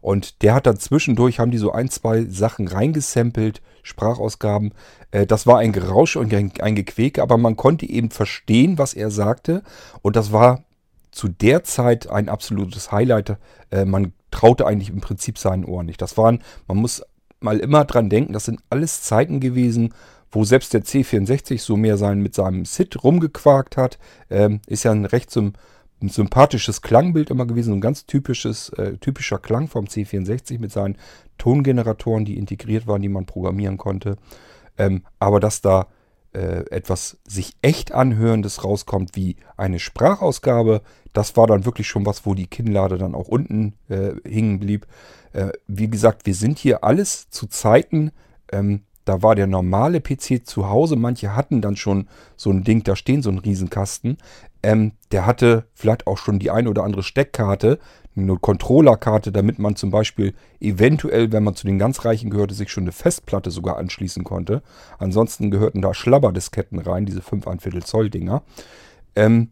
Und 0.00 0.42
der 0.42 0.54
hat 0.54 0.66
dann 0.66 0.78
zwischendurch, 0.78 1.40
haben 1.40 1.50
die 1.50 1.58
so 1.58 1.72
ein, 1.72 1.90
zwei 1.90 2.24
Sachen 2.24 2.68
reingesampelt, 2.68 3.60
Sprachausgaben. 3.82 4.72
Äh, 5.10 5.26
das 5.26 5.46
war 5.46 5.58
ein 5.58 5.72
Gerausch 5.72 6.16
und 6.16 6.32
ein, 6.32 6.52
ein 6.60 6.76
Gequäke, 6.76 7.22
aber 7.22 7.36
man 7.36 7.56
konnte 7.56 7.86
eben 7.86 8.10
verstehen, 8.10 8.78
was 8.78 8.94
er 8.94 9.10
sagte. 9.10 9.62
Und 10.00 10.14
das 10.14 10.32
war 10.32 10.64
zu 11.10 11.28
der 11.28 11.64
Zeit 11.64 12.08
ein 12.08 12.28
absolutes 12.28 12.92
Highlight. 12.92 13.38
Äh, 13.70 13.84
man 13.84 14.12
traute 14.38 14.68
eigentlich 14.68 14.90
im 14.90 15.00
Prinzip 15.00 15.36
seinen 15.36 15.64
Ohren 15.64 15.86
nicht. 15.86 16.00
Das 16.00 16.16
waren, 16.16 16.44
man 16.68 16.76
muss 16.76 17.02
mal 17.40 17.58
immer 17.58 17.84
dran 17.84 18.08
denken, 18.08 18.32
das 18.32 18.44
sind 18.44 18.60
alles 18.70 19.02
Zeiten 19.02 19.40
gewesen, 19.40 19.92
wo 20.30 20.44
selbst 20.44 20.74
der 20.74 20.84
C64 20.84 21.60
so 21.60 21.76
mehr 21.76 21.96
sein 21.96 22.20
mit 22.20 22.36
seinem 22.36 22.64
SID 22.64 23.02
rumgequakt 23.02 23.76
hat. 23.76 23.98
Ähm, 24.30 24.60
ist 24.68 24.84
ja 24.84 24.92
ein 24.92 25.06
recht 25.06 25.30
zum 25.30 25.54
ein 26.00 26.08
sympathisches 26.08 26.80
Klangbild 26.80 27.30
immer 27.30 27.46
gewesen, 27.46 27.74
ein 27.74 27.80
ganz 27.80 28.06
typisches, 28.06 28.68
äh, 28.74 28.98
typischer 28.98 29.40
Klang 29.40 29.66
vom 29.66 29.86
C64 29.86 30.60
mit 30.60 30.70
seinen 30.70 30.96
Tongeneratoren, 31.38 32.24
die 32.24 32.38
integriert 32.38 32.86
waren, 32.86 33.02
die 33.02 33.08
man 33.08 33.26
programmieren 33.26 33.78
konnte. 33.78 34.16
Ähm, 34.76 35.02
aber 35.18 35.40
dass 35.40 35.60
da 35.60 35.88
äh, 36.32 36.68
etwas 36.70 37.18
sich 37.26 37.56
echt 37.62 37.92
anhörendes 37.92 38.64
rauskommt 38.64 39.16
wie 39.16 39.36
eine 39.56 39.78
Sprachausgabe, 39.78 40.82
das 41.12 41.36
war 41.36 41.46
dann 41.46 41.64
wirklich 41.64 41.88
schon 41.88 42.06
was, 42.06 42.26
wo 42.26 42.34
die 42.34 42.46
Kinnlade 42.46 42.98
dann 42.98 43.14
auch 43.14 43.28
unten 43.28 43.74
äh, 43.88 44.12
hingen 44.28 44.60
blieb. 44.60 44.86
Äh, 45.32 45.48
wie 45.66 45.88
gesagt, 45.88 46.26
wir 46.26 46.34
sind 46.34 46.58
hier 46.58 46.84
alles 46.84 47.30
zu 47.30 47.46
Zeiten, 47.46 48.12
ähm, 48.52 48.82
da 49.08 49.22
war 49.22 49.34
der 49.34 49.46
normale 49.46 50.02
PC 50.02 50.46
zu 50.46 50.68
Hause. 50.68 50.94
Manche 50.94 51.34
hatten 51.34 51.62
dann 51.62 51.76
schon 51.76 52.08
so 52.36 52.50
ein 52.50 52.62
Ding 52.62 52.82
da 52.82 52.94
stehen, 52.94 53.22
so 53.22 53.30
ein 53.30 53.38
Riesenkasten. 53.38 54.18
Ähm, 54.62 54.92
der 55.12 55.24
hatte 55.24 55.64
vielleicht 55.72 56.06
auch 56.06 56.18
schon 56.18 56.38
die 56.38 56.50
eine 56.50 56.68
oder 56.68 56.84
andere 56.84 57.02
Steckkarte, 57.02 57.78
eine 58.22 58.36
Controllerkarte, 58.36 59.32
damit 59.32 59.58
man 59.58 59.76
zum 59.76 59.90
Beispiel 59.90 60.34
eventuell, 60.60 61.32
wenn 61.32 61.44
man 61.44 61.54
zu 61.54 61.66
den 61.66 61.78
ganz 61.78 62.04
Reichen 62.04 62.30
gehörte, 62.30 62.54
sich 62.54 62.70
schon 62.70 62.84
eine 62.84 62.92
Festplatte 62.92 63.50
sogar 63.50 63.76
anschließen 63.76 64.24
konnte. 64.24 64.62
Ansonsten 64.98 65.50
gehörten 65.50 65.82
da 65.82 65.94
Schlabberdisketten 65.94 66.78
rein, 66.78 67.06
diese 67.06 67.20
5,1 67.20 67.84
Zoll 67.84 68.10
Dinger. 68.10 68.42
Ähm, 69.16 69.50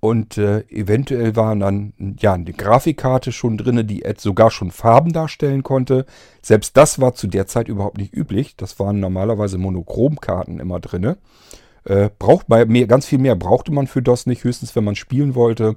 und 0.00 0.38
äh, 0.38 0.60
eventuell 0.68 1.36
war 1.36 1.56
dann 1.56 1.92
ja 2.18 2.34
eine 2.34 2.52
Grafikkarte 2.52 3.32
schon 3.32 3.56
drin, 3.58 3.86
die 3.86 4.04
sogar 4.18 4.50
schon 4.50 4.70
Farben 4.70 5.12
darstellen 5.12 5.62
konnte. 5.62 6.06
Selbst 6.42 6.76
das 6.76 7.00
war 7.00 7.14
zu 7.14 7.26
der 7.26 7.46
Zeit 7.46 7.68
überhaupt 7.68 7.98
nicht 7.98 8.14
üblich. 8.14 8.56
Das 8.56 8.78
waren 8.78 9.00
normalerweise 9.00 9.58
Monochromkarten 9.58 10.60
immer 10.60 10.80
drin. 10.80 11.16
Äh, 11.84 12.10
braucht 12.18 12.46
bei 12.48 12.64
mehr, 12.66 12.86
ganz 12.86 13.06
viel 13.06 13.18
mehr 13.18 13.36
brauchte 13.36 13.72
man 13.72 13.86
für 13.86 14.02
DOS 14.02 14.26
nicht, 14.26 14.44
höchstens 14.44 14.76
wenn 14.76 14.84
man 14.84 14.96
spielen 14.96 15.34
wollte. 15.34 15.76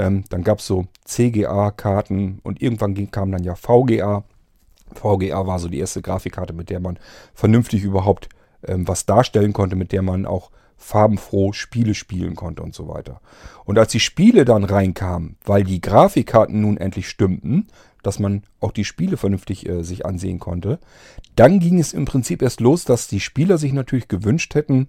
Ähm, 0.00 0.24
dann 0.30 0.42
gab 0.42 0.60
es 0.60 0.66
so 0.66 0.86
CGA-Karten 1.04 2.40
und 2.42 2.62
irgendwann 2.62 2.94
ging, 2.94 3.10
kam 3.10 3.30
dann 3.30 3.44
ja 3.44 3.54
VGA. 3.54 4.24
VGA 4.94 5.46
war 5.46 5.58
so 5.58 5.68
die 5.68 5.78
erste 5.78 6.00
Grafikkarte, 6.00 6.54
mit 6.54 6.70
der 6.70 6.80
man 6.80 6.98
vernünftig 7.34 7.84
überhaupt 7.84 8.30
ähm, 8.66 8.88
was 8.88 9.04
darstellen 9.04 9.52
konnte, 9.52 9.76
mit 9.76 9.92
der 9.92 10.00
man 10.00 10.24
auch 10.24 10.50
farbenfroh 10.78 11.52
Spiele 11.52 11.94
spielen 11.94 12.34
konnte 12.34 12.62
und 12.62 12.74
so 12.74 12.88
weiter. 12.88 13.20
Und 13.66 13.78
als 13.78 13.92
die 13.92 14.00
Spiele 14.00 14.46
dann 14.46 14.64
reinkamen, 14.64 15.36
weil 15.44 15.64
die 15.64 15.82
Grafikkarten 15.82 16.62
nun 16.62 16.78
endlich 16.78 17.06
stimmten, 17.06 17.68
dass 18.02 18.18
man 18.18 18.44
auch 18.58 18.72
die 18.72 18.86
Spiele 18.86 19.18
vernünftig 19.18 19.68
äh, 19.68 19.82
sich 19.84 20.06
ansehen 20.06 20.38
konnte, 20.38 20.78
dann 21.36 21.60
ging 21.60 21.78
es 21.78 21.92
im 21.92 22.06
Prinzip 22.06 22.40
erst 22.40 22.60
los, 22.60 22.86
dass 22.86 23.06
die 23.06 23.20
Spieler 23.20 23.58
sich 23.58 23.74
natürlich 23.74 24.08
gewünscht 24.08 24.54
hätten, 24.54 24.88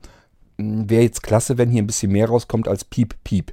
wäre 0.56 1.04
jetzt 1.04 1.22
klasse, 1.22 1.58
wenn 1.58 1.70
hier 1.70 1.84
ein 1.84 1.88
bisschen 1.88 2.14
mehr 2.14 2.30
rauskommt 2.30 2.70
als 2.70 2.86
Piep, 2.86 3.16
Piep. 3.26 3.52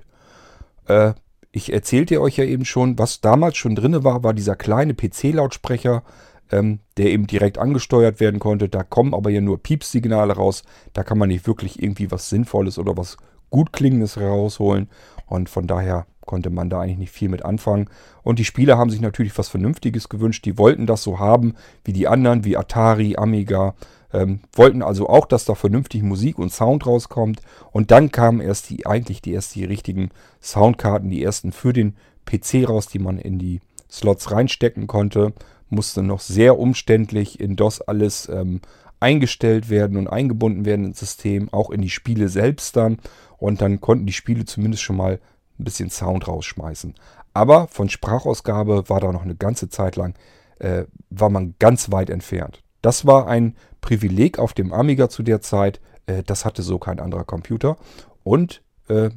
Äh, 0.87 1.15
ich 1.53 1.73
erzählte 1.73 2.21
euch 2.21 2.37
ja 2.37 2.45
eben 2.45 2.65
schon, 2.65 2.99
was 2.99 3.21
damals 3.21 3.57
schon 3.57 3.75
drin 3.75 4.05
war, 4.05 4.23
war 4.23 4.35
dieser 4.35 4.57
kleine 4.57 4.95
PC-Lautsprecher, 4.95 6.03
ähm, 6.51 6.81
der 6.97 7.07
eben 7.07 7.27
direkt 7.27 7.59
angesteuert 7.59 8.21
werden 8.21 8.41
konnte. 8.41 8.69
Da 8.69 8.83
kommen 8.83 9.15
aber 9.15 9.31
ja 9.31 9.41
nur 9.41 9.63
Piepsignale 9.63 10.35
raus. 10.35 10.63
Da 10.93 11.03
kann 11.05 11.19
man 11.19 11.29
nicht 11.29 11.47
wirklich 11.47 11.83
irgendwie 11.83 12.11
was 12.11 12.29
Sinnvolles 12.29 12.79
oder 12.79 12.97
was 12.97 13.17
gut 13.51 13.73
klingendes 13.73 14.21
rausholen. 14.21 14.89
Und 15.27 15.49
von 15.49 15.67
daher 15.67 16.07
konnte 16.29 16.51
man 16.51 16.71
da 16.71 16.81
eigentlich 16.81 16.99
nicht 16.99 17.13
viel 17.13 17.29
mit 17.29 17.45
anfangen. 17.45 17.89
Und 18.23 18.39
die 18.39 18.45
Spieler 18.45 18.77
haben 18.79 18.91
sich 18.91 19.01
natürlich 19.01 19.37
was 19.39 19.49
Vernünftiges 19.49 20.09
gewünscht. 20.09 20.45
Die 20.45 20.59
wollten 20.59 20.87
das 20.87 21.03
so 21.03 21.19
haben 21.19 21.55
wie 21.85 21.93
die 21.93 22.09
anderen, 22.09 22.45
wie 22.45 22.57
Atari, 22.57 23.17
Amiga. 23.17 23.75
Ähm, 24.13 24.41
wollten 24.55 24.83
also 24.83 25.09
auch, 25.09 25.27
dass 25.27 25.45
da 25.45 25.55
vernünftig 25.55 26.03
Musik 26.03 26.39
und 26.39 26.53
Sound 26.53 26.87
rauskommt. 26.87 27.41
Und 27.73 27.91
dann 27.91 28.11
kamen 28.11 28.41
erst 28.41 28.71
die, 28.71 28.87
eigentlich 28.87 29.21
die 29.23 29.33
erst 29.33 29.55
die 29.55 29.65
richtigen 29.65 30.11
Soundkarten, 30.41 31.11
die 31.11 31.23
ersten 31.23 31.53
für 31.53 31.73
den 31.73 31.97
PC 32.25 32.69
raus, 32.69 32.87
die 32.87 32.99
man 32.99 33.19
in 33.19 33.39
die 33.39 33.61
Slots 33.91 34.31
reinstecken 34.31 34.87
konnte. 34.87 35.33
Musste 35.69 36.03
noch 36.03 36.21
sehr 36.21 36.59
umständlich 36.59 37.39
in 37.41 37.57
DOS 37.57 37.83
alles 37.83 38.29
ähm, 38.29 38.61
eingestellt 39.01 39.69
werden 39.69 39.97
und 39.97 40.09
eingebunden 40.09 40.65
werden 40.65 40.87
ins 40.87 41.01
System, 41.01 41.53
auch 41.53 41.71
in 41.71 41.83
die 41.83 41.91
Spiele 41.91 42.29
selbst 42.29 42.77
dann. 42.77 42.99
Und 43.37 43.61
dann 43.61 43.81
konnten 43.81 44.07
die 44.07 44.13
Spiele 44.13 44.45
zumindest 44.45 44.83
schon 44.83 44.97
mal 44.97 45.21
ein 45.59 45.65
bisschen 45.65 45.91
Sound 45.91 46.27
rausschmeißen. 46.27 46.95
Aber 47.35 47.69
von 47.69 47.89
Sprachausgabe 47.89 48.89
war 48.89 49.01
da 49.01 49.13
noch 49.13 49.23
eine 49.23 49.37
ganze 49.37 49.69
Zeit 49.69 49.97
lang, 49.97 50.15
äh, 50.59 50.85
war 51.11 51.31
man 51.31 51.55
ganz 51.59 51.93
weit 51.93 52.11
entfernt. 52.11 52.63
Das 52.83 53.07
war 53.07 53.27
ein 53.27 53.57
Privileg 53.81 54.39
auf 54.39 54.53
dem 54.53 54.73
Amiga 54.73 55.09
zu 55.09 55.23
der 55.23 55.41
Zeit. 55.41 55.81
Äh, 56.07 56.23
das 56.25 56.45
hatte 56.45 56.63
so 56.63 56.79
kein 56.79 57.01
anderer 57.01 57.25
Computer. 57.25 57.77
Und 58.25 58.63
äh, 58.89 59.11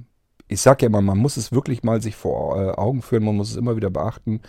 ich 0.47 0.61
sage 0.61 0.83
ja 0.83 0.87
immer, 0.87 1.01
man 1.01 1.17
muss 1.17 1.37
es 1.37 1.51
wirklich 1.51 1.83
mal 1.83 2.01
sich 2.01 2.15
vor 2.15 2.61
äh, 2.61 2.71
Augen 2.71 3.01
führen, 3.01 3.23
man 3.23 3.37
muss 3.37 3.51
es 3.51 3.57
immer 3.57 3.75
wieder 3.75 3.89
beachten. 3.89 4.41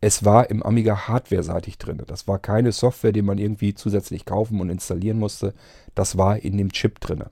Es 0.00 0.24
war 0.24 0.48
im 0.48 0.62
Amiga 0.62 1.08
hardware-seitig 1.08 1.76
drin. 1.76 2.00
Das 2.06 2.26
war 2.26 2.38
keine 2.38 2.72
Software, 2.72 3.12
die 3.12 3.22
man 3.22 3.36
irgendwie 3.36 3.74
zusätzlich 3.74 4.24
kaufen 4.24 4.60
und 4.60 4.70
installieren 4.70 5.18
musste. 5.18 5.52
Das 5.94 6.16
war 6.16 6.38
in 6.38 6.56
dem 6.56 6.72
Chip 6.72 7.00
drin. 7.00 7.24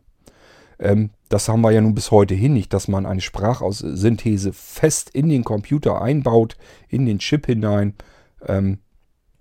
Ähm, 0.78 1.10
das 1.28 1.48
haben 1.48 1.62
wir 1.62 1.70
ja 1.70 1.80
nun 1.80 1.94
bis 1.94 2.10
heute 2.10 2.34
hin 2.34 2.52
nicht, 2.52 2.72
dass 2.72 2.88
man 2.88 3.06
eine 3.06 3.20
Sprachaussynthese 3.20 4.52
fest 4.52 5.10
in 5.10 5.28
den 5.28 5.44
Computer 5.44 6.00
einbaut, 6.02 6.56
in 6.88 7.06
den 7.06 7.18
Chip 7.18 7.46
hinein. 7.46 7.94
Ähm, 8.46 8.78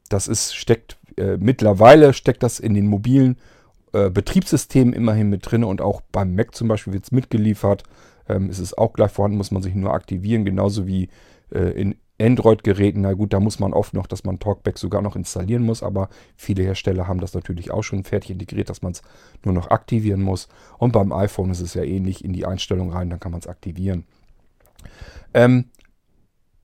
das 0.10 0.27
ist, 0.27 0.55
steckt 0.55 0.97
äh, 1.17 1.38
mittlerweile 1.38 2.13
steckt 2.13 2.43
das 2.43 2.60
in 2.60 2.73
den 2.73 2.88
mobilen 2.88 3.38
äh, 3.93 4.10
Betriebssystemen 4.10 4.93
immerhin 4.93 5.30
mit 5.30 5.49
drin 5.49 5.63
und 5.63 5.82
auch 5.82 6.01
beim 6.12 6.36
Mac 6.36 6.56
zum 6.56 6.67
Beispiel 6.67 6.93
wird 6.93 7.06
es 7.06 7.12
mitgeliefert. 7.12 7.84
Ähm, 8.28 8.49
ist 8.49 8.60
es 8.60 8.78
auch 8.78 8.93
gleich 8.93 9.12
vorhanden, 9.12 9.38
muss 9.38 9.51
man 9.51 9.62
sich 9.62 9.75
nur 9.75 9.93
aktivieren, 9.93 10.45
genauso 10.45 10.88
wie 10.88 11.10
äh, 11.51 11.69
in 11.80 11.95
Android-Geräten, 12.19 13.01
na 13.01 13.13
gut, 13.13 13.34
da 13.34 13.39
muss 13.39 13.60
man 13.60 13.73
oft 13.73 13.93
noch, 13.93 14.08
dass 14.08 14.23
man 14.23 14.39
Talkback 14.39 14.78
sogar 14.78 15.01
noch 15.01 15.15
installieren 15.15 15.63
muss, 15.63 15.84
aber 15.84 16.10
viele 16.38 16.63
Hersteller 16.63 17.08
haben 17.08 17.19
das 17.19 17.34
natürlich 17.34 17.71
auch 17.71 17.84
schon 17.84 18.04
fertig 18.04 18.32
integriert, 18.32 18.69
dass 18.69 18.82
man 18.82 18.93
es 18.93 19.01
nur 19.43 19.54
noch 19.54 19.69
aktivieren 19.69 20.21
muss. 20.21 20.47
Und 20.78 20.93
beim 20.93 21.12
iPhone 21.12 21.49
ist 21.49 21.60
es 21.60 21.73
ja 21.73 21.84
ähnlich, 21.84 22.23
in 22.23 22.32
die 22.32 22.45
Einstellung 22.45 22.91
rein, 22.91 23.10
dann 23.10 23.19
kann 23.19 23.32
man 23.32 23.41
es 23.41 23.47
aktivieren. 23.47 24.06
Ähm, 25.34 25.65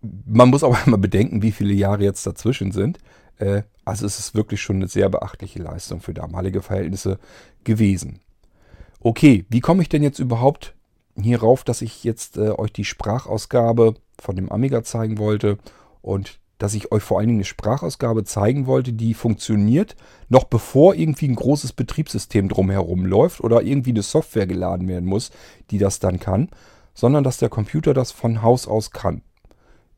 man 0.01 0.49
muss 0.49 0.63
aber 0.63 0.77
immer 0.85 0.97
bedenken, 0.97 1.41
wie 1.41 1.51
viele 1.51 1.73
Jahre 1.73 2.03
jetzt 2.03 2.25
dazwischen 2.25 2.71
sind. 2.71 2.99
Äh, 3.37 3.63
also 3.85 4.05
es 4.05 4.19
ist 4.19 4.35
wirklich 4.35 4.61
schon 4.61 4.77
eine 4.77 4.87
sehr 4.87 5.09
beachtliche 5.09 5.61
Leistung 5.61 6.01
für 6.01 6.13
damalige 6.13 6.61
Verhältnisse 6.61 7.19
gewesen. 7.63 8.19
Okay, 8.99 9.45
wie 9.49 9.61
komme 9.61 9.81
ich 9.81 9.89
denn 9.89 10.03
jetzt 10.03 10.19
überhaupt 10.19 10.75
hierauf, 11.19 11.63
dass 11.63 11.81
ich 11.81 12.03
jetzt 12.03 12.37
äh, 12.37 12.51
euch 12.51 12.71
die 12.71 12.85
Sprachausgabe 12.85 13.95
von 14.19 14.35
dem 14.35 14.51
Amiga 14.51 14.83
zeigen 14.83 15.17
wollte 15.17 15.57
und 16.01 16.39
dass 16.59 16.75
ich 16.75 16.91
euch 16.91 17.01
vor 17.01 17.17
allen 17.17 17.27
Dingen 17.27 17.39
eine 17.39 17.45
Sprachausgabe 17.45 18.23
zeigen 18.23 18.67
wollte, 18.67 18.93
die 18.93 19.15
funktioniert, 19.15 19.95
noch 20.29 20.43
bevor 20.43 20.93
irgendwie 20.93 21.27
ein 21.27 21.35
großes 21.35 21.73
Betriebssystem 21.73 22.49
drumherum 22.49 23.05
läuft 23.07 23.41
oder 23.41 23.63
irgendwie 23.63 23.89
eine 23.89 24.03
Software 24.03 24.45
geladen 24.45 24.87
werden 24.87 25.09
muss, 25.09 25.31
die 25.71 25.79
das 25.79 25.97
dann 25.97 26.19
kann, 26.19 26.49
sondern 26.93 27.23
dass 27.23 27.37
der 27.37 27.49
Computer 27.49 27.95
das 27.95 28.11
von 28.11 28.43
Haus 28.43 28.67
aus 28.67 28.91
kann 28.91 29.23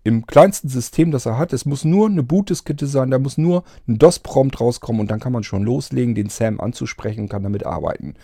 im 0.03 0.27
kleinsten 0.27 0.67
System, 0.67 1.11
das 1.11 1.25
er 1.25 1.37
hat. 1.37 1.53
Es 1.53 1.65
muss 1.65 1.85
nur 1.85 2.07
eine 2.07 2.23
Bootdiskette 2.23 2.87
sein, 2.87 3.11
da 3.11 3.19
muss 3.19 3.37
nur 3.37 3.63
ein 3.87 3.97
DOS-Prompt 3.97 4.59
rauskommen 4.59 5.01
und 5.01 5.11
dann 5.11 5.19
kann 5.19 5.31
man 5.31 5.43
schon 5.43 5.63
loslegen, 5.63 6.15
den 6.15 6.29
Sam 6.29 6.59
anzusprechen 6.59 7.21
und 7.21 7.29
kann 7.29 7.43
damit 7.43 7.65
arbeiten. 7.65 8.15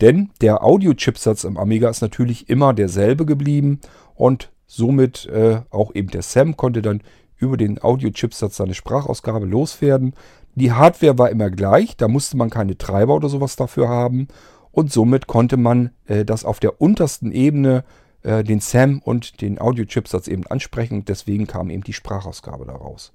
Denn 0.00 0.30
der 0.40 0.64
Audio-Chipsatz 0.64 1.44
im 1.44 1.56
Amiga 1.56 1.88
ist 1.88 2.02
natürlich 2.02 2.48
immer 2.48 2.74
derselbe 2.74 3.24
geblieben 3.24 3.80
und 4.14 4.50
somit 4.66 5.26
äh, 5.26 5.60
auch 5.70 5.94
eben 5.94 6.08
der 6.08 6.22
Sam 6.22 6.56
konnte 6.56 6.82
dann 6.82 7.02
über 7.36 7.56
den 7.56 7.82
Audio-Chipsatz 7.82 8.56
seine 8.56 8.74
Sprachausgabe 8.74 9.46
loswerden. 9.46 10.14
Die 10.56 10.72
Hardware 10.72 11.18
war 11.18 11.30
immer 11.30 11.50
gleich, 11.50 11.96
da 11.96 12.08
musste 12.08 12.36
man 12.36 12.50
keine 12.50 12.76
Treiber 12.76 13.14
oder 13.14 13.28
sowas 13.28 13.54
dafür 13.54 13.88
haben 13.88 14.26
und 14.72 14.92
somit 14.92 15.28
konnte 15.28 15.56
man 15.56 15.90
äh, 16.06 16.24
das 16.24 16.44
auf 16.44 16.58
der 16.58 16.80
untersten 16.80 17.30
Ebene 17.30 17.84
äh, 18.22 18.42
den 18.44 18.60
SAM 18.60 19.00
und 19.00 19.40
den 19.40 19.60
Audio-Chipsatz 19.60 20.28
eben 20.28 20.46
ansprechen. 20.46 21.04
Deswegen 21.04 21.46
kam 21.46 21.70
eben 21.70 21.82
die 21.82 21.92
Sprachausgabe 21.92 22.64
daraus. 22.64 23.12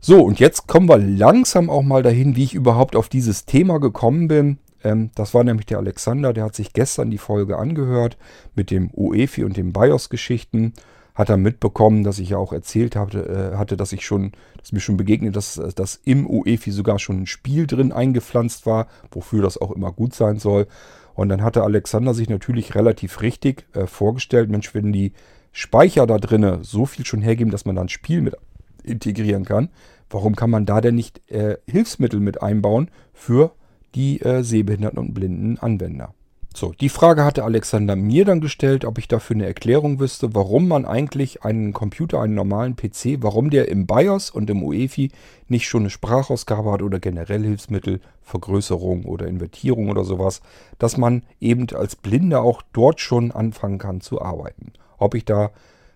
So, 0.00 0.22
und 0.22 0.38
jetzt 0.38 0.66
kommen 0.66 0.88
wir 0.88 0.98
langsam 0.98 1.68
auch 1.68 1.82
mal 1.82 2.02
dahin, 2.02 2.36
wie 2.36 2.44
ich 2.44 2.54
überhaupt 2.54 2.94
auf 2.94 3.08
dieses 3.08 3.44
Thema 3.44 3.80
gekommen 3.80 4.28
bin. 4.28 4.58
Ähm, 4.84 5.10
das 5.14 5.34
war 5.34 5.42
nämlich 5.42 5.66
der 5.66 5.78
Alexander, 5.78 6.32
der 6.32 6.44
hat 6.44 6.54
sich 6.54 6.72
gestern 6.72 7.10
die 7.10 7.18
Folge 7.18 7.58
angehört 7.58 8.16
mit 8.54 8.70
dem 8.70 8.90
UEFI 8.94 9.44
und 9.44 9.56
den 9.56 9.72
BIOS-Geschichten. 9.72 10.74
Hat 11.16 11.30
er 11.30 11.38
mitbekommen, 11.38 12.04
dass 12.04 12.18
ich 12.18 12.28
ja 12.28 12.36
auch 12.36 12.52
erzählt 12.52 12.94
hatte, 12.94 13.52
äh, 13.54 13.56
hatte 13.56 13.76
dass 13.76 13.92
ich 13.92 14.04
schon, 14.04 14.32
dass 14.58 14.72
mir 14.72 14.80
schon 14.80 14.98
begegnet, 14.98 15.34
dass, 15.34 15.60
dass 15.74 16.00
im 16.04 16.28
UEFI 16.28 16.70
sogar 16.70 16.98
schon 16.98 17.22
ein 17.22 17.26
Spiel 17.26 17.66
drin 17.66 17.90
eingepflanzt 17.90 18.66
war, 18.66 18.86
wofür 19.10 19.42
das 19.42 19.58
auch 19.58 19.72
immer 19.72 19.92
gut 19.92 20.14
sein 20.14 20.38
soll. 20.38 20.68
Und 21.16 21.30
dann 21.30 21.42
hatte 21.42 21.62
Alexander 21.62 22.12
sich 22.12 22.28
natürlich 22.28 22.74
relativ 22.74 23.22
richtig 23.22 23.66
äh, 23.72 23.86
vorgestellt, 23.86 24.50
Mensch, 24.50 24.74
wenn 24.74 24.92
die 24.92 25.12
Speicher 25.50 26.06
da 26.06 26.18
drinnen 26.18 26.62
so 26.62 26.84
viel 26.84 27.06
schon 27.06 27.22
hergeben, 27.22 27.50
dass 27.50 27.64
man 27.64 27.74
dann 27.74 27.86
ein 27.86 27.88
Spiel 27.88 28.20
mit 28.20 28.36
integrieren 28.84 29.46
kann, 29.46 29.70
warum 30.10 30.36
kann 30.36 30.50
man 30.50 30.66
da 30.66 30.82
denn 30.82 30.94
nicht 30.94 31.22
äh, 31.30 31.56
Hilfsmittel 31.66 32.20
mit 32.20 32.42
einbauen 32.42 32.90
für 33.14 33.52
die 33.94 34.20
äh, 34.20 34.42
sehbehinderten 34.42 34.98
und 34.98 35.14
blinden 35.14 35.58
Anwender? 35.58 36.14
So, 36.56 36.72
die 36.72 36.88
Frage 36.88 37.22
hatte 37.22 37.44
Alexander 37.44 37.96
mir 37.96 38.24
dann 38.24 38.40
gestellt, 38.40 38.86
ob 38.86 38.96
ich 38.96 39.08
dafür 39.08 39.36
eine 39.36 39.44
Erklärung 39.44 40.00
wüsste, 40.00 40.34
warum 40.34 40.68
man 40.68 40.86
eigentlich 40.86 41.44
einen 41.44 41.74
Computer, 41.74 42.22
einen 42.22 42.34
normalen 42.34 42.76
PC, 42.76 43.18
warum 43.20 43.50
der 43.50 43.68
im 43.68 43.86
BIOS 43.86 44.30
und 44.30 44.48
im 44.48 44.62
UEFI 44.62 45.10
nicht 45.48 45.68
schon 45.68 45.82
eine 45.82 45.90
Sprachausgabe 45.90 46.72
hat 46.72 46.80
oder 46.80 46.98
generell 46.98 47.42
Hilfsmittel, 47.42 48.00
Vergrößerung 48.22 49.04
oder 49.04 49.26
Invertierung 49.26 49.90
oder 49.90 50.02
sowas, 50.02 50.40
dass 50.78 50.96
man 50.96 51.24
eben 51.40 51.66
als 51.74 51.94
Blinder 51.94 52.40
auch 52.40 52.62
dort 52.72 53.00
schon 53.00 53.32
anfangen 53.32 53.76
kann 53.76 54.00
zu 54.00 54.22
arbeiten. 54.22 54.72
Ob 54.96 55.14
ich 55.14 55.26
da 55.26 55.50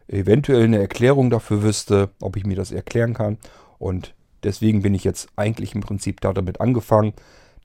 eventuell 0.09 0.64
eine 0.64 0.79
Erklärung 0.79 1.31
dafür 1.31 1.62
wüsste, 1.62 2.11
ob 2.20 2.37
ich 2.37 2.44
mir 2.44 2.57
das 2.57 2.70
erklären 2.70 3.14
kann 3.14 3.38
und 3.79 4.12
deswegen 4.42 4.83
bin 4.83 4.94
ich 4.94 5.05
jetzt 5.05 5.31
eigentlich 5.37 5.75
im 5.75 5.81
Prinzip 5.81 6.20
da 6.20 6.35
damit 6.35 6.61
angefangen, 6.61 7.14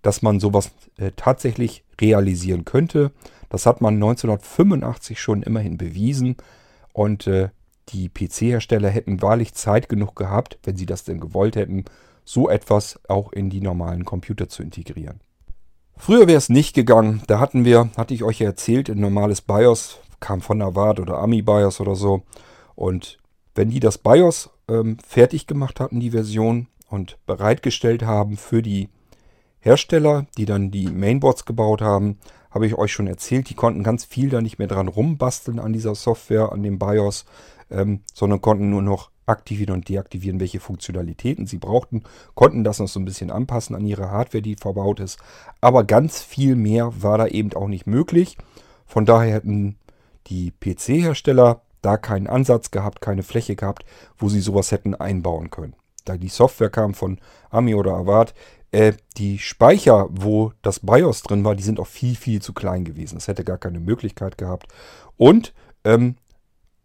dass 0.05 0.21
man 0.21 0.39
sowas 0.39 0.71
äh, 0.97 1.11
tatsächlich 1.15 1.83
realisieren 1.99 2.63
könnte. 2.63 3.11
Das 3.49 3.65
hat 3.65 3.81
man 3.81 3.95
1985 3.95 5.19
schon 5.19 5.41
immerhin 5.41 5.77
bewiesen 5.77 6.35
und 6.93 7.27
äh, 7.27 7.49
die 7.89 8.09
PC-Hersteller 8.09 8.89
hätten 8.89 9.21
wahrlich 9.21 9.53
Zeit 9.53 9.89
genug 9.89 10.15
gehabt, 10.15 10.59
wenn 10.63 10.75
sie 10.75 10.85
das 10.85 11.03
denn 11.03 11.19
gewollt 11.19 11.55
hätten, 11.55 11.85
so 12.23 12.49
etwas 12.49 12.99
auch 13.07 13.31
in 13.31 13.49
die 13.49 13.61
normalen 13.61 14.05
Computer 14.05 14.49
zu 14.49 14.63
integrieren. 14.63 15.21
Früher 15.97 16.27
wäre 16.27 16.37
es 16.37 16.49
nicht 16.49 16.73
gegangen. 16.73 17.21
Da 17.27 17.39
hatten 17.39 17.63
wir, 17.63 17.89
hatte 17.95 18.13
ich 18.13 18.23
euch 18.23 18.39
ja 18.39 18.47
erzählt, 18.47 18.89
ein 18.89 18.99
normales 18.99 19.41
BIOS, 19.41 19.99
kam 20.19 20.41
von 20.41 20.61
Avat 20.61 20.99
oder 20.99 21.19
Ami 21.19 21.41
BIOS 21.41 21.79
oder 21.79 21.95
so. 21.95 22.23
Und 22.75 23.17
wenn 23.53 23.69
die 23.69 23.79
das 23.79 23.97
BIOS 23.99 24.49
ähm, 24.67 24.97
fertig 25.07 25.47
gemacht 25.47 25.79
hatten, 25.79 25.99
die 25.99 26.11
Version, 26.11 26.67
und 26.87 27.17
bereitgestellt 27.25 28.03
haben 28.03 28.37
für 28.37 28.61
die 28.61 28.89
Hersteller, 29.65 30.27
die 30.37 30.45
dann 30.45 30.69
die 30.69 30.85
Mainboards 30.85 31.43
gebaut 31.43 31.81
haben, 31.81 32.19
habe 32.51 32.67
ich 32.67 32.75
euch 32.75 32.93
schon 32.93 33.07
erzählt, 33.07 33.49
die 33.49 33.55
konnten 33.55 33.81
ganz 33.81 34.05
viel 34.05 34.29
da 34.29 34.39
nicht 34.39 34.59
mehr 34.59 34.67
dran 34.67 34.87
rumbasteln 34.87 35.57
an 35.57 35.73
dieser 35.73 35.95
Software, 35.95 36.51
an 36.51 36.61
dem 36.61 36.77
BIOS, 36.77 37.25
ähm, 37.71 38.01
sondern 38.13 38.41
konnten 38.41 38.69
nur 38.69 38.83
noch 38.83 39.09
aktivieren 39.25 39.73
und 39.73 39.89
deaktivieren, 39.89 40.39
welche 40.39 40.59
Funktionalitäten 40.59 41.47
sie 41.47 41.57
brauchten, 41.57 42.03
konnten 42.35 42.63
das 42.63 42.77
noch 42.77 42.87
so 42.87 42.99
ein 42.99 43.05
bisschen 43.05 43.31
anpassen 43.31 43.75
an 43.75 43.87
ihre 43.87 44.11
Hardware, 44.11 44.43
die 44.43 44.55
verbaut 44.55 44.99
ist. 44.99 45.17
Aber 45.61 45.83
ganz 45.83 46.21
viel 46.21 46.55
mehr 46.55 47.01
war 47.01 47.17
da 47.17 47.25
eben 47.25 47.51
auch 47.53 47.67
nicht 47.67 47.87
möglich. 47.87 48.37
Von 48.85 49.07
daher 49.07 49.33
hätten 49.33 49.77
die 50.27 50.51
PC-Hersteller 50.51 51.61
da 51.81 51.97
keinen 51.97 52.27
Ansatz 52.27 52.69
gehabt, 52.69 53.01
keine 53.01 53.23
Fläche 53.23 53.55
gehabt, 53.55 53.83
wo 54.15 54.29
sie 54.29 54.41
sowas 54.41 54.71
hätten 54.71 54.93
einbauen 54.93 55.49
können. 55.49 55.75
Da 56.05 56.17
die 56.17 56.29
Software 56.29 56.69
kam 56.69 56.93
von 56.93 57.19
Ami 57.49 57.75
oder 57.75 57.95
Avat, 57.95 58.33
äh, 58.71 58.93
die 59.17 59.39
Speicher, 59.39 60.07
wo 60.11 60.51
das 60.61 60.79
BIOS 60.81 61.23
drin 61.23 61.43
war, 61.43 61.55
die 61.55 61.63
sind 61.63 61.79
auch 61.79 61.87
viel, 61.87 62.15
viel 62.15 62.41
zu 62.41 62.53
klein 62.53 62.83
gewesen. 62.83 63.17
Es 63.17 63.27
hätte 63.27 63.43
gar 63.43 63.57
keine 63.57 63.79
Möglichkeit 63.79 64.37
gehabt. 64.37 64.67
Und 65.17 65.53
ähm, 65.83 66.15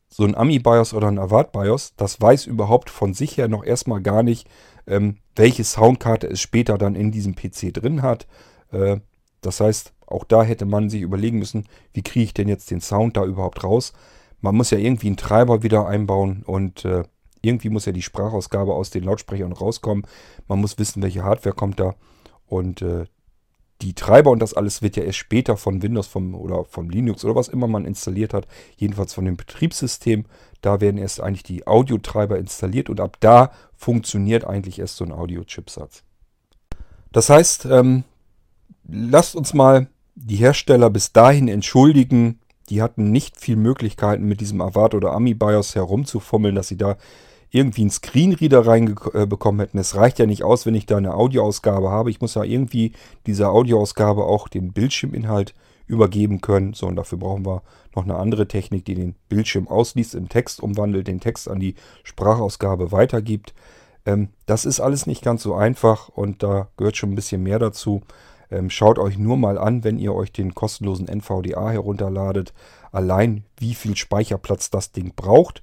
so 0.09 0.24
ein 0.24 0.35
Ami-BIOS 0.35 0.92
oder 0.92 1.09
ein 1.09 1.18
Avat-BIOS, 1.18 1.94
das 1.96 2.20
weiß 2.20 2.46
überhaupt 2.46 2.90
von 2.90 3.14
sich 3.14 3.37
her 3.37 3.48
noch 3.48 3.64
erstmal 3.64 4.00
gar 4.02 4.22
nicht, 4.22 4.48
ähm, 4.87 5.18
welche 5.37 5.64
Soundkarte 5.64 6.26
es 6.26 6.40
später 6.40 6.78
dann 6.78 6.96
in 6.96 7.12
diesem 7.12 7.35
PC 7.35 7.72
drin 7.72 8.02
hat. 8.02 8.26
Äh, 8.72 8.98
das 9.40 9.61
heißt, 9.61 9.92
auch 10.06 10.24
da 10.24 10.42
hätte 10.42 10.66
man 10.66 10.90
sich 10.90 11.02
überlegen 11.02 11.38
müssen, 11.38 11.66
wie 11.92 12.02
kriege 12.02 12.24
ich 12.24 12.35
denn 12.35 12.48
jetzt 12.48 12.70
den 12.70 12.80
Sound 12.80 13.16
da 13.16 13.24
überhaupt 13.24 13.62
raus. 13.62 13.92
Man 14.40 14.56
muss 14.56 14.70
ja 14.70 14.78
irgendwie 14.78 15.06
einen 15.06 15.16
Treiber 15.16 15.62
wieder 15.62 15.87
einbauen 15.87 16.42
und 16.44 16.85
äh, 16.85 17.04
irgendwie 17.42 17.70
muss 17.70 17.87
ja 17.87 17.92
die 17.92 18.03
Sprachausgabe 18.03 18.74
aus 18.74 18.90
den 18.90 19.05
Lautsprechern 19.05 19.53
rauskommen. 19.53 20.07
Man 20.48 20.61
muss 20.61 20.79
wissen, 20.79 21.03
welche 21.03 21.24
Hardware 21.24 21.55
kommt 21.55 21.81
da. 21.81 21.94
Und 22.46 22.83
äh, 22.83 23.07
die 23.83 23.94
Treiber 23.94 24.31
und 24.31 24.40
das 24.40 24.55
alles 24.55 24.83
wird 24.83 24.96
ja 24.96 25.05
erst 25.05 25.18
später 25.18 25.57
von 25.57 25.83
Windows 25.83 26.07
vom, 26.07 26.35
oder 26.35 26.64
von 26.64 26.90
Linux 26.90 27.24
oder 27.24 27.35
was 27.35 27.48
immer 27.48 27.66
man 27.66 27.85
installiert 27.85 28.35
hat, 28.35 28.46
jedenfalls 28.76 29.14
von 29.14 29.24
dem 29.24 29.37
Betriebssystem. 29.37 30.26
Da 30.61 30.81
werden 30.81 30.98
erst 30.98 31.20
eigentlich 31.20 31.42
die 31.42 31.66
Audiotreiber 31.66 32.38
installiert 32.38 32.90
und 32.90 33.00
ab 33.00 33.16
da 33.20 33.53
funktioniert 33.76 34.44
eigentlich 34.44 34.79
erst 34.79 34.96
so 34.96 35.05
ein 35.05 35.12
Audio-Chipsatz. 35.12 36.03
Das 37.12 37.31
heißt, 37.31 37.66
ähm, 37.66 38.05
lasst 38.87 39.35
uns 39.35 39.55
mal 39.55 39.88
die 40.14 40.37
Hersteller 40.37 40.90
bis 40.90 41.12
dahin 41.12 41.48
entschuldigen. 41.48 42.40
Die 42.68 42.83
hatten 42.83 43.11
nicht 43.11 43.40
viel 43.40 43.57
Möglichkeiten 43.57 44.24
mit 44.24 44.40
diesem 44.40 44.61
Avat 44.61 44.94
oder 44.94 45.12
Ami 45.12 45.35
BIOS 45.35 45.74
herumzufummeln, 45.74 46.55
dass 46.55 46.68
sie 46.68 46.76
da 46.76 46.96
irgendwie 47.51 47.83
einen 47.83 47.91
Screenreader 47.91 48.67
reinbekommen 48.67 49.61
hätten. 49.61 49.79
Es 49.79 49.97
reicht 49.97 50.19
ja 50.19 50.27
nicht 50.27 50.45
aus, 50.45 50.67
wenn 50.67 50.75
ich 50.75 50.87
da 50.87 50.97
eine 50.97 51.15
Audioausgabe 51.15 51.91
habe. 51.91 52.11
Ich 52.11 52.21
muss 52.21 52.35
ja 52.35 52.45
irgendwie 52.45 52.93
dieser 53.27 53.51
Audioausgabe 53.51 54.25
auch 54.25 54.49
den 54.49 54.73
Bildschirminhalt 54.73 55.55
übergeben 55.87 56.41
können. 56.41 56.73
So, 56.73 56.87
und 56.87 56.97
dafür 56.97 57.19
brauchen 57.19 57.45
wir 57.45 57.63
noch 57.97 58.05
eine 58.05 58.17
andere 58.17 58.47
Technik, 58.47 58.85
die 58.85 58.95
den 58.95 59.17
Bildschirm 59.29 59.67
ausliest, 59.67 60.15
in 60.15 60.29
Text 60.29 60.63
umwandelt, 60.63 61.09
den 61.09 61.21
Text 61.21 61.49
an 61.49 61.59
die 61.59 61.75
Sprachausgabe 62.05 62.93
weitergibt. 62.93 63.53
Ähm, 64.07 64.29
das 64.47 64.65
ist 64.65 64.81
alles 64.81 65.07
nicht 65.07 65.23
ganz 65.23 65.43
so 65.43 65.55
einfach 65.55 66.09
und 66.09 66.43
da 66.45 66.69
gehört 66.77 66.97
schon 66.97 67.11
ein 67.11 67.17
bisschen 67.17 67.43
mehr 67.43 67.59
dazu. 67.59 68.03
Ähm, 68.51 68.71
schaut 68.71 68.99
euch 68.99 69.19
nur 69.19 69.37
mal 69.37 69.59
an, 69.59 69.85
wenn 69.85 69.99
ihr 69.99 70.15
euch 70.15 70.33
den 70.33 70.55
kostenlosen 70.55 71.09
NVDA 71.09 71.71
herunterladet, 71.71 72.53
allein 72.93 73.45
wie 73.59 73.75
viel 73.75 73.97
Speicherplatz 73.97 74.71
das 74.71 74.93
Ding 74.93 75.13
braucht. 75.15 75.63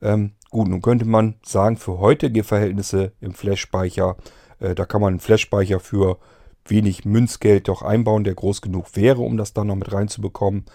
Ähm, 0.00 0.32
gut, 0.50 0.68
nun 0.68 0.82
könnte 0.82 1.04
man 1.04 1.34
sagen, 1.44 1.76
für 1.76 1.98
heutige 1.98 2.44
Verhältnisse 2.44 3.12
im 3.20 3.34
Flash-Speicher, 3.34 4.16
äh, 4.60 4.74
da 4.74 4.84
kann 4.84 5.00
man 5.00 5.14
einen 5.14 5.20
Flash-Speicher 5.20 5.80
für 5.80 6.18
wenig 6.66 7.04
Münzgeld 7.04 7.68
doch 7.68 7.82
einbauen, 7.82 8.24
der 8.24 8.34
groß 8.34 8.60
genug 8.60 8.94
wäre, 8.94 9.22
um 9.22 9.36
das 9.36 9.52
dann 9.52 9.68
noch 9.68 9.76
mit 9.76 9.92
reinzubekommen. 9.92 10.66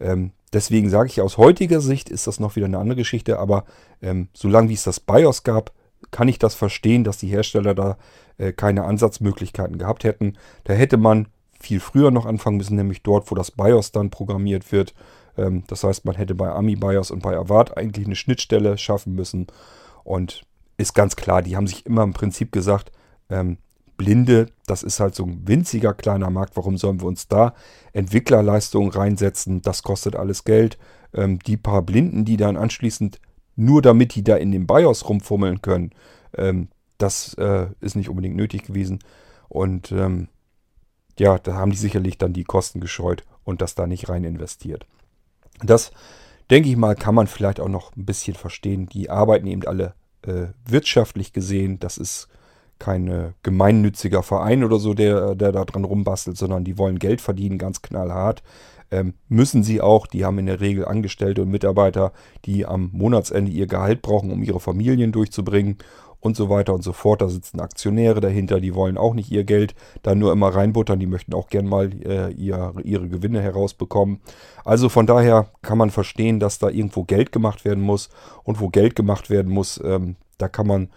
Ähm, 0.00 0.32
deswegen 0.52 0.90
sage 0.90 1.08
ich, 1.08 1.20
aus 1.20 1.38
heutiger 1.38 1.80
Sicht 1.80 2.08
ist 2.08 2.26
das 2.26 2.40
noch 2.40 2.56
wieder 2.56 2.66
eine 2.66 2.78
andere 2.78 2.96
Geschichte, 2.96 3.38
aber 3.38 3.64
ähm, 4.00 4.28
solange 4.32 4.68
wie 4.68 4.74
es 4.74 4.84
das 4.84 5.00
BIOS 5.00 5.42
gab, 5.42 5.72
kann 6.10 6.28
ich 6.28 6.38
das 6.38 6.54
verstehen, 6.54 7.04
dass 7.04 7.18
die 7.18 7.28
Hersteller 7.28 7.74
da 7.74 7.96
äh, 8.38 8.52
keine 8.52 8.84
Ansatzmöglichkeiten 8.84 9.78
gehabt 9.78 10.04
hätten. 10.04 10.34
Da 10.64 10.74
hätte 10.74 10.96
man 10.96 11.28
viel 11.58 11.80
früher 11.80 12.10
noch 12.10 12.26
anfangen 12.26 12.56
müssen, 12.56 12.76
nämlich 12.76 13.02
dort, 13.02 13.30
wo 13.30 13.34
das 13.34 13.52
BIOS 13.52 13.92
dann 13.92 14.10
programmiert 14.10 14.72
wird, 14.72 14.94
das 15.36 15.84
heißt, 15.84 16.04
man 16.04 16.16
hätte 16.16 16.34
bei 16.34 16.50
Ami 16.50 16.76
BIOS 16.76 17.10
und 17.10 17.22
bei 17.22 17.36
Avart 17.36 17.76
eigentlich 17.76 18.06
eine 18.06 18.16
Schnittstelle 18.16 18.76
schaffen 18.78 19.14
müssen. 19.14 19.46
Und 20.04 20.42
ist 20.76 20.94
ganz 20.94 21.16
klar, 21.16 21.42
die 21.42 21.56
haben 21.56 21.66
sich 21.66 21.86
immer 21.86 22.02
im 22.02 22.12
Prinzip 22.12 22.52
gesagt, 22.52 22.92
ähm, 23.30 23.58
Blinde, 23.96 24.46
das 24.66 24.82
ist 24.82 25.00
halt 25.00 25.14
so 25.14 25.24
ein 25.24 25.46
winziger 25.46 25.94
kleiner 25.94 26.30
Markt, 26.30 26.56
warum 26.56 26.76
sollen 26.76 27.00
wir 27.00 27.06
uns 27.06 27.28
da 27.28 27.54
Entwicklerleistungen 27.92 28.90
reinsetzen? 28.90 29.62
Das 29.62 29.82
kostet 29.82 30.16
alles 30.16 30.44
Geld. 30.44 30.78
Ähm, 31.14 31.38
die 31.38 31.56
paar 31.56 31.82
Blinden, 31.82 32.24
die 32.24 32.36
dann 32.36 32.56
anschließend 32.56 33.20
nur 33.54 33.82
damit 33.82 34.14
die 34.14 34.24
da 34.24 34.36
in 34.36 34.50
dem 34.50 34.66
BIOS 34.66 35.08
rumfummeln 35.08 35.62
können, 35.62 35.90
ähm, 36.36 36.68
das 36.98 37.34
äh, 37.34 37.66
ist 37.80 37.96
nicht 37.96 38.08
unbedingt 38.08 38.36
nötig 38.36 38.64
gewesen. 38.64 39.00
Und 39.48 39.92
ähm, 39.92 40.28
ja, 41.18 41.38
da 41.38 41.54
haben 41.54 41.70
die 41.70 41.76
sicherlich 41.76 42.16
dann 42.18 42.32
die 42.32 42.44
Kosten 42.44 42.80
gescheut 42.80 43.24
und 43.44 43.60
das 43.60 43.74
da 43.74 43.86
nicht 43.86 44.08
rein 44.08 44.24
investiert. 44.24 44.86
Das, 45.62 45.92
denke 46.50 46.68
ich 46.68 46.76
mal, 46.76 46.94
kann 46.94 47.14
man 47.14 47.26
vielleicht 47.26 47.60
auch 47.60 47.68
noch 47.68 47.96
ein 47.96 48.04
bisschen 48.04 48.34
verstehen. 48.34 48.86
Die 48.86 49.10
arbeiten 49.10 49.46
eben 49.46 49.66
alle 49.66 49.94
äh, 50.22 50.46
wirtschaftlich 50.66 51.32
gesehen. 51.32 51.78
Das 51.80 51.98
ist 51.98 52.28
kein 52.78 53.08
äh, 53.08 53.32
gemeinnütziger 53.42 54.22
Verein 54.22 54.64
oder 54.64 54.78
so, 54.78 54.94
der, 54.94 55.34
der 55.34 55.52
da 55.52 55.64
dran 55.64 55.84
rumbastelt, 55.84 56.36
sondern 56.36 56.64
die 56.64 56.78
wollen 56.78 56.98
Geld 56.98 57.20
verdienen, 57.20 57.58
ganz 57.58 57.80
knallhart. 57.80 58.42
Ähm, 58.90 59.14
müssen 59.28 59.62
sie 59.62 59.80
auch. 59.80 60.06
Die 60.06 60.24
haben 60.24 60.38
in 60.38 60.46
der 60.46 60.60
Regel 60.60 60.84
Angestellte 60.84 61.42
und 61.42 61.50
Mitarbeiter, 61.50 62.12
die 62.44 62.66
am 62.66 62.90
Monatsende 62.92 63.50
ihr 63.50 63.66
Gehalt 63.66 64.02
brauchen, 64.02 64.30
um 64.30 64.42
ihre 64.42 64.60
Familien 64.60 65.12
durchzubringen 65.12 65.78
und 66.22 66.36
so 66.36 66.48
weiter 66.48 66.72
und 66.72 66.82
so 66.82 66.92
fort. 66.92 67.20
Da 67.20 67.28
sitzen 67.28 67.60
Aktionäre 67.60 68.20
dahinter, 68.20 68.60
die 68.60 68.74
wollen 68.74 68.96
auch 68.96 69.12
nicht 69.12 69.30
ihr 69.30 69.42
Geld 69.42 69.74
da 70.02 70.14
nur 70.14 70.32
immer 70.32 70.54
reinbuttern, 70.54 71.00
die 71.00 71.06
möchten 71.06 71.34
auch 71.34 71.48
gern 71.48 71.66
mal 71.66 71.90
äh, 72.04 72.30
ihr, 72.30 72.72
ihre 72.84 73.08
Gewinne 73.08 73.42
herausbekommen. 73.42 74.20
Also 74.64 74.88
von 74.88 75.06
daher 75.06 75.48
kann 75.62 75.78
man 75.78 75.90
verstehen, 75.90 76.38
dass 76.38 76.60
da 76.60 76.68
irgendwo 76.68 77.02
Geld 77.02 77.32
gemacht 77.32 77.64
werden 77.64 77.82
muss 77.82 78.08
und 78.44 78.60
wo 78.60 78.68
Geld 78.68 78.94
gemacht 78.94 79.30
werden 79.30 79.52
muss, 79.52 79.80
ähm, 79.84 80.14
da 80.38 80.48
kann 80.48 80.68
man 80.68 80.88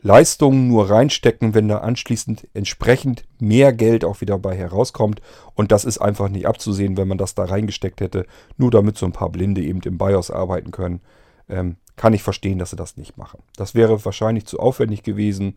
Leistungen 0.00 0.68
nur 0.68 0.88
reinstecken, 0.88 1.54
wenn 1.54 1.66
da 1.66 1.78
anschließend 1.78 2.46
entsprechend 2.54 3.24
mehr 3.40 3.72
Geld 3.72 4.04
auch 4.04 4.20
wieder 4.20 4.38
bei 4.38 4.56
herauskommt. 4.56 5.20
Und 5.56 5.72
das 5.72 5.84
ist 5.84 5.98
einfach 5.98 6.28
nicht 6.28 6.46
abzusehen, 6.46 6.96
wenn 6.96 7.08
man 7.08 7.18
das 7.18 7.34
da 7.34 7.44
reingesteckt 7.44 8.00
hätte, 8.00 8.26
nur 8.56 8.70
damit 8.70 8.96
so 8.96 9.06
ein 9.06 9.12
paar 9.12 9.30
Blinde 9.30 9.60
eben 9.60 9.80
im 9.80 9.98
BIOS 9.98 10.30
arbeiten 10.30 10.70
können. 10.70 11.00
Ähm, 11.48 11.78
kann 11.98 12.14
ich 12.14 12.22
verstehen, 12.22 12.58
dass 12.58 12.70
sie 12.70 12.76
das 12.76 12.96
nicht 12.96 13.18
machen. 13.18 13.42
Das 13.56 13.74
wäre 13.74 14.02
wahrscheinlich 14.04 14.46
zu 14.46 14.58
aufwendig 14.58 15.02
gewesen 15.02 15.56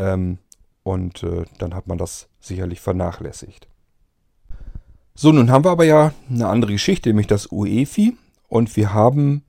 ähm, 0.00 0.38
und 0.82 1.22
äh, 1.22 1.44
dann 1.58 1.74
hat 1.74 1.86
man 1.86 1.98
das 1.98 2.28
sicherlich 2.40 2.80
vernachlässigt. 2.80 3.68
So, 5.14 5.30
nun 5.32 5.50
haben 5.50 5.64
wir 5.64 5.70
aber 5.70 5.84
ja 5.84 6.12
eine 6.28 6.48
andere 6.48 6.72
Geschichte, 6.72 7.08
nämlich 7.08 7.28
das 7.28 7.52
UEFI 7.52 8.16
und 8.48 8.76
wir 8.76 8.92
haben 8.92 9.44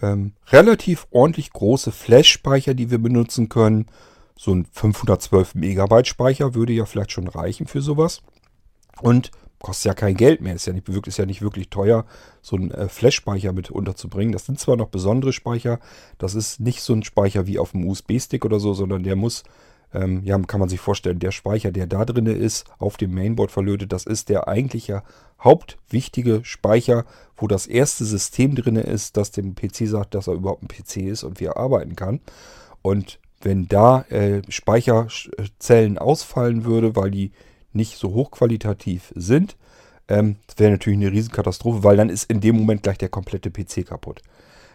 ähm, 0.00 0.34
relativ 0.48 1.06
ordentlich 1.10 1.52
große 1.52 1.90
Flash-Speicher, 1.90 2.74
die 2.74 2.90
wir 2.90 2.98
benutzen 2.98 3.48
können. 3.48 3.86
So 4.36 4.54
ein 4.54 4.66
512 4.70 5.54
Megabyte 5.54 6.06
Speicher 6.06 6.54
würde 6.54 6.72
ja 6.72 6.84
vielleicht 6.84 7.12
schon 7.12 7.28
reichen 7.28 7.66
für 7.66 7.80
sowas. 7.80 8.22
Und 9.00 9.30
kostet 9.60 9.86
ja 9.86 9.94
kein 9.94 10.16
Geld 10.16 10.40
mehr. 10.40 10.54
Ist 10.54 10.66
ja 10.66 10.72
nicht, 10.72 10.88
ist 10.88 11.18
ja 11.18 11.26
nicht 11.26 11.42
wirklich 11.42 11.70
teuer, 11.70 12.04
so 12.42 12.56
einen 12.56 12.70
äh, 12.70 12.88
Flash-Speicher 12.88 13.52
mit 13.52 13.70
unterzubringen. 13.70 14.32
Das 14.32 14.46
sind 14.46 14.60
zwar 14.60 14.76
noch 14.76 14.88
besondere 14.88 15.32
Speicher, 15.32 15.80
das 16.18 16.34
ist 16.34 16.60
nicht 16.60 16.82
so 16.82 16.92
ein 16.92 17.02
Speicher 17.02 17.46
wie 17.46 17.58
auf 17.58 17.72
dem 17.72 17.86
USB-Stick 17.86 18.44
oder 18.44 18.60
so, 18.60 18.74
sondern 18.74 19.02
der 19.02 19.16
muss, 19.16 19.44
ähm, 19.92 20.22
ja, 20.24 20.38
kann 20.38 20.60
man 20.60 20.68
sich 20.68 20.80
vorstellen, 20.80 21.18
der 21.18 21.32
Speicher, 21.32 21.72
der 21.72 21.86
da 21.86 22.04
drin 22.04 22.26
ist, 22.26 22.64
auf 22.78 22.96
dem 22.96 23.14
Mainboard 23.14 23.50
verlötet, 23.50 23.92
das 23.92 24.04
ist 24.04 24.28
der 24.28 24.48
eigentliche 24.48 25.02
hauptwichtige 25.42 26.40
Speicher, 26.44 27.04
wo 27.36 27.46
das 27.46 27.66
erste 27.66 28.04
System 28.04 28.54
drin 28.54 28.76
ist, 28.76 29.16
das 29.16 29.30
dem 29.30 29.54
PC 29.54 29.86
sagt, 29.86 30.14
dass 30.14 30.26
er 30.26 30.34
überhaupt 30.34 30.62
ein 30.62 30.68
PC 30.68 31.08
ist 31.08 31.24
und 31.24 31.40
wie 31.40 31.44
er 31.44 31.56
arbeiten 31.56 31.96
kann. 31.96 32.20
Und 32.82 33.18
wenn 33.42 33.68
da 33.68 34.02
äh, 34.02 34.42
Speicherzellen 34.48 35.98
ausfallen 35.98 36.64
würde, 36.64 36.96
weil 36.96 37.10
die 37.10 37.32
nicht 37.76 37.98
so 37.98 38.14
hochqualitativ 38.14 39.12
sind, 39.14 39.56
ähm, 40.08 40.36
das 40.46 40.58
wäre 40.58 40.72
natürlich 40.72 40.98
eine 40.98 41.12
Riesenkatastrophe, 41.12 41.84
weil 41.84 41.96
dann 41.96 42.08
ist 42.08 42.30
in 42.30 42.40
dem 42.40 42.56
Moment 42.56 42.82
gleich 42.82 42.98
der 42.98 43.08
komplette 43.08 43.50
PC 43.50 43.86
kaputt. 43.86 44.22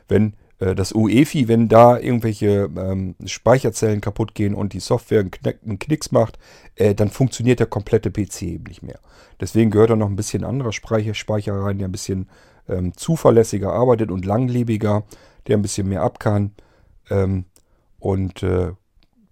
Wenn 0.08 0.34
äh, 0.60 0.76
das 0.76 0.94
UEFI, 0.94 1.48
wenn 1.48 1.68
da 1.68 1.98
irgendwelche 1.98 2.70
ähm, 2.78 3.16
Speicherzellen 3.26 4.02
kaputt 4.02 4.36
gehen 4.36 4.54
und 4.54 4.74
die 4.74 4.80
Software 4.80 5.22
einen, 5.22 5.32
Knick, 5.32 5.60
einen 5.64 5.80
Knicks 5.80 6.12
macht, 6.12 6.38
äh, 6.76 6.96
dann 6.96 7.10
funktioniert 7.10 7.60
der 7.60 7.68
komplette 7.68 8.12
PC 8.12 8.44
eben 8.44 8.66
nicht 8.66 8.84
mehr. 8.84 9.00
Deswegen 9.40 9.72
gehört 9.72 9.90
da 9.90 9.96
noch 9.96 10.10
ein 10.10 10.16
bisschen 10.16 10.44
anderer 10.44 10.72
Speicher, 10.72 11.14
Speicher 11.14 11.54
rein, 11.54 11.80
der 11.80 11.88
ein 11.88 11.94
bisschen 11.94 12.30
ähm, 12.70 12.96
zuverlässiger 12.96 13.74
arbeitet 13.74 14.12
und 14.12 14.26
langlebiger, 14.26 15.04
der 15.48 15.58
ein 15.58 15.62
bisschen 15.62 15.90
mehr 15.90 16.04
ab 16.04 16.20
kann. 16.20 16.52
Ähm, 17.10 17.46
und 18.00 18.44
äh, 18.44 18.72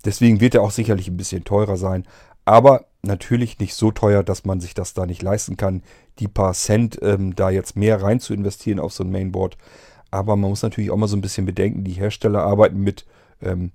deswegen 0.05 0.41
wird 0.41 0.55
er 0.55 0.61
auch 0.63 0.71
sicherlich 0.71 1.07
ein 1.07 1.17
bisschen 1.17 1.43
teurer 1.43 1.77
sein. 1.77 2.05
Aber 2.45 2.85
natürlich 3.01 3.59
nicht 3.59 3.73
so 3.73 3.91
teuer, 3.91 4.23
dass 4.23 4.45
man 4.45 4.59
sich 4.59 4.73
das 4.73 4.93
da 4.93 5.05
nicht 5.05 5.21
leisten 5.21 5.57
kann, 5.57 5.83
die 6.19 6.27
paar 6.27 6.53
Cent 6.53 6.99
ähm, 7.01 7.35
da 7.35 7.49
jetzt 7.49 7.75
mehr 7.75 8.01
rein 8.01 8.19
zu 8.19 8.33
investieren 8.33 8.79
auf 8.79 8.93
so 8.93 9.03
ein 9.03 9.11
Mainboard. 9.11 9.57
Aber 10.11 10.35
man 10.35 10.49
muss 10.49 10.63
natürlich 10.63 10.91
auch 10.91 10.97
mal 10.97 11.07
so 11.07 11.15
ein 11.15 11.21
bisschen 11.21 11.45
bedenken, 11.45 11.83
die 11.83 11.93
Hersteller 11.93 12.43
arbeiten 12.43 12.79
mit, 12.79 13.05
ähm, 13.41 13.71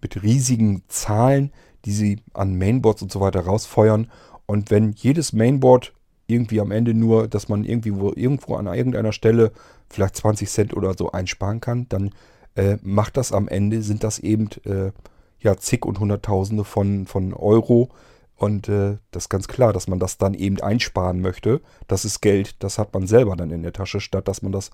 mit 0.00 0.22
riesigen 0.22 0.82
Zahlen, 0.88 1.52
die 1.84 1.92
sie 1.92 2.20
an 2.32 2.56
Mainboards 2.56 3.02
und 3.02 3.12
so 3.12 3.20
weiter 3.20 3.40
rausfeuern. 3.40 4.10
Und 4.46 4.70
wenn 4.70 4.92
jedes 4.92 5.32
Mainboard 5.32 5.92
irgendwie 6.26 6.60
am 6.60 6.70
Ende 6.70 6.94
nur, 6.94 7.28
dass 7.28 7.48
man 7.48 7.64
irgendwie 7.64 7.94
wo, 7.94 8.12
irgendwo 8.14 8.56
an 8.56 8.66
irgendeiner 8.66 9.12
Stelle 9.12 9.52
vielleicht 9.88 10.16
20 10.16 10.48
Cent 10.48 10.74
oder 10.74 10.94
so 10.94 11.12
einsparen 11.12 11.60
kann, 11.60 11.86
dann 11.90 12.10
äh, 12.56 12.78
macht 12.82 13.16
das 13.16 13.32
am 13.32 13.48
Ende, 13.48 13.82
sind 13.82 14.04
das 14.04 14.18
eben 14.18 14.48
äh, 14.64 14.90
ja 15.40 15.56
zig 15.56 15.84
und 15.84 16.00
hunderttausende 16.00 16.64
von, 16.64 17.06
von 17.06 17.34
Euro, 17.34 17.90
und 18.36 18.68
äh, 18.68 18.98
das 19.10 19.24
ist 19.24 19.28
ganz 19.28 19.48
klar, 19.48 19.72
dass 19.72 19.86
man 19.86 19.98
das 19.98 20.18
dann 20.18 20.34
eben 20.34 20.60
einsparen 20.60 21.20
möchte. 21.20 21.60
Das 21.86 22.04
ist 22.04 22.20
Geld, 22.20 22.56
das 22.62 22.78
hat 22.78 22.92
man 22.92 23.06
selber 23.06 23.36
dann 23.36 23.50
in 23.50 23.62
der 23.62 23.72
Tasche, 23.72 24.00
statt 24.00 24.28
dass 24.28 24.42
man 24.42 24.52
das 24.52 24.70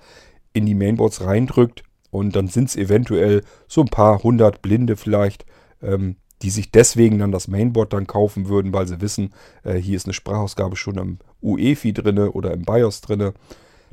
in 0.53 0.67
die 0.67 0.75
Mainboards 0.75 1.23
reindrückt. 1.23 1.85
Und 2.11 2.35
dann 2.35 2.49
sind 2.49 2.71
es 2.71 2.77
eventuell 2.77 3.43
so 3.69 3.83
ein 3.83 3.89
paar 3.89 4.23
hundert 4.23 4.63
Blinde 4.63 4.97
vielleicht, 4.97 5.45
ähm, 5.83 6.17
die 6.43 6.51
sich 6.51 6.73
deswegen 6.73 7.19
dann 7.19 7.33
das 7.33 7.49
Mainboard 7.49 7.93
dann 7.93 8.07
kaufen 8.07 8.49
würden, 8.49 8.73
weil 8.73 8.89
sie 8.89 9.01
wissen, 9.01 9.33
äh, 9.63 9.75
hier 9.75 9.97
ist 9.97 10.07
eine 10.07 10.15
Sprachausgabe 10.15 10.75
schon 10.75 10.97
im 10.97 11.19
UEFI 11.43 11.93
drinne 11.93 12.33
oder 12.33 12.53
im 12.53 12.63
BIOS 12.63 13.03
drinne. 13.03 13.35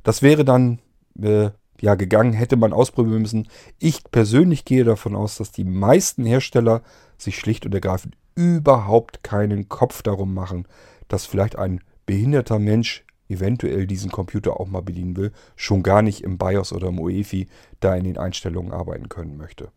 Das 0.04 0.22
wäre 0.22 0.46
dann 0.46 0.80
äh, 1.22 1.50
ja 1.82 1.96
gegangen, 1.96 2.34
hätte 2.34 2.56
man 2.56 2.74
ausprobieren 2.74 3.22
müssen. 3.22 3.50
Ich 3.78 4.04
persönlich 4.06 4.66
gehe 4.66 4.86
davon 4.86 5.16
aus, 5.16 5.38
dass 5.38 5.52
die 5.52 5.66
meisten 5.66 6.26
Hersteller 6.26 6.82
sich 7.18 7.38
schlicht 7.38 7.66
und 7.66 7.76
ergreifend 7.76 8.16
überhaupt 8.38 9.24
keinen 9.24 9.68
Kopf 9.68 10.04
darum 10.04 10.34
machen, 10.34 10.68
dass 11.08 11.26
vielleicht 11.26 11.58
ein 11.58 11.82
behinderter 12.06 12.60
Mensch 12.60 13.04
eventuell 13.28 13.88
diesen 13.88 14.12
Computer 14.12 14.60
auch 14.60 14.68
mal 14.68 14.82
bedienen 14.82 15.18
will, 15.18 15.32
schon 15.56 15.84
gar 15.84 16.02
nicht 16.02 16.24
im 16.24 16.38
BIOS 16.38 16.72
oder 16.72 16.88
im 16.90 17.00
UEFI 17.00 17.48
da 17.80 17.96
in 17.96 18.06
den 18.06 18.18
Einstellungen 18.18 18.72
arbeiten 18.72 19.10
können 19.10 19.38
möchte. 19.38 19.70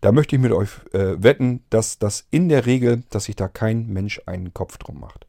Da 0.00 0.12
möchte 0.12 0.36
ich 0.36 0.42
mit 0.42 0.52
euch 0.52 0.70
äh, 0.92 1.22
wetten, 1.22 1.62
dass 1.68 1.98
das 1.98 2.26
in 2.30 2.48
der 2.48 2.64
Regel, 2.64 3.02
dass 3.10 3.24
sich 3.24 3.36
da 3.36 3.48
kein 3.48 3.88
Mensch 3.88 4.22
einen 4.24 4.54
Kopf 4.54 4.78
drum 4.78 4.98
macht. 4.98 5.26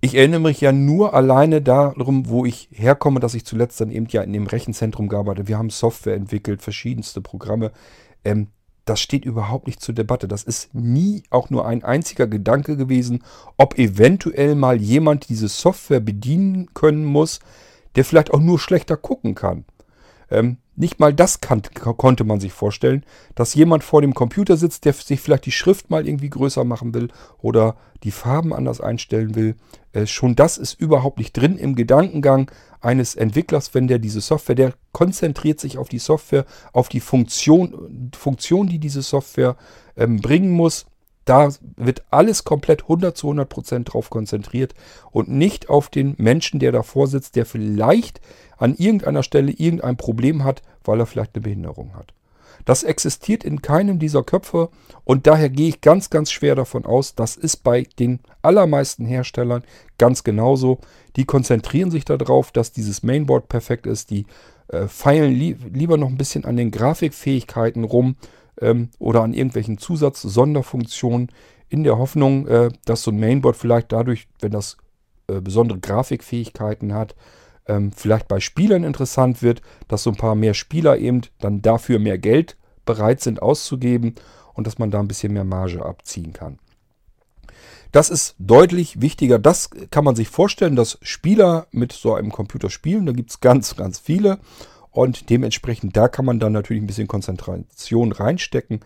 Ich 0.00 0.14
erinnere 0.14 0.40
mich 0.40 0.60
ja 0.60 0.70
nur 0.70 1.14
alleine 1.14 1.62
darum, 1.62 2.28
wo 2.28 2.44
ich 2.44 2.68
herkomme, 2.70 3.18
dass 3.18 3.34
ich 3.34 3.44
zuletzt 3.44 3.80
dann 3.80 3.90
eben 3.90 4.06
ja 4.08 4.22
in 4.22 4.32
dem 4.32 4.46
Rechenzentrum 4.46 5.08
gearbeitet 5.08 5.40
habe. 5.40 5.48
Wir 5.48 5.58
haben 5.58 5.70
Software 5.70 6.14
entwickelt, 6.14 6.62
verschiedenste 6.62 7.20
Programme. 7.20 7.72
Ähm, 8.24 8.48
das 8.86 9.00
steht 9.00 9.24
überhaupt 9.24 9.66
nicht 9.66 9.82
zur 9.82 9.94
Debatte. 9.94 10.28
Das 10.28 10.44
ist 10.44 10.74
nie 10.74 11.24
auch 11.28 11.50
nur 11.50 11.66
ein 11.66 11.84
einziger 11.84 12.26
Gedanke 12.26 12.76
gewesen, 12.76 13.22
ob 13.56 13.78
eventuell 13.78 14.54
mal 14.54 14.80
jemand 14.80 15.28
diese 15.28 15.48
Software 15.48 16.00
bedienen 16.00 16.72
können 16.72 17.04
muss, 17.04 17.40
der 17.96 18.04
vielleicht 18.04 18.32
auch 18.32 18.40
nur 18.40 18.58
schlechter 18.58 18.96
gucken 18.96 19.34
kann. 19.34 19.64
Ähm, 20.30 20.58
nicht 20.74 21.00
mal 21.00 21.14
das 21.14 21.40
kann, 21.40 21.62
konnte 21.72 22.24
man 22.24 22.38
sich 22.38 22.52
vorstellen, 22.52 23.04
dass 23.34 23.54
jemand 23.54 23.82
vor 23.82 24.02
dem 24.02 24.14
Computer 24.14 24.56
sitzt, 24.56 24.84
der 24.84 24.92
sich 24.92 25.20
vielleicht 25.20 25.46
die 25.46 25.52
Schrift 25.52 25.88
mal 25.88 26.06
irgendwie 26.06 26.28
größer 26.28 26.64
machen 26.64 26.92
will 26.92 27.08
oder 27.38 27.76
die 28.02 28.10
Farben 28.10 28.52
anders 28.52 28.80
einstellen 28.80 29.34
will. 29.34 29.56
Äh, 29.92 30.06
schon 30.06 30.36
das 30.36 30.58
ist 30.58 30.78
überhaupt 30.78 31.18
nicht 31.18 31.32
drin 31.32 31.56
im 31.56 31.74
Gedankengang 31.74 32.50
eines 32.80 33.14
Entwicklers, 33.14 33.74
wenn 33.74 33.88
der 33.88 33.98
diese 33.98 34.20
Software, 34.20 34.54
der 34.54 34.74
konzentriert 34.92 35.60
sich 35.60 35.78
auf 35.78 35.88
die 35.88 35.98
Software, 35.98 36.44
auf 36.72 36.88
die 36.88 37.00
Funktion, 37.00 38.10
Funktion 38.14 38.66
die 38.66 38.78
diese 38.78 39.02
Software 39.02 39.56
ähm, 39.96 40.20
bringen 40.20 40.50
muss. 40.50 40.86
Da 41.26 41.50
wird 41.76 42.04
alles 42.10 42.44
komplett 42.44 42.82
100 42.82 43.16
zu 43.16 43.26
100 43.26 43.48
Prozent 43.48 43.92
drauf 43.92 44.10
konzentriert 44.10 44.74
und 45.10 45.28
nicht 45.28 45.68
auf 45.68 45.90
den 45.90 46.14
Menschen, 46.18 46.60
der 46.60 46.72
davor 46.72 47.08
sitzt, 47.08 47.36
der 47.36 47.44
vielleicht 47.44 48.20
an 48.56 48.74
irgendeiner 48.76 49.24
Stelle 49.24 49.50
irgendein 49.50 49.96
Problem 49.96 50.44
hat, 50.44 50.62
weil 50.84 51.00
er 51.00 51.06
vielleicht 51.06 51.34
eine 51.34 51.42
Behinderung 51.42 51.94
hat. 51.94 52.14
Das 52.64 52.84
existiert 52.84 53.44
in 53.44 53.60
keinem 53.60 53.98
dieser 53.98 54.22
Köpfe 54.22 54.70
und 55.04 55.26
daher 55.26 55.50
gehe 55.50 55.68
ich 55.68 55.80
ganz, 55.80 56.10
ganz 56.10 56.30
schwer 56.30 56.54
davon 56.54 56.86
aus, 56.86 57.14
das 57.14 57.36
ist 57.36 57.58
bei 57.58 57.86
den 57.98 58.20
allermeisten 58.42 59.04
Herstellern 59.04 59.64
ganz 59.98 60.24
genauso. 60.24 60.78
Die 61.16 61.24
konzentrieren 61.24 61.90
sich 61.90 62.04
darauf, 62.04 62.52
dass 62.52 62.72
dieses 62.72 63.02
Mainboard 63.02 63.48
perfekt 63.48 63.86
ist. 63.86 64.10
Die 64.10 64.26
äh, 64.68 64.86
feilen 64.86 65.32
li 65.32 65.56
lieber 65.72 65.96
noch 65.96 66.08
ein 66.08 66.18
bisschen 66.18 66.44
an 66.44 66.56
den 66.56 66.70
Grafikfähigkeiten 66.70 67.84
rum 67.84 68.16
ähm, 68.60 68.90
oder 68.98 69.22
an 69.22 69.34
irgendwelchen 69.34 69.78
Zusatz-Sonderfunktionen 69.78 71.30
in 71.68 71.84
der 71.84 71.98
Hoffnung, 71.98 72.46
äh, 72.46 72.70
dass 72.84 73.02
so 73.02 73.10
ein 73.10 73.20
Mainboard 73.20 73.56
vielleicht 73.56 73.92
dadurch, 73.92 74.28
wenn 74.40 74.52
das 74.52 74.76
äh, 75.28 75.40
besondere 75.40 75.80
Grafikfähigkeiten 75.80 76.94
hat, 76.94 77.14
ähm, 77.66 77.92
vielleicht 77.92 78.28
bei 78.28 78.40
Spielern 78.40 78.84
interessant 78.84 79.42
wird, 79.42 79.62
dass 79.88 80.02
so 80.02 80.10
ein 80.10 80.16
paar 80.16 80.34
mehr 80.34 80.54
Spieler 80.54 80.98
eben 80.98 81.22
dann 81.40 81.62
dafür 81.62 81.98
mehr 81.98 82.18
Geld 82.18 82.56
bereit 82.84 83.20
sind 83.20 83.42
auszugeben 83.42 84.14
und 84.54 84.66
dass 84.66 84.78
man 84.78 84.90
da 84.90 85.00
ein 85.00 85.08
bisschen 85.08 85.32
mehr 85.32 85.44
Marge 85.44 85.84
abziehen 85.84 86.32
kann. 86.32 86.58
Das 87.92 88.10
ist 88.10 88.34
deutlich 88.38 89.00
wichtiger. 89.00 89.38
Das 89.38 89.70
kann 89.90 90.04
man 90.04 90.16
sich 90.16 90.28
vorstellen, 90.28 90.76
dass 90.76 90.98
Spieler 91.02 91.66
mit 91.70 91.92
so 91.92 92.14
einem 92.14 92.30
Computer 92.30 92.68
spielen. 92.68 93.06
Da 93.06 93.12
gibt 93.12 93.30
es 93.30 93.40
ganz, 93.40 93.76
ganz 93.76 93.98
viele. 93.98 94.38
Und 94.96 95.28
dementsprechend, 95.28 95.94
da 95.94 96.08
kann 96.08 96.24
man 96.24 96.40
dann 96.40 96.52
natürlich 96.52 96.82
ein 96.82 96.86
bisschen 96.86 97.06
Konzentration 97.06 98.12
reinstecken. 98.12 98.80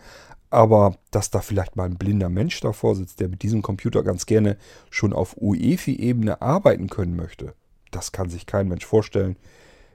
Aber 0.49 0.97
dass 1.09 1.31
da 1.31 1.39
vielleicht 1.39 1.77
mal 1.77 1.85
ein 1.85 1.97
blinder 1.97 2.27
Mensch 2.27 2.59
davor 2.59 2.97
sitzt, 2.97 3.21
der 3.21 3.29
mit 3.29 3.43
diesem 3.43 3.61
Computer 3.61 4.03
ganz 4.03 4.25
gerne 4.25 4.57
schon 4.89 5.13
auf 5.13 5.37
UEFI-Ebene 5.37 6.41
arbeiten 6.41 6.89
können 6.89 7.15
möchte, 7.15 7.53
das 7.91 8.11
kann 8.11 8.29
sich 8.29 8.45
kein 8.45 8.67
Mensch 8.67 8.85
vorstellen. 8.85 9.37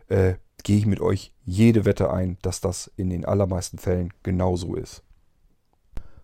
Äh, 0.08 0.36
Gehe 0.62 0.78
ich 0.78 0.86
mit 0.86 1.02
euch 1.02 1.34
jede 1.44 1.84
Wette 1.84 2.10
ein, 2.10 2.38
dass 2.40 2.62
das 2.62 2.90
in 2.96 3.10
den 3.10 3.26
allermeisten 3.26 3.76
Fällen 3.76 4.10
genauso 4.22 4.74
ist. 4.74 5.02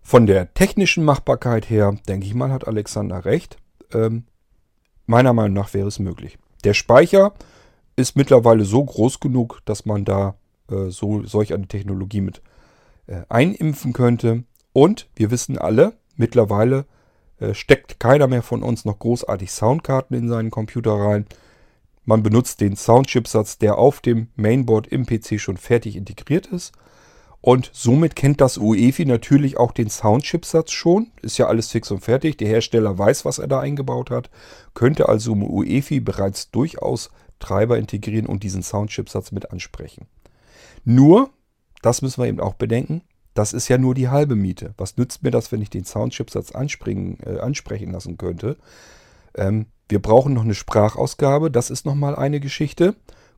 Von 0.00 0.24
der 0.24 0.54
technischen 0.54 1.04
Machbarkeit 1.04 1.68
her, 1.68 1.98
denke 2.08 2.26
ich 2.26 2.34
mal, 2.34 2.50
hat 2.50 2.66
Alexander 2.66 3.26
recht. 3.26 3.58
Ähm, 3.92 4.24
meiner 5.04 5.34
Meinung 5.34 5.52
nach 5.52 5.74
wäre 5.74 5.88
es 5.88 5.98
möglich. 5.98 6.38
Der 6.64 6.72
Speicher 6.72 7.34
ist 8.02 8.16
mittlerweile 8.16 8.64
so 8.64 8.84
groß 8.84 9.20
genug, 9.20 9.60
dass 9.64 9.86
man 9.86 10.04
da 10.04 10.34
äh, 10.70 10.90
so 10.90 11.24
solch 11.24 11.54
eine 11.54 11.68
Technologie 11.68 12.20
mit 12.20 12.42
äh, 13.06 13.22
einimpfen 13.28 13.92
könnte. 13.92 14.44
Und 14.72 15.08
wir 15.14 15.30
wissen 15.30 15.56
alle, 15.56 15.94
mittlerweile 16.16 16.84
äh, 17.38 17.54
steckt 17.54 18.00
keiner 18.00 18.26
mehr 18.26 18.42
von 18.42 18.62
uns 18.62 18.84
noch 18.84 18.98
großartig 18.98 19.50
Soundkarten 19.50 20.16
in 20.16 20.28
seinen 20.28 20.50
Computer 20.50 20.92
rein. 20.92 21.26
Man 22.04 22.22
benutzt 22.22 22.60
den 22.60 22.74
Soundchipsatz, 22.74 23.58
der 23.58 23.78
auf 23.78 24.00
dem 24.00 24.28
Mainboard 24.34 24.88
im 24.88 25.06
PC 25.06 25.40
schon 25.40 25.56
fertig 25.56 25.94
integriert 25.94 26.46
ist. 26.48 26.72
Und 27.40 27.70
somit 27.72 28.14
kennt 28.14 28.40
das 28.40 28.56
UEFI 28.56 29.04
natürlich 29.04 29.56
auch 29.58 29.72
den 29.72 29.90
Soundchipsatz 29.90 30.70
schon. 30.70 31.10
Ist 31.22 31.38
ja 31.38 31.46
alles 31.46 31.70
fix 31.70 31.90
und 31.90 32.00
fertig. 32.00 32.36
Der 32.36 32.48
Hersteller 32.48 32.96
weiß, 32.96 33.24
was 33.24 33.38
er 33.38 33.48
da 33.48 33.60
eingebaut 33.60 34.10
hat. 34.10 34.30
Könnte 34.74 35.08
also 35.08 35.32
im 35.32 35.42
UEFI 35.42 36.00
bereits 36.00 36.50
durchaus 36.52 37.10
Treiber 37.42 37.76
integrieren 37.76 38.26
und 38.26 38.42
diesen 38.42 38.62
Soundchipsatz 38.62 39.32
mit 39.32 39.50
ansprechen. 39.50 40.06
Nur, 40.84 41.30
das 41.82 42.00
müssen 42.00 42.22
wir 42.22 42.28
eben 42.28 42.40
auch 42.40 42.54
bedenken, 42.54 43.02
das 43.34 43.52
ist 43.52 43.68
ja 43.68 43.78
nur 43.78 43.94
die 43.94 44.08
halbe 44.08 44.36
Miete. 44.36 44.74
Was 44.76 44.96
nützt 44.96 45.22
mir 45.22 45.30
das, 45.30 45.52
wenn 45.52 45.62
ich 45.62 45.70
den 45.70 45.84
Soundchipsatz 45.84 46.52
äh, 46.54 47.38
ansprechen 47.40 47.92
lassen 47.92 48.18
könnte? 48.18 48.56
Ähm, 49.34 49.66
wir 49.88 50.00
brauchen 50.00 50.34
noch 50.34 50.44
eine 50.44 50.54
Sprachausgabe. 50.54 51.50
Das 51.50 51.70
ist 51.70 51.86
nochmal 51.86 52.16
eine 52.16 52.40
Geschichte. 52.40 52.94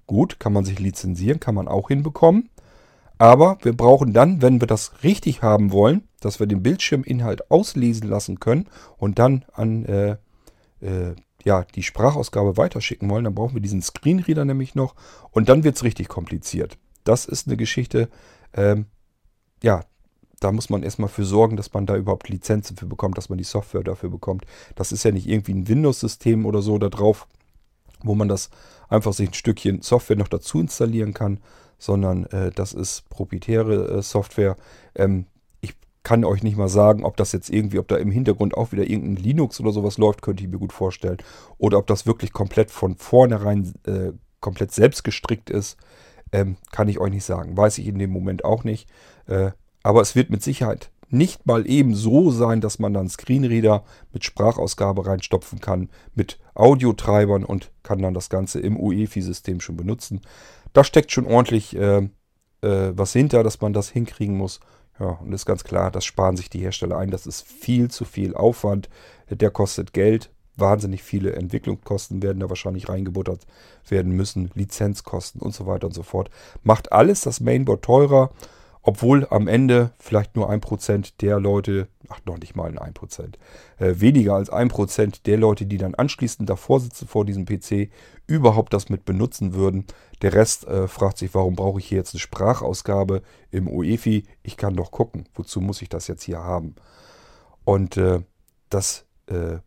Gut, 0.07 0.41
kann 0.41 0.53
man 0.53 0.65
sich 0.65 0.79
lizenzieren, 0.79 1.41
kann 1.41 1.55
man 1.55 1.69
auch 1.69 1.89
hinbekommen. 1.89 2.51
Aber 3.19 3.59
wir 3.63 3.77
brauchen 3.77 4.13
dann, 4.13 4.43
wenn 4.43 4.61
wir 4.61 4.67
das 4.67 4.93
richtig 5.05 5.43
haben 5.43 5.71
wollen, 5.71 6.03
dass 6.21 6.41
wir 6.41 6.47
den 6.47 6.63
Bildschirminhalt 6.63 7.51
auslesen 7.51 8.09
lassen 8.09 8.41
können 8.41 8.67
und 8.99 9.19
dann 9.19 9.45
an 9.53 9.85
äh, 9.85 10.17
äh, 10.81 11.15
ja, 11.45 11.65
die 11.75 11.83
Sprachausgabe 11.83 12.57
weiterschicken 12.57 13.09
wollen, 13.11 13.25
dann 13.25 13.35
brauchen 13.35 13.55
wir 13.55 13.63
diesen 13.63 13.83
Screenreader 13.83 14.45
nämlich 14.45 14.75
noch 14.75 14.95
und 15.31 15.49
dann 15.49 15.65
wird 15.65 15.77
es 15.77 15.85
richtig 15.85 16.09
kompliziert. 16.09 16.79
Das 17.05 17.27
ist 17.27 17.47
eine 17.47 17.57
Geschichte, 17.57 18.09
ähm, 18.55 18.87
ja, 19.63 19.83
da 20.41 20.53
muss 20.53 20.69
man 20.69 20.83
erstmal 20.83 21.09
für 21.09 21.25
sorgen, 21.25 21.57
dass 21.57 21.73
man 21.73 21.87
da 21.87 21.97
überhaupt 21.97 22.29
Lizenzen 22.29 22.77
für 22.77 22.87
bekommt, 22.87 23.17
dass 23.17 23.29
man 23.29 23.39
die 23.39 23.45
Software 23.45 23.83
dafür 23.83 24.11
bekommt. 24.11 24.45
Das 24.75 24.93
ist 24.93 25.05
ja 25.05 25.11
nicht 25.11 25.27
irgendwie 25.27 25.55
ein 25.55 25.69
Windows-System 25.69 26.45
oder 26.45 26.61
so 26.61 26.77
da 26.79 26.89
drauf, 26.89 27.27
wo 28.03 28.15
man 28.15 28.29
das 28.29 28.51
einfach 28.89 29.13
sich 29.13 29.31
ein 29.31 29.35
Stückchen 29.35 29.83
Software 29.83 30.17
noch 30.17 30.29
dazu 30.29 30.61
installieren 30.61 31.15
kann, 31.15 31.41
sondern 31.79 32.25
äh, 32.27 32.51
das 32.51 32.73
ist 32.73 33.09
proprietäre 33.09 33.99
äh, 33.99 34.03
Software. 34.03 34.57
Ähm, 34.95 35.27
kann 36.05 36.25
euch 36.25 36.43
nicht 36.43 36.57
mal 36.57 36.69
sagen, 36.69 37.03
ob 37.03 37.17
das 37.17 37.33
jetzt 37.33 37.51
irgendwie, 37.51 37.79
ob 37.79 37.89
da 37.89 37.97
im 37.97 38.11
Hintergrund 38.11 38.57
auch 38.57 38.73
wieder 38.73 38.85
irgendein 38.85 39.23
Linux 39.23 39.59
oder 39.59 39.73
sowas 39.73 39.99
läuft, 39.99 40.23
könnte 40.23 40.45
ich 40.45 40.51
mir 40.51 40.59
gut 40.59 40.73
vorstellen. 40.73 41.19
Oder 41.59 41.79
ob 41.79 41.87
das 41.87 42.07
wirklich 42.07 42.33
komplett 42.33 42.71
von 42.71 42.97
vornherein 42.97 43.73
äh, 43.87 44.13
komplett 44.41 44.73
selbst 44.73 45.03
gestrickt 45.03 45.51
ist, 45.51 45.79
ähm, 46.31 46.57
kann 46.71 46.89
ich 46.89 47.01
euch 47.01 47.11
nicht 47.11 47.25
sagen. 47.25 47.57
Weiß 47.57 47.79
ich 47.79 47.87
in 47.87 47.99
dem 47.99 48.11
Moment 48.11 48.45
auch 48.45 48.65
nicht. 48.65 48.89
Äh, 49.27 49.53
aber 49.83 50.03
es 50.03 50.15
wird 50.15 50.31
mit 50.31 50.43
Sicherheit 50.43 50.91
nicht 51.09 51.47
mal 51.47 51.69
eben 51.69 51.95
so 51.95 52.31
sein, 52.31 52.61
dass 52.61 52.79
man 52.79 52.93
dann 52.93 53.09
Screenreader 53.09 53.85
mit 54.13 54.25
Sprachausgabe 54.25 55.07
reinstopfen 55.07 55.61
kann, 55.61 55.89
mit 56.15 56.39
Audiotreibern 56.55 57.45
und 57.45 57.71
kann 57.83 58.01
dann 58.01 58.15
das 58.15 58.29
Ganze 58.29 58.61
im 58.61 58.79
UEFI-System 58.79 59.61
schon 59.61 59.77
benutzen. 59.77 60.21
Da 60.73 60.85
steckt 60.85 61.13
schon 61.13 61.27
ordentlich 61.27 61.77
äh, 61.77 62.09
äh, 62.63 62.93
was 62.95 63.13
hinter, 63.13 63.43
dass 63.43 63.61
man 63.61 63.73
das 63.73 63.89
hinkriegen 63.89 64.37
muss. 64.37 64.61
Ja, 65.01 65.19
und 65.23 65.33
ist 65.33 65.47
ganz 65.47 65.65
klar, 65.65 65.91
das 65.91 66.05
sparen 66.05 66.37
sich 66.37 66.51
die 66.51 66.61
Hersteller 66.61 66.99
ein. 66.99 67.11
Das 67.11 67.27
ist 67.27 67.43
viel 67.43 67.91
zu 67.91 68.05
viel 68.05 68.35
Aufwand. 68.35 68.89
Der 69.29 69.51
kostet 69.51 69.93
Geld. 69.93 70.31
Wahnsinnig 70.57 71.03
viele 71.03 71.33
Entwicklungskosten 71.33 72.23
werden 72.23 72.39
da 72.39 72.49
wahrscheinlich 72.49 72.89
reingebuttert 72.89 73.41
werden 73.89 74.13
müssen. 74.13 74.53
Lizenzkosten 74.55 75.41
und 75.41 75.53
so 75.53 75.67
weiter 75.67 75.89
und 75.89 75.95
so 75.95 76.05
fort. 76.05 76.31
Macht 76.63 76.93
alles 76.93 77.23
das 77.23 77.41
Mainboard 77.41 77.83
teurer 77.83 78.31
obwohl 78.87 79.27
am 79.31 79.49
Ende 79.49 79.93
vielleicht 79.99 80.37
nur 80.37 80.51
ein 80.51 80.61
Prozent 80.61 81.23
der 81.23 81.41
Leute, 81.41 81.89
ach 82.11 82.21
noch 82.27 82.39
nicht 82.39 82.55
mal 82.55 82.79
ein 82.79 82.93
Prozent, 82.93 83.39
äh, 83.79 83.95
weniger 83.97 84.35
als 84.35 84.51
ein 84.51 84.69
Prozent 84.69 85.27
der 85.27 85.39
Leute, 85.39 85.65
die 85.65 85.79
dann 85.79 85.95
anschließend 85.95 86.49
davor 86.49 86.81
sitzen 86.81 87.09
vor 87.09 87.25
diesem 87.25 87.47
PC, 87.47 87.91
überhaupt 88.27 88.75
das 88.75 88.91
mit 88.91 89.07
benutzen 89.07 89.55
würden. 89.55 89.87
Der 90.21 90.35
Rest 90.35 90.67
äh, 90.67 90.87
fragt 90.87 91.17
sich, 91.17 91.35
warum 91.35 91.57
brauche 91.57 91.79
ich 91.79 91.87
hier 91.87 91.97
jetzt 91.97 92.13
eine 92.15 92.21
Sprachausgabe 92.21 93.23
im 93.51 93.69
UEFI? 93.69 94.25
Ich 94.43 94.59
kann 94.59 94.77
doch 94.77 94.91
gucken, 94.91 95.25
wozu 95.35 95.63
muss 95.63 95.81
ich 95.81 95.89
das 95.89 96.07
jetzt 96.07 96.23
hier 96.23 96.41
haben? 96.41 96.75
Und 97.65 97.97
äh, 97.97 98.21
das 98.69 99.07
äh, 99.29 99.59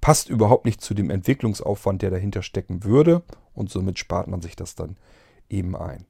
passt 0.00 0.30
überhaupt 0.30 0.64
nicht 0.64 0.80
zu 0.80 0.94
dem 0.94 1.10
Entwicklungsaufwand, 1.10 2.00
der 2.00 2.10
dahinter 2.10 2.42
stecken 2.42 2.84
würde. 2.84 3.22
Und 3.52 3.68
somit 3.68 3.98
spart 3.98 4.28
man 4.28 4.40
sich 4.40 4.56
das 4.56 4.74
dann 4.74 4.96
eben 5.50 5.76
ein. 5.76 6.06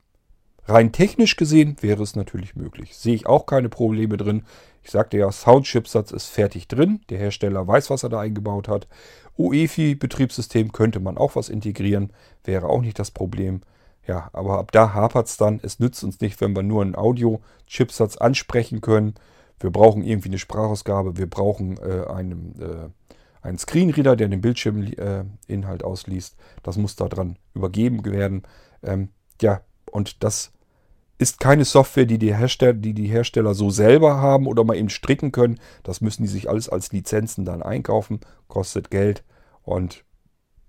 Rein 0.69 0.93
technisch 0.93 1.37
gesehen 1.37 1.77
wäre 1.81 2.03
es 2.03 2.17
natürlich 2.17 2.57
möglich. 2.57 2.97
Sehe 2.97 3.15
ich 3.15 3.27
auch 3.27 3.47
keine 3.47 3.69
Probleme 3.69 4.17
drin. 4.17 4.43
Ich 4.83 4.91
sagte 4.91 5.17
ja, 5.17 5.31
Soundchipsatz 5.31 6.11
ist 6.11 6.27
fertig 6.27 6.69
drin. 6.69 7.01
Der 7.09 7.19
Hersteller 7.19 7.67
weiß, 7.67 7.91
was 7.91 8.03
er 8.03 8.09
da 8.09 8.21
eingebaut 8.21 8.69
hat. 8.69 8.89
UEFI-Betriebssystem 9.39 10.73
könnte 10.73 11.01
man 11.01 11.19
auch 11.19 11.37
was 11.37 11.49
integrieren. 11.49 12.13
Wäre 12.45 12.69
auch 12.69 12.81
nicht 12.81 12.99
das 12.99 13.11
Problem. 13.11 13.63
Ja, 14.07 14.31
aber 14.33 14.59
ab 14.59 14.73
da 14.73 14.95
hapert 14.95 15.27
es 15.27 15.37
dann. 15.37 15.61
Es 15.63 15.79
nützt 15.79 16.03
uns 16.05 16.21
nicht, 16.21 16.41
wenn 16.41 16.55
wir 16.55 16.63
nur 16.63 16.83
einen 16.83 16.97
Audio-Chipsatz 16.97 18.17
ansprechen 18.17 18.81
können. 18.81 19.15
Wir 19.61 19.71
brauchen 19.71 20.03
irgendwie 20.03 20.29
eine 20.29 20.39
Sprachausgabe. 20.39 21.17
Wir 21.17 21.29
brauchen 21.29 21.79
äh, 21.79 22.07
einen, 22.09 22.55
äh, 22.61 23.47
einen 23.47 23.59
Screenreader, 23.59 24.17
der 24.17 24.29
den 24.29 24.41
Bildschirminhalt 24.41 25.83
äh, 25.83 25.85
ausliest. 25.85 26.37
Das 26.63 26.77
muss 26.77 26.97
da 26.97 27.09
dran 27.09 27.39
übergeben 27.55 28.05
werden. 28.05 28.43
Ähm, 28.83 29.09
ja, 29.41 29.63
und 29.91 30.23
das 30.23 30.53
ist 31.19 31.41
keine 31.41 31.65
Software, 31.65 32.05
die 32.07 32.19
die, 32.19 32.35
Hersteller, 32.35 32.75
die 32.75 32.93
die 32.93 33.07
Hersteller 33.07 33.55
so 33.55 33.71
selber 33.71 34.17
haben 34.17 34.47
oder 34.47 34.65
mal 34.65 34.77
eben 34.77 34.91
stricken 34.91 35.33
können. 35.33 35.59
Das 35.83 36.01
müssen 36.01 36.23
die 36.23 36.29
sich 36.29 36.49
alles 36.49 36.69
als 36.69 36.93
Lizenzen 36.93 37.45
dann 37.45 37.63
einkaufen. 37.63 38.21
Kostet 38.49 38.91
Geld. 38.91 39.25
Und 39.63 40.05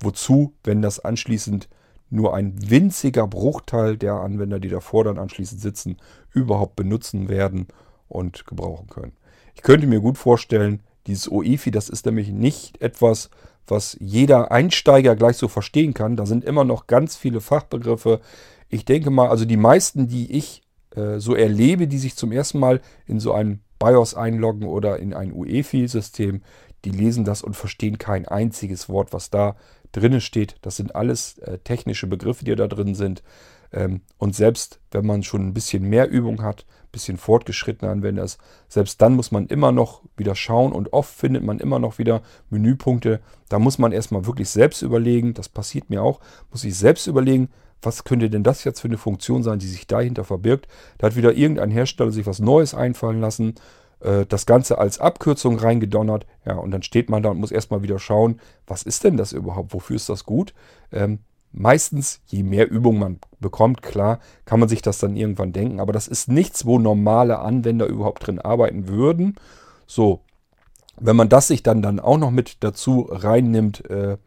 wozu, 0.01 0.53
wenn 0.63 0.81
das 0.81 0.99
anschließend 0.99 1.67
nur 2.09 2.33
ein 2.33 2.55
winziger 2.69 3.27
Bruchteil 3.27 3.97
der 3.97 4.13
Anwender, 4.13 4.59
die 4.59 4.69
davor 4.69 5.03
dann 5.03 5.19
anschließend 5.19 5.59
sitzen, 5.59 5.97
überhaupt 6.33 6.75
benutzen 6.75 7.27
werden 7.27 7.67
und 8.07 8.45
gebrauchen 8.47 8.87
können. 8.87 9.13
Ich 9.55 9.61
könnte 9.61 9.87
mir 9.87 9.99
gut 9.99 10.17
vorstellen, 10.17 10.81
dieses 11.07 11.29
OEFI, 11.29 11.71
das 11.71 11.89
ist 11.89 12.05
nämlich 12.05 12.29
nicht 12.29 12.81
etwas, 12.81 13.29
was 13.65 13.97
jeder 13.99 14.51
Einsteiger 14.51 15.15
gleich 15.15 15.37
so 15.37 15.47
verstehen 15.47 15.93
kann. 15.93 16.15
Da 16.15 16.25
sind 16.25 16.45
immer 16.45 16.63
noch 16.63 16.87
ganz 16.87 17.17
viele 17.17 17.41
Fachbegriffe, 17.41 18.21
ich 18.69 18.85
denke 18.85 19.09
mal, 19.09 19.29
also 19.29 19.45
die 19.45 19.57
meisten, 19.57 20.07
die 20.07 20.31
ich 20.31 20.63
äh, 20.95 21.19
so 21.19 21.35
erlebe, 21.35 21.87
die 21.87 21.97
sich 21.97 22.15
zum 22.15 22.31
ersten 22.31 22.59
Mal 22.59 22.81
in 23.05 23.19
so 23.19 23.33
ein 23.33 23.61
BIOS 23.79 24.15
einloggen 24.15 24.67
oder 24.67 24.99
in 24.99 25.13
ein 25.13 25.31
UEFI-System, 25.31 26.41
die 26.85 26.89
lesen 26.91 27.25
das 27.25 27.41
und 27.41 27.55
verstehen 27.55 27.97
kein 27.97 28.27
einziges 28.27 28.89
Wort, 28.89 29.13
was 29.13 29.29
da 29.29 29.55
drinnen 29.91 30.21
steht. 30.21 30.55
Das 30.61 30.75
sind 30.75 30.95
alles 30.95 31.37
äh, 31.39 31.59
technische 31.59 32.07
Begriffe, 32.07 32.45
die 32.45 32.55
da 32.55 32.67
drin 32.67 32.95
sind. 32.95 33.23
Ähm, 33.71 34.01
und 34.17 34.35
selbst 34.35 34.79
wenn 34.91 35.05
man 35.05 35.23
schon 35.23 35.47
ein 35.47 35.53
bisschen 35.53 35.83
mehr 35.83 36.09
Übung 36.09 36.41
hat, 36.41 36.65
ein 36.67 36.91
bisschen 36.91 37.17
fortgeschrittener 37.17 37.91
Anwender 37.91 38.23
ist, 38.23 38.39
selbst 38.69 39.01
dann 39.01 39.15
muss 39.15 39.31
man 39.31 39.47
immer 39.47 39.71
noch 39.71 40.01
wieder 40.15 40.35
schauen 40.35 40.71
und 40.71 40.93
oft 40.93 41.13
findet 41.13 41.43
man 41.43 41.59
immer 41.59 41.79
noch 41.79 41.97
wieder 41.97 42.21
Menüpunkte. 42.49 43.19
Da 43.49 43.59
muss 43.59 43.77
man 43.77 43.91
erstmal 43.91 44.25
wirklich 44.25 44.49
selbst 44.49 44.81
überlegen, 44.81 45.33
das 45.33 45.49
passiert 45.49 45.89
mir 45.89 46.01
auch, 46.01 46.19
muss 46.51 46.63
ich 46.63 46.75
selbst 46.75 47.07
überlegen, 47.07 47.49
was 47.81 48.03
könnte 48.03 48.29
denn 48.29 48.43
das 48.43 48.63
jetzt 48.63 48.81
für 48.81 48.87
eine 48.87 48.97
Funktion 48.97 49.43
sein, 49.43 49.59
die 49.59 49.67
sich 49.67 49.87
dahinter 49.87 50.23
verbirgt. 50.23 50.67
Da 50.97 51.07
hat 51.07 51.15
wieder 51.15 51.33
irgendein 51.33 51.71
Hersteller 51.71 52.11
sich 52.11 52.25
was 52.25 52.39
Neues 52.39 52.73
einfallen 52.73 53.21
lassen, 53.21 53.55
äh, 53.99 54.25
das 54.25 54.45
Ganze 54.45 54.77
als 54.77 54.99
Abkürzung 54.99 55.57
reingedonnert. 55.57 56.25
Ja, 56.45 56.55
und 56.55 56.71
dann 56.71 56.83
steht 56.83 57.09
man 57.09 57.23
da 57.23 57.29
und 57.29 57.39
muss 57.39 57.51
erstmal 57.51 57.83
wieder 57.83 57.99
schauen, 57.99 58.39
was 58.65 58.83
ist 58.83 59.03
denn 59.03 59.17
das 59.17 59.31
überhaupt, 59.31 59.73
wofür 59.73 59.95
ist 59.95 60.09
das 60.09 60.23
gut? 60.23 60.53
Ähm, 60.91 61.19
meistens, 61.51 62.21
je 62.27 62.43
mehr 62.43 62.69
Übung 62.69 62.99
man 62.99 63.19
bekommt, 63.39 63.81
klar, 63.81 64.19
kann 64.45 64.59
man 64.59 64.69
sich 64.69 64.81
das 64.81 64.99
dann 64.99 65.15
irgendwann 65.15 65.53
denken. 65.53 65.79
Aber 65.79 65.93
das 65.93 66.07
ist 66.07 66.29
nichts, 66.29 66.65
wo 66.65 66.79
normale 66.79 67.39
Anwender 67.39 67.85
überhaupt 67.87 68.27
drin 68.27 68.39
arbeiten 68.39 68.87
würden. 68.87 69.35
So, 69.85 70.21
wenn 70.99 71.15
man 71.15 71.29
das 71.29 71.47
sich 71.47 71.63
dann, 71.63 71.81
dann 71.81 71.99
auch 71.99 72.17
noch 72.17 72.31
mit 72.31 72.63
dazu 72.63 73.07
reinnimmt, 73.09 73.89
äh, 73.89 74.17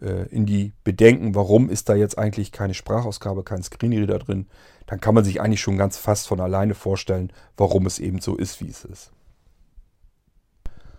in 0.00 0.44
die 0.44 0.72
Bedenken, 0.82 1.34
warum 1.34 1.70
ist 1.70 1.88
da 1.88 1.94
jetzt 1.94 2.18
eigentlich 2.18 2.52
keine 2.52 2.74
Sprachausgabe, 2.74 3.42
kein 3.42 3.62
Screenreader 3.62 4.18
drin, 4.18 4.48
dann 4.86 5.00
kann 5.00 5.14
man 5.14 5.24
sich 5.24 5.40
eigentlich 5.40 5.60
schon 5.60 5.78
ganz 5.78 5.96
fast 5.96 6.28
von 6.28 6.40
alleine 6.40 6.74
vorstellen, 6.74 7.32
warum 7.56 7.86
es 7.86 7.98
eben 7.98 8.20
so 8.20 8.36
ist, 8.36 8.60
wie 8.60 8.68
es 8.68 8.84
ist. 8.84 9.12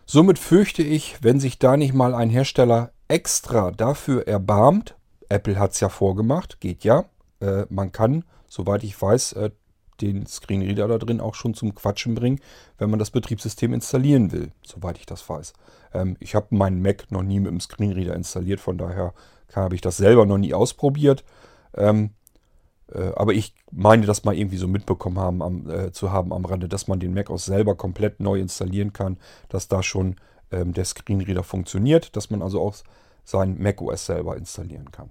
Somit 0.05 0.39
fürchte 0.39 0.83
ich, 0.83 1.17
wenn 1.21 1.39
sich 1.39 1.59
da 1.59 1.77
nicht 1.77 1.93
mal 1.93 2.13
ein 2.13 2.29
Hersteller 2.29 2.91
extra 3.07 3.71
dafür 3.71 4.27
erbarmt, 4.27 4.95
Apple 5.29 5.57
hat 5.57 5.71
es 5.71 5.79
ja 5.79 5.89
vorgemacht, 5.89 6.59
geht 6.59 6.83
ja, 6.83 7.05
äh, 7.39 7.65
man 7.69 7.91
kann, 7.91 8.23
soweit 8.47 8.83
ich 8.83 8.99
weiß, 8.99 9.33
äh, 9.33 9.51
den 10.01 10.25
Screenreader 10.25 10.87
da 10.87 10.97
drin 10.97 11.21
auch 11.21 11.35
schon 11.35 11.53
zum 11.53 11.75
Quatschen 11.75 12.15
bringen, 12.15 12.39
wenn 12.77 12.89
man 12.89 12.99
das 12.99 13.11
Betriebssystem 13.11 13.73
installieren 13.73 14.31
will, 14.31 14.51
soweit 14.63 14.97
ich 14.97 15.05
das 15.05 15.27
weiß. 15.27 15.53
Ähm, 15.93 16.17
ich 16.19 16.35
habe 16.35 16.55
meinen 16.55 16.81
Mac 16.81 17.11
noch 17.11 17.23
nie 17.23 17.39
mit 17.39 17.51
dem 17.51 17.59
Screenreader 17.59 18.15
installiert, 18.15 18.59
von 18.59 18.77
daher 18.77 19.13
habe 19.53 19.75
ich 19.75 19.81
das 19.81 19.97
selber 19.97 20.25
noch 20.25 20.37
nie 20.37 20.53
ausprobiert. 20.53 21.23
Ähm, 21.75 22.11
äh, 22.91 23.11
aber 23.15 23.33
ich 23.33 23.53
meine, 23.71 24.05
das 24.05 24.23
mal 24.23 24.35
irgendwie 24.35 24.57
so 24.57 24.67
mitbekommen 24.67 25.19
haben, 25.19 25.41
am, 25.41 25.69
äh, 25.69 25.91
zu 25.91 26.11
haben 26.11 26.33
am 26.33 26.45
Rande, 26.45 26.67
dass 26.67 26.87
man 26.87 26.99
den 26.99 27.13
Mac 27.13 27.29
auch 27.29 27.39
selber 27.39 27.75
komplett 27.75 28.19
neu 28.19 28.39
installieren 28.39 28.93
kann, 28.93 29.17
dass 29.49 29.67
da 29.67 29.81
schon 29.81 30.17
ähm, 30.51 30.73
der 30.73 30.85
Screenreader 30.85 31.43
funktioniert, 31.43 32.15
dass 32.15 32.29
man 32.29 32.41
also 32.41 32.61
auch 32.61 32.75
sein 33.23 33.57
Mac 33.59 33.81
OS 33.81 34.05
selber 34.05 34.37
installieren 34.37 34.91
kann. 34.91 35.09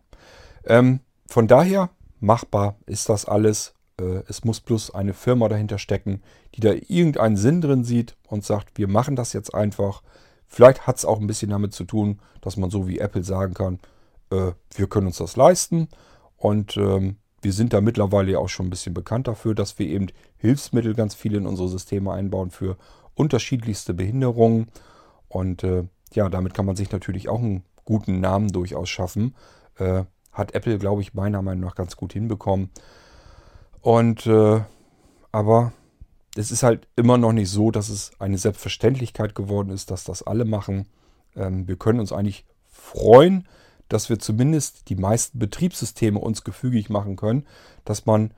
Ähm, 0.65 1.01
von 1.27 1.49
daher 1.49 1.91
machbar 2.21 2.77
ist 2.87 3.09
das 3.09 3.25
alles. 3.27 3.75
Äh, 4.01 4.23
es 4.29 4.45
muss 4.45 4.61
bloß 4.61 4.95
eine 4.95 5.15
Firma 5.15 5.49
dahinter 5.49 5.79
stecken, 5.79 6.23
die 6.55 6.61
da 6.61 6.73
irgendeinen 6.73 7.37
Sinn 7.37 7.61
drin 7.61 7.85
sieht 7.85 8.17
und 8.29 8.45
sagt, 8.45 8.79
wir 8.79 8.89
machen 8.89 9.17
das 9.17 9.33
jetzt 9.33 9.55
einfach. 9.55 10.03
Vielleicht 10.47 10.87
hat 10.87 10.97
es 10.97 11.05
auch 11.05 11.21
ein 11.21 11.27
bisschen 11.27 11.51
damit 11.51 11.73
zu 11.73 11.85
tun, 11.85 12.21
dass 12.41 12.57
man 12.57 12.71
so 12.71 12.87
wie 12.87 12.99
Apple 12.99 13.25
sagen 13.25 13.55
kann, 13.55 13.79
äh, 14.31 14.53
wir 14.75 14.87
können 14.89 15.09
uns 15.09 15.19
das 15.19 15.37
leisten 15.37 15.89
und 16.37 16.77
ähm, 16.77 17.17
wir 17.45 17.53
sind 17.53 17.73
da 17.73 17.81
mittlerweile 17.81 18.33
ja 18.33 18.39
auch 18.39 18.49
schon 18.49 18.67
ein 18.67 18.71
bisschen 18.71 18.95
bekannt 18.95 19.29
dafür, 19.29 19.55
dass 19.55 19.79
wir 19.79 19.87
eben 19.87 20.07
Hilfsmittel 20.39 20.95
ganz 20.95 21.15
viel 21.15 21.35
in 21.35 21.47
unsere 21.47 21.69
Systeme 21.69 22.11
einbauen 22.11 22.51
für 22.51 22.79
unterschiedlichste 23.15 23.93
Behinderungen. 23.93 24.69
Und 25.29 25.63
äh, 25.63 25.85
ja, 26.15 26.29
damit 26.31 26.55
kann 26.55 26.65
man 26.65 26.75
sich 26.75 26.91
natürlich 26.91 27.29
auch 27.29 27.41
einen 27.41 27.63
guten 27.85 28.21
Namen 28.21 28.51
durchaus 28.51 28.89
schaffen. 28.89 29.35
Äh, 29.79 30.05
hat 30.33 30.55
Apple, 30.55 30.79
glaube 30.79 31.03
ich, 31.03 31.15
meiner 31.15 31.43
Meinung 31.43 31.65
nach 31.65 31.75
ganz 31.75 31.97
gut 31.97 32.15
hinbekommen. 32.15 32.71
Und 33.85 34.27
äh, 34.27 34.63
aber 35.31 35.75
es 36.37 36.51
ist 36.51 36.63
halt 36.63 36.89
immer 36.97 37.19
noch 37.19 37.35
nicht 37.35 37.51
so, 37.51 37.71
dass 37.71 37.91
es 37.91 38.13
eine 38.19 38.39
Selbstverständlichkeit 38.39 39.35
geworden 39.35 39.69
ist, 39.69 39.91
dass 39.91 40.05
das 40.05 40.23
alle 40.23 40.47
machen. 40.47 40.89
Ähm, 41.37 41.69
wir 41.69 41.77
können 41.77 42.01
uns 42.01 42.11
eigentlich 42.11 42.47
freuen, 42.67 43.47
dass 43.91 44.09
wir 44.09 44.19
zumindest 44.19 44.89
die 44.89 44.97
meisten 44.97 45.39
Betriebssysteme 45.39 46.19
uns 46.19 46.45
gefügig 46.45 46.89
machen 46.89 47.17
können, 47.17 47.47
dass 47.85 48.07
man 48.07 48.33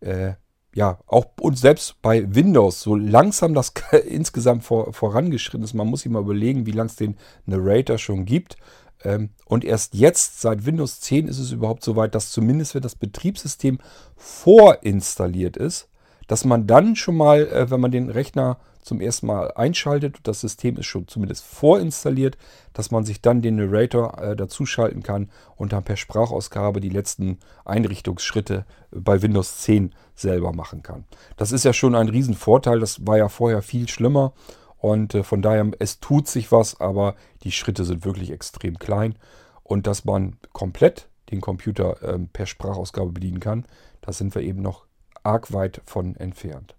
äh, 0.00 0.32
ja 0.74 0.98
auch 1.06 1.26
uns 1.40 1.60
selbst 1.60 2.02
bei 2.02 2.34
Windows 2.34 2.80
so 2.80 2.96
langsam 2.96 3.54
das 3.54 3.72
insgesamt 4.08 4.64
vor, 4.64 4.92
vorangeschritten 4.92 5.62
ist. 5.62 5.72
Man 5.72 5.86
muss 5.86 6.00
sich 6.00 6.10
mal 6.10 6.22
überlegen, 6.22 6.66
wie 6.66 6.72
lange 6.72 6.90
es 6.90 6.96
den 6.96 7.16
Narrator 7.46 7.96
schon 7.96 8.24
gibt. 8.24 8.56
Ähm, 9.04 9.30
und 9.46 9.64
erst 9.64 9.94
jetzt, 9.94 10.40
seit 10.40 10.66
Windows 10.66 11.00
10, 11.00 11.28
ist 11.28 11.38
es 11.38 11.52
überhaupt 11.52 11.84
so 11.84 11.96
weit, 11.96 12.14
dass 12.14 12.30
zumindest 12.30 12.74
wenn 12.74 12.82
das 12.82 12.94
Betriebssystem 12.94 13.78
vorinstalliert 14.16 15.56
ist, 15.56 15.88
dass 16.26 16.44
man 16.44 16.66
dann 16.66 16.96
schon 16.96 17.16
mal, 17.16 17.46
äh, 17.48 17.70
wenn 17.70 17.80
man 17.80 17.90
den 17.90 18.10
Rechner 18.10 18.58
zum 18.82 19.00
ersten 19.00 19.26
Mal 19.26 19.52
einschaltet 19.56 20.16
das 20.22 20.40
System 20.40 20.76
ist 20.76 20.86
schon 20.86 21.06
zumindest 21.06 21.44
vorinstalliert, 21.44 22.38
dass 22.72 22.90
man 22.90 23.04
sich 23.04 23.20
dann 23.20 23.42
den 23.42 23.56
Narrator 23.56 24.18
äh, 24.18 24.36
dazuschalten 24.36 25.02
kann 25.02 25.30
und 25.56 25.72
dann 25.72 25.84
per 25.84 25.96
Sprachausgabe 25.96 26.80
die 26.80 26.88
letzten 26.88 27.38
Einrichtungsschritte 27.64 28.64
bei 28.90 29.20
Windows 29.22 29.58
10 29.58 29.94
selber 30.14 30.52
machen 30.52 30.82
kann. 30.82 31.04
Das 31.36 31.52
ist 31.52 31.64
ja 31.64 31.72
schon 31.72 31.94
ein 31.94 32.08
Riesenvorteil, 32.08 32.80
das 32.80 33.06
war 33.06 33.18
ja 33.18 33.28
vorher 33.28 33.62
viel 33.62 33.88
schlimmer 33.88 34.32
und 34.80 35.14
äh, 35.14 35.22
von 35.22 35.42
daher, 35.42 35.70
es 35.78 36.00
tut 36.00 36.26
sich 36.26 36.50
was, 36.50 36.80
aber 36.80 37.14
die 37.42 37.52
Schritte 37.52 37.84
sind 37.84 38.04
wirklich 38.04 38.30
extrem 38.30 38.78
klein. 38.78 39.14
Und 39.62 39.86
dass 39.86 40.04
man 40.04 40.36
komplett 40.52 41.08
den 41.30 41.40
Computer 41.40 42.02
ähm, 42.02 42.28
per 42.32 42.46
Sprachausgabe 42.46 43.12
bedienen 43.12 43.40
kann, 43.40 43.66
da 44.00 44.12
sind 44.12 44.34
wir 44.34 44.42
eben 44.42 44.62
noch 44.62 44.86
arg 45.22 45.52
weit 45.52 45.82
von 45.84 46.16
entfernt. 46.16 46.74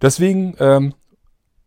Deswegen 0.00 0.54
ähm, 0.60 0.94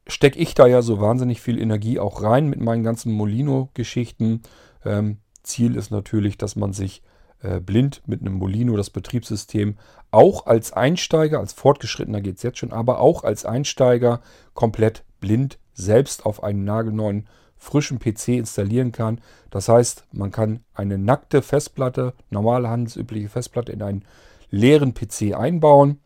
stecke 0.07 0.39
ich 0.39 0.53
da 0.53 0.66
ja 0.66 0.82
so 0.82 1.01
wahnsinnig 1.01 1.41
viel 1.41 1.62
Energie 1.62 1.99
auch 1.99 2.24
rein 2.24 2.47
mit 2.47 2.62
meinen 2.62 2.84
ganzen 2.84 3.12
Molino-Geschichten. 3.12 4.41
Ähm, 4.86 5.18
Ziel 5.43 5.76
ist 5.76 5.91
natürlich, 5.91 6.38
dass 6.38 6.55
man 6.55 6.74
sich 6.74 7.03
äh, 7.42 7.60
blind 7.60 8.02
mit 8.06 8.22
einem 8.22 8.34
Molino 8.34 8.76
das 8.76 8.90
Betriebssystem 8.90 9.78
auch 10.12 10.46
als 10.46 10.74
Einsteiger, 10.74 11.40
als 11.40 11.54
Fortgeschrittener 11.54 12.22
geht 12.22 12.38
es 12.38 12.44
jetzt 12.44 12.58
schon, 12.58 12.72
aber 12.72 13.00
auch 13.00 13.24
als 13.24 13.46
Einsteiger 13.46 14.22
komplett 14.54 15.04
blind 15.20 15.60
selbst 15.74 16.26
auf 16.26 16.44
einen 16.44 16.64
nagelneuen 16.64 17.28
frischen 17.58 18.00
PC 18.00 18.30
installieren 18.30 18.92
kann. 18.92 19.22
Das 19.52 19.70
heißt, 19.70 20.06
man 20.12 20.32
kann 20.32 20.62
eine 20.74 20.98
nackte 20.98 21.42
Festplatte, 21.42 22.14
normale 22.30 22.70
handelsübliche 22.70 23.30
Festplatte 23.30 23.72
in 23.72 23.82
einen 23.82 24.06
leeren 24.50 24.94
PC 24.94 25.36
einbauen, 25.36 26.00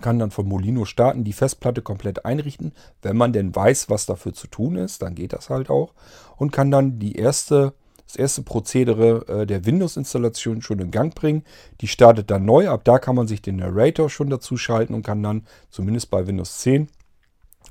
kann 0.00 0.18
dann 0.18 0.30
von 0.30 0.46
Molino 0.46 0.84
starten, 0.84 1.24
die 1.24 1.32
Festplatte 1.32 1.82
komplett 1.82 2.24
einrichten, 2.24 2.72
wenn 3.02 3.16
man 3.16 3.32
denn 3.32 3.54
weiß, 3.54 3.90
was 3.90 4.06
dafür 4.06 4.32
zu 4.32 4.46
tun 4.46 4.76
ist, 4.76 5.02
dann 5.02 5.14
geht 5.14 5.32
das 5.32 5.50
halt 5.50 5.68
auch 5.68 5.92
und 6.36 6.52
kann 6.52 6.70
dann 6.70 6.98
die 6.98 7.16
erste 7.16 7.74
das 8.10 8.16
erste 8.16 8.42
Prozedere 8.42 9.26
äh, 9.28 9.46
der 9.46 9.64
Windows-Installation 9.64 10.62
schon 10.62 10.80
in 10.80 10.90
Gang 10.90 11.14
bringen. 11.14 11.44
Die 11.80 11.88
startet 11.88 12.30
dann 12.30 12.44
neu. 12.44 12.68
Ab 12.68 12.82
da 12.84 12.98
kann 12.98 13.16
man 13.16 13.28
sich 13.28 13.40
den 13.40 13.56
Narrator 13.56 14.10
schon 14.10 14.30
dazu 14.30 14.56
schalten 14.56 14.94
und 14.94 15.04
kann 15.04 15.22
dann 15.22 15.46
zumindest 15.70 16.10
bei 16.10 16.26
Windows 16.26 16.58
10 16.58 16.88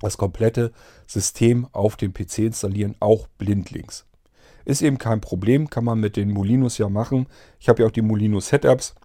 das 0.01 0.17
komplette 0.17 0.71
System 1.07 1.67
auf 1.73 1.97
dem 1.97 2.13
PC 2.13 2.39
installieren, 2.39 2.95
auch 2.99 3.27
blindlings. 3.37 4.05
Ist 4.65 4.81
eben 4.81 4.97
kein 4.97 5.19
Problem, 5.19 5.69
kann 5.69 5.83
man 5.83 5.99
mit 5.99 6.15
den 6.15 6.31
Molinos 6.31 6.77
ja 6.77 6.89
machen. 6.89 7.27
Ich 7.59 7.69
habe 7.69 7.81
ja 7.81 7.87
auch 7.87 7.91
die 7.91 8.01
Molino 8.01 8.39
Setups. 8.39 8.95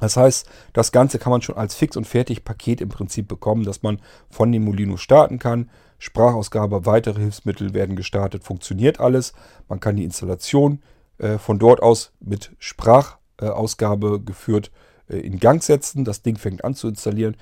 Das 0.00 0.16
heißt, 0.16 0.48
das 0.72 0.90
Ganze 0.90 1.18
kann 1.18 1.30
man 1.30 1.42
schon 1.42 1.56
als 1.56 1.74
fix 1.74 1.96
und 1.96 2.06
fertig 2.06 2.44
Paket 2.44 2.80
im 2.80 2.88
Prinzip 2.88 3.28
bekommen, 3.28 3.64
dass 3.64 3.82
man 3.82 4.00
von 4.30 4.50
dem 4.50 4.64
Molino 4.64 4.96
starten 4.96 5.38
kann. 5.38 5.70
Sprachausgabe, 5.98 6.86
weitere 6.86 7.20
Hilfsmittel 7.20 7.74
werden 7.74 7.94
gestartet, 7.94 8.42
funktioniert 8.42 8.98
alles. 8.98 9.32
Man 9.68 9.78
kann 9.78 9.94
die 9.94 10.04
Installation 10.04 10.82
äh, 11.18 11.38
von 11.38 11.58
dort 11.58 11.80
aus 11.80 12.12
mit 12.18 12.50
Sprachausgabe 12.58 14.20
geführt 14.20 14.72
äh, 15.08 15.18
in 15.18 15.38
Gang 15.38 15.62
setzen. 15.62 16.04
Das 16.04 16.22
Ding 16.22 16.36
fängt 16.36 16.64
an 16.64 16.74
zu 16.74 16.88
installieren. 16.88 17.36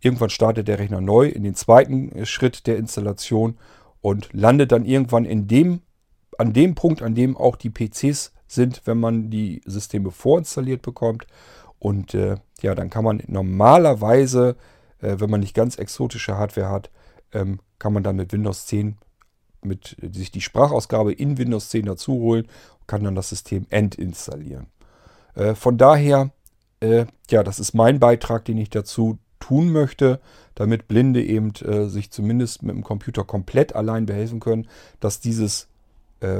Irgendwann 0.00 0.30
startet 0.30 0.68
der 0.68 0.78
Rechner 0.78 1.00
neu 1.00 1.28
in 1.28 1.42
den 1.42 1.54
zweiten 1.54 2.10
äh, 2.12 2.26
Schritt 2.26 2.66
der 2.66 2.78
Installation 2.78 3.58
und 4.00 4.32
landet 4.32 4.72
dann 4.72 4.84
irgendwann 4.84 5.24
in 5.24 5.46
dem, 5.48 5.82
an 6.38 6.52
dem 6.52 6.74
Punkt, 6.74 7.02
an 7.02 7.14
dem 7.14 7.36
auch 7.36 7.56
die 7.56 7.70
PCs 7.70 8.32
sind, 8.46 8.82
wenn 8.84 8.98
man 8.98 9.30
die 9.30 9.60
Systeme 9.66 10.10
vorinstalliert 10.10 10.82
bekommt. 10.82 11.26
Und 11.78 12.14
äh, 12.14 12.36
ja, 12.62 12.74
dann 12.74 12.90
kann 12.90 13.04
man 13.04 13.22
normalerweise, 13.26 14.56
äh, 15.00 15.16
wenn 15.18 15.30
man 15.30 15.40
nicht 15.40 15.54
ganz 15.54 15.76
exotische 15.76 16.36
Hardware 16.36 16.70
hat, 16.70 16.90
ähm, 17.32 17.60
kann 17.78 17.92
man 17.92 18.02
dann 18.02 18.16
mit 18.16 18.32
Windows 18.32 18.66
10 18.66 18.96
mit 19.62 19.96
äh, 20.02 20.12
sich 20.12 20.30
die 20.30 20.40
Sprachausgabe 20.40 21.12
in 21.12 21.38
Windows 21.38 21.68
10 21.70 21.86
dazu 21.86 22.14
holen 22.14 22.44
und 22.80 22.88
kann 22.88 23.04
dann 23.04 23.14
das 23.14 23.28
System 23.28 23.66
endinstallieren. 23.70 24.68
Äh, 25.34 25.54
von 25.54 25.76
daher, 25.76 26.30
äh, 26.80 27.06
ja, 27.30 27.42
das 27.42 27.60
ist 27.60 27.74
mein 27.74 28.00
Beitrag, 28.00 28.44
den 28.44 28.58
ich 28.58 28.70
dazu 28.70 29.18
tun 29.38 29.70
möchte, 29.70 30.20
damit 30.54 30.88
Blinde 30.88 31.22
eben 31.22 31.52
äh, 31.56 31.88
sich 31.88 32.10
zumindest 32.10 32.62
mit 32.62 32.74
dem 32.74 32.82
Computer 32.82 33.24
komplett 33.24 33.74
allein 33.74 34.06
behelfen 34.06 34.40
können, 34.40 34.66
dass 35.00 35.20
dieses 35.20 35.68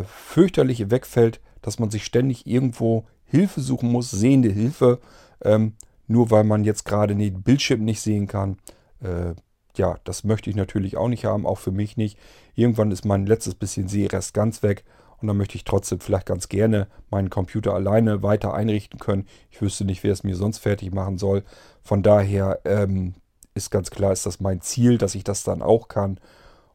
fürchterliche 0.06 0.90
wegfällt, 0.90 1.38
dass 1.60 1.78
man 1.78 1.90
sich 1.90 2.06
ständig 2.06 2.46
irgendwo 2.46 3.04
Hilfe 3.26 3.60
suchen 3.60 3.92
muss, 3.92 4.10
sehende 4.10 4.48
Hilfe. 4.48 5.00
Ähm, 5.42 5.74
nur 6.06 6.30
weil 6.30 6.44
man 6.44 6.64
jetzt 6.64 6.84
gerade 6.84 7.14
den 7.16 7.42
Bildschirm 7.42 7.84
nicht 7.84 8.00
sehen 8.00 8.26
kann. 8.26 8.58
Äh, 9.00 9.34
ja, 9.76 9.98
das 10.04 10.24
möchte 10.24 10.48
ich 10.50 10.56
natürlich 10.56 10.96
auch 10.96 11.08
nicht 11.08 11.24
haben, 11.24 11.46
auch 11.46 11.58
für 11.58 11.72
mich 11.72 11.96
nicht. 11.96 12.18
Irgendwann 12.54 12.90
ist 12.90 13.04
mein 13.04 13.26
letztes 13.26 13.54
bisschen 13.54 13.88
Sehrest 13.88 14.32
ganz 14.32 14.62
weg 14.62 14.84
und 15.18 15.28
dann 15.28 15.36
möchte 15.36 15.56
ich 15.56 15.64
trotzdem 15.64 16.00
vielleicht 16.00 16.26
ganz 16.26 16.48
gerne 16.48 16.88
meinen 17.10 17.30
Computer 17.30 17.74
alleine 17.74 18.22
weiter 18.22 18.54
einrichten 18.54 18.98
können. 18.98 19.26
Ich 19.50 19.60
wüsste 19.60 19.84
nicht, 19.84 20.02
wer 20.02 20.12
es 20.12 20.24
mir 20.24 20.36
sonst 20.36 20.58
fertig 20.58 20.92
machen 20.92 21.18
soll. 21.18 21.42
Von 21.82 22.02
daher 22.02 22.60
ähm, 22.64 23.14
ist 23.54 23.70
ganz 23.70 23.90
klar, 23.90 24.12
ist 24.12 24.26
das 24.26 24.40
mein 24.40 24.60
Ziel, 24.60 24.98
dass 24.98 25.14
ich 25.14 25.24
das 25.24 25.42
dann 25.42 25.62
auch 25.62 25.88
kann. 25.88 26.20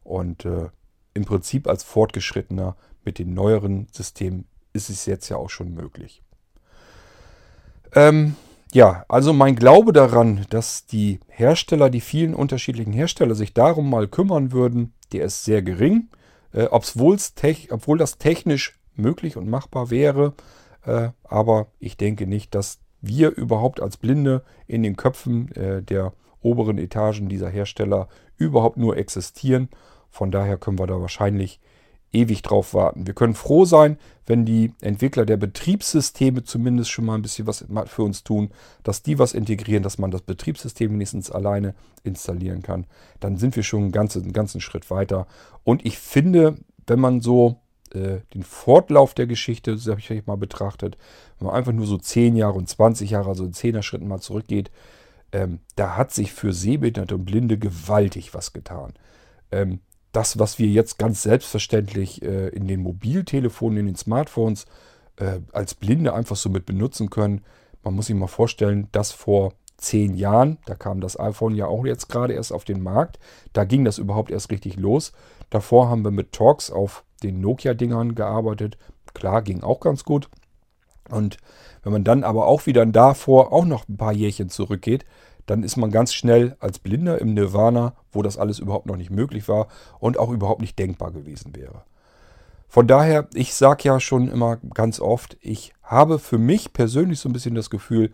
Und 0.02 0.44
äh, 0.44 0.68
im 1.14 1.24
Prinzip 1.24 1.68
als 1.68 1.84
Fortgeschrittener 1.84 2.76
mit 3.04 3.18
den 3.18 3.34
neueren 3.34 3.86
Systemen 3.92 4.46
ist 4.72 4.90
es 4.90 5.06
jetzt 5.06 5.28
ja 5.28 5.36
auch 5.36 5.50
schon 5.50 5.74
möglich. 5.74 6.22
Ähm, 7.94 8.36
ja, 8.72 9.04
also 9.08 9.32
mein 9.32 9.56
Glaube 9.56 9.92
daran, 9.92 10.46
dass 10.50 10.86
die 10.86 11.20
Hersteller, 11.28 11.90
die 11.90 12.00
vielen 12.00 12.34
unterschiedlichen 12.34 12.92
Hersteller 12.92 13.34
sich 13.34 13.54
darum 13.54 13.90
mal 13.90 14.08
kümmern 14.08 14.52
würden, 14.52 14.94
der 15.12 15.24
ist 15.24 15.44
sehr 15.44 15.62
gering. 15.62 16.08
Äh, 16.52 16.68
obwohl 16.70 17.16
das 17.98 18.18
technisch 18.18 18.78
möglich 18.94 19.36
und 19.36 19.48
machbar 19.48 19.90
wäre, 19.90 20.34
äh, 20.84 21.08
aber 21.24 21.68
ich 21.78 21.96
denke 21.96 22.26
nicht, 22.26 22.54
dass 22.54 22.78
wir 23.00 23.30
überhaupt 23.30 23.80
als 23.80 23.96
Blinde 23.96 24.44
in 24.66 24.82
den 24.82 24.96
Köpfen 24.96 25.50
äh, 25.52 25.82
der 25.82 26.12
oberen 26.40 26.78
Etagen 26.78 27.28
dieser 27.28 27.48
Hersteller 27.48 28.08
überhaupt 28.36 28.76
nur 28.76 28.96
existieren. 28.96 29.68
Von 30.10 30.30
daher 30.30 30.58
können 30.58 30.78
wir 30.78 30.86
da 30.86 31.00
wahrscheinlich 31.00 31.60
ewig 32.12 32.42
drauf 32.42 32.74
warten. 32.74 33.06
Wir 33.06 33.14
können 33.14 33.34
froh 33.34 33.64
sein, 33.64 33.98
wenn 34.26 34.44
die 34.44 34.72
Entwickler 34.80 35.26
der 35.26 35.36
Betriebssysteme 35.36 36.44
zumindest 36.44 36.90
schon 36.90 37.04
mal 37.04 37.14
ein 37.14 37.22
bisschen 37.22 37.46
was 37.46 37.64
für 37.86 38.02
uns 38.02 38.22
tun, 38.22 38.50
dass 38.82 39.02
die 39.02 39.18
was 39.18 39.32
integrieren, 39.32 39.82
dass 39.82 39.98
man 39.98 40.10
das 40.10 40.22
Betriebssystem 40.22 40.92
wenigstens 40.92 41.30
alleine 41.30 41.74
installieren 42.04 42.62
kann. 42.62 42.86
Dann 43.20 43.36
sind 43.36 43.56
wir 43.56 43.62
schon 43.62 43.82
einen 43.82 43.92
ganzen, 43.92 44.22
einen 44.22 44.32
ganzen 44.32 44.60
Schritt 44.60 44.90
weiter. 44.90 45.26
Und 45.64 45.84
ich 45.84 45.98
finde, 45.98 46.56
wenn 46.86 47.00
man 47.00 47.20
so 47.20 47.60
äh, 47.94 48.20
den 48.34 48.42
Fortlauf 48.42 49.14
der 49.14 49.26
Geschichte, 49.26 49.72
das 49.72 49.86
habe 49.86 50.00
ich 50.00 50.06
vielleicht 50.06 50.26
mal 50.26 50.36
betrachtet, 50.36 50.96
wenn 51.38 51.46
man 51.46 51.56
einfach 51.56 51.72
nur 51.72 51.86
so 51.86 51.98
10 51.98 52.36
Jahre 52.36 52.58
und 52.58 52.68
20 52.68 53.10
Jahre, 53.10 53.30
also 53.30 53.44
in 53.44 53.52
10er 53.52 53.82
Schritten 53.82 54.08
mal 54.08 54.20
zurückgeht, 54.20 54.70
ähm, 55.32 55.60
da 55.76 55.96
hat 55.96 56.12
sich 56.12 56.32
für 56.32 56.52
Sehbehinderte 56.52 57.14
und 57.14 57.24
Blinde 57.24 57.58
gewaltig 57.58 58.34
was 58.34 58.52
getan. 58.52 58.92
Ähm, 59.50 59.80
das, 60.12 60.38
was 60.38 60.58
wir 60.58 60.68
jetzt 60.68 60.98
ganz 60.98 61.22
selbstverständlich 61.22 62.22
äh, 62.22 62.48
in 62.48 62.68
den 62.68 62.82
Mobiltelefonen, 62.82 63.78
in 63.78 63.86
den 63.86 63.96
Smartphones 63.96 64.66
äh, 65.16 65.40
als 65.52 65.74
Blinde 65.74 66.14
einfach 66.14 66.36
so 66.36 66.48
mit 66.48 66.66
benutzen 66.66 67.10
können. 67.10 67.42
Man 67.82 67.94
muss 67.94 68.06
sich 68.06 68.16
mal 68.16 68.26
vorstellen, 68.26 68.88
dass 68.92 69.12
vor 69.12 69.54
zehn 69.78 70.14
Jahren, 70.14 70.58
da 70.66 70.74
kam 70.74 71.00
das 71.00 71.18
iPhone 71.18 71.54
ja 71.54 71.66
auch 71.66 71.84
jetzt 71.84 72.08
gerade 72.08 72.34
erst 72.34 72.52
auf 72.52 72.64
den 72.64 72.82
Markt, 72.82 73.18
da 73.52 73.64
ging 73.64 73.84
das 73.84 73.98
überhaupt 73.98 74.30
erst 74.30 74.50
richtig 74.50 74.76
los. 74.76 75.12
Davor 75.50 75.88
haben 75.88 76.04
wir 76.04 76.12
mit 76.12 76.32
Talks 76.32 76.70
auf 76.70 77.04
den 77.22 77.40
Nokia-Dingern 77.40 78.14
gearbeitet. 78.14 78.78
Klar, 79.14 79.42
ging 79.42 79.62
auch 79.62 79.80
ganz 79.80 80.04
gut. 80.04 80.28
Und 81.10 81.36
wenn 81.82 81.92
man 81.92 82.04
dann 82.04 82.24
aber 82.24 82.46
auch 82.46 82.66
wieder 82.66 82.86
davor 82.86 83.52
auch 83.52 83.64
noch 83.64 83.88
ein 83.88 83.96
paar 83.96 84.12
Jährchen 84.12 84.48
zurückgeht, 84.48 85.04
dann 85.46 85.62
ist 85.62 85.76
man 85.76 85.90
ganz 85.90 86.14
schnell 86.14 86.56
als 86.60 86.78
Blinder 86.78 87.20
im 87.20 87.34
Nirvana, 87.34 87.94
wo 88.12 88.22
das 88.22 88.38
alles 88.38 88.58
überhaupt 88.58 88.86
noch 88.86 88.96
nicht 88.96 89.10
möglich 89.10 89.48
war 89.48 89.68
und 89.98 90.18
auch 90.18 90.30
überhaupt 90.30 90.60
nicht 90.60 90.78
denkbar 90.78 91.10
gewesen 91.10 91.54
wäre. 91.54 91.82
Von 92.68 92.86
daher, 92.86 93.28
ich 93.34 93.54
sage 93.54 93.82
ja 93.84 94.00
schon 94.00 94.28
immer 94.28 94.56
ganz 94.56 94.98
oft, 94.98 95.36
ich 95.40 95.74
habe 95.82 96.18
für 96.18 96.38
mich 96.38 96.72
persönlich 96.72 97.20
so 97.20 97.28
ein 97.28 97.34
bisschen 97.34 97.54
das 97.54 97.68
Gefühl, 97.68 98.12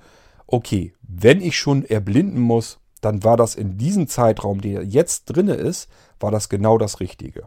okay, 0.49 0.95
wenn 1.03 1.41
ich 1.41 1.57
schon 1.57 1.85
erblinden 1.85 2.41
muss, 2.41 2.81
dann 3.01 3.23
war 3.23 3.37
das 3.37 3.55
in 3.55 3.79
diesem 3.79 4.09
Zeitraum, 4.09 4.61
der 4.61 4.85
jetzt 4.85 5.27
drinne 5.27 5.55
ist, 5.55 5.89
war 6.19 6.33
das 6.33 6.49
genau 6.49 6.79
das 6.79 6.99
Richtige. 6.99 7.47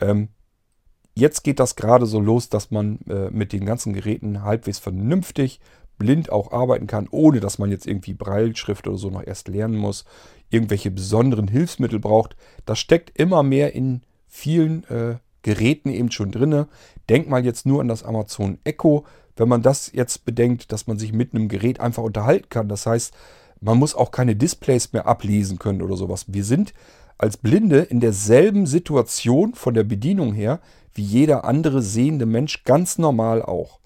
Ähm, 0.00 0.28
jetzt 1.14 1.44
geht 1.44 1.60
das 1.60 1.76
gerade 1.76 2.06
so 2.06 2.18
los, 2.18 2.48
dass 2.48 2.70
man 2.70 2.98
äh, 3.08 3.30
mit 3.30 3.52
den 3.52 3.64
ganzen 3.64 3.92
Geräten 3.92 4.42
halbwegs 4.42 4.78
vernünftig 4.78 5.60
blind 5.98 6.30
auch 6.30 6.52
arbeiten 6.52 6.86
kann, 6.86 7.08
ohne 7.10 7.40
dass 7.40 7.58
man 7.58 7.70
jetzt 7.70 7.86
irgendwie 7.86 8.14
Breilschrift 8.14 8.86
oder 8.86 8.96
so 8.96 9.10
noch 9.10 9.26
erst 9.26 9.48
lernen 9.48 9.76
muss, 9.76 10.04
irgendwelche 10.50 10.90
besonderen 10.90 11.48
Hilfsmittel 11.48 11.98
braucht. 11.98 12.36
Das 12.66 12.78
steckt 12.78 13.18
immer 13.18 13.42
mehr 13.42 13.74
in 13.74 14.02
vielen 14.26 14.84
äh, 14.84 15.16
Geräten 15.42 15.90
eben 15.90 16.10
schon 16.10 16.30
drinne. 16.30 16.68
Denk 17.08 17.28
mal 17.28 17.44
jetzt 17.44 17.66
nur 17.66 17.80
an 17.80 17.88
das 17.88 18.02
Amazon 18.02 18.58
Echo. 18.64 19.04
Wenn 19.36 19.48
man 19.48 19.62
das 19.62 19.92
jetzt 19.92 20.24
bedenkt, 20.24 20.72
dass 20.72 20.86
man 20.86 20.98
sich 20.98 21.12
mit 21.12 21.34
einem 21.34 21.48
Gerät 21.48 21.80
einfach 21.80 22.02
unterhalten 22.02 22.48
kann, 22.48 22.68
das 22.68 22.86
heißt, 22.86 23.14
man 23.60 23.78
muss 23.78 23.94
auch 23.94 24.10
keine 24.10 24.36
Displays 24.36 24.92
mehr 24.92 25.06
ablesen 25.06 25.58
können 25.58 25.82
oder 25.82 25.96
sowas. 25.96 26.26
Wir 26.28 26.44
sind 26.44 26.74
als 27.18 27.36
Blinde 27.36 27.78
in 27.80 28.00
derselben 28.00 28.66
Situation 28.66 29.54
von 29.54 29.74
der 29.74 29.84
Bedienung 29.84 30.34
her 30.34 30.60
wie 30.92 31.02
jeder 31.02 31.44
andere 31.44 31.82
sehende 31.82 32.26
Mensch 32.26 32.64
ganz 32.64 32.98
normal 32.98 33.42
auch. 33.42 33.80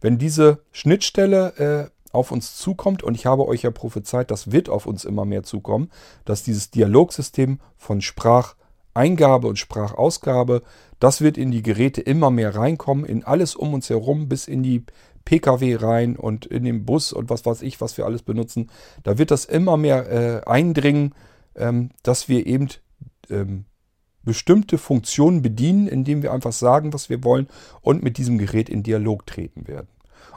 Wenn 0.00 0.18
diese 0.18 0.60
Schnittstelle 0.72 1.90
äh, 1.90 1.90
auf 2.12 2.32
uns 2.32 2.56
zukommt, 2.56 3.02
und 3.02 3.14
ich 3.14 3.26
habe 3.26 3.46
euch 3.46 3.62
ja 3.62 3.70
prophezeit, 3.70 4.30
das 4.30 4.50
wird 4.50 4.68
auf 4.68 4.86
uns 4.86 5.04
immer 5.04 5.24
mehr 5.24 5.42
zukommen, 5.42 5.90
dass 6.24 6.42
dieses 6.42 6.70
Dialogsystem 6.70 7.60
von 7.76 8.00
Spracheingabe 8.00 9.46
und 9.46 9.58
Sprachausgabe, 9.58 10.62
das 10.98 11.20
wird 11.20 11.38
in 11.38 11.50
die 11.50 11.62
Geräte 11.62 12.00
immer 12.00 12.30
mehr 12.30 12.54
reinkommen, 12.54 13.04
in 13.04 13.24
alles 13.24 13.54
um 13.54 13.74
uns 13.74 13.88
herum, 13.90 14.28
bis 14.28 14.48
in 14.48 14.62
die 14.62 14.84
Pkw 15.24 15.76
rein 15.76 16.16
und 16.16 16.46
in 16.46 16.64
den 16.64 16.84
Bus 16.84 17.12
und 17.12 17.30
was 17.30 17.46
weiß 17.46 17.62
ich, 17.62 17.80
was 17.80 17.96
wir 17.96 18.06
alles 18.06 18.22
benutzen. 18.22 18.70
Da 19.02 19.18
wird 19.18 19.30
das 19.30 19.44
immer 19.44 19.76
mehr 19.76 20.10
äh, 20.10 20.48
eindringen, 20.48 21.14
ähm, 21.54 21.90
dass 22.02 22.28
wir 22.28 22.46
eben 22.46 22.68
ähm, 23.28 23.64
bestimmte 24.24 24.78
Funktionen 24.78 25.42
bedienen, 25.42 25.86
indem 25.86 26.22
wir 26.22 26.32
einfach 26.32 26.52
sagen, 26.52 26.92
was 26.92 27.08
wir 27.08 27.24
wollen 27.24 27.48
und 27.80 28.02
mit 28.02 28.18
diesem 28.18 28.38
Gerät 28.38 28.68
in 28.68 28.82
Dialog 28.82 29.26
treten 29.26 29.66
werden. 29.66 29.88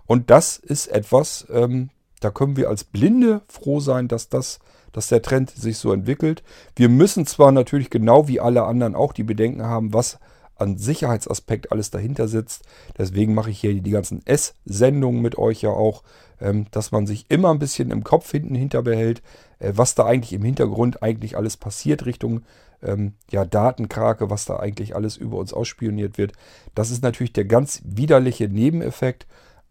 Und 0.05 0.29
das 0.29 0.57
ist 0.57 0.88
etwas, 0.88 1.47
ähm, 1.51 1.89
da 2.19 2.31
können 2.31 2.57
wir 2.57 2.69
als 2.69 2.84
Blinde 2.84 3.41
froh 3.47 3.79
sein, 3.79 4.07
dass 4.07 4.29
das, 4.29 4.59
dass 4.91 5.07
der 5.07 5.21
Trend 5.21 5.49
sich 5.49 5.77
so 5.77 5.91
entwickelt. 5.91 6.43
Wir 6.75 6.89
müssen 6.89 7.25
zwar 7.25 7.51
natürlich 7.51 7.89
genau 7.89 8.27
wie 8.27 8.39
alle 8.39 8.63
anderen 8.63 8.95
auch 8.95 9.13
die 9.13 9.23
Bedenken 9.23 9.63
haben, 9.63 9.93
was 9.93 10.19
an 10.55 10.77
Sicherheitsaspekt 10.77 11.71
alles 11.71 11.91
dahinter 11.91 12.27
sitzt. 12.27 12.63
Deswegen 12.97 13.34
mache 13.34 13.49
ich 13.49 13.59
hier 13.59 13.73
die 13.81 13.91
ganzen 13.91 14.25
S-Sendungen 14.25 15.21
mit 15.21 15.38
euch 15.38 15.61
ja 15.61 15.71
auch, 15.71 16.03
ähm, 16.39 16.67
dass 16.71 16.91
man 16.91 17.07
sich 17.07 17.25
immer 17.29 17.51
ein 17.51 17.59
bisschen 17.59 17.91
im 17.91 18.03
Kopf 18.03 18.31
hinten 18.31 18.55
hinterbehält, 18.55 19.21
was 19.74 19.95
da 19.95 20.05
eigentlich 20.05 20.34
im 20.34 20.43
Hintergrund 20.43 21.01
eigentlich 21.03 21.38
alles 21.38 21.57
passiert 21.57 22.05
Richtung 22.05 22.41
ähm, 22.84 23.14
ja, 23.32 23.45
Datenkrake, 23.45 24.30
was 24.30 24.45
da 24.45 24.57
eigentlich 24.57 24.95
alles 24.95 25.18
über 25.18 25.38
uns 25.38 25.53
ausspioniert 25.53 26.18
wird. 26.18 26.34
Das 26.76 26.91
ist 26.91 27.03
natürlich 27.03 27.34
der 27.34 27.45
ganz 27.45 27.82
widerliche 27.86 28.49
Nebeneffekt, 28.49 29.26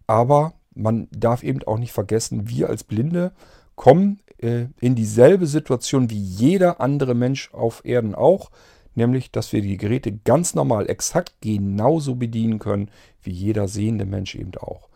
aber 0.06 0.54
man 0.74 1.08
darf 1.10 1.42
eben 1.42 1.62
auch 1.64 1.78
nicht 1.78 1.92
vergessen, 1.92 2.48
wir 2.48 2.68
als 2.68 2.84
Blinde 2.84 3.32
kommen 3.76 4.20
äh, 4.38 4.66
in 4.80 4.94
dieselbe 4.94 5.46
Situation 5.46 6.10
wie 6.10 6.18
jeder 6.18 6.80
andere 6.80 7.14
Mensch 7.14 7.52
auf 7.52 7.84
Erden 7.84 8.14
auch, 8.14 8.50
nämlich 8.94 9.30
dass 9.30 9.52
wir 9.52 9.62
die 9.62 9.76
Geräte 9.76 10.12
ganz 10.12 10.54
normal, 10.54 10.88
exakt 10.88 11.34
genauso 11.40 12.14
bedienen 12.14 12.58
können, 12.58 12.90
wie 13.22 13.32
jeder 13.32 13.68
sehende 13.68 14.04
Mensch 14.04 14.34
eben 14.34 14.54
auch. 14.56 14.88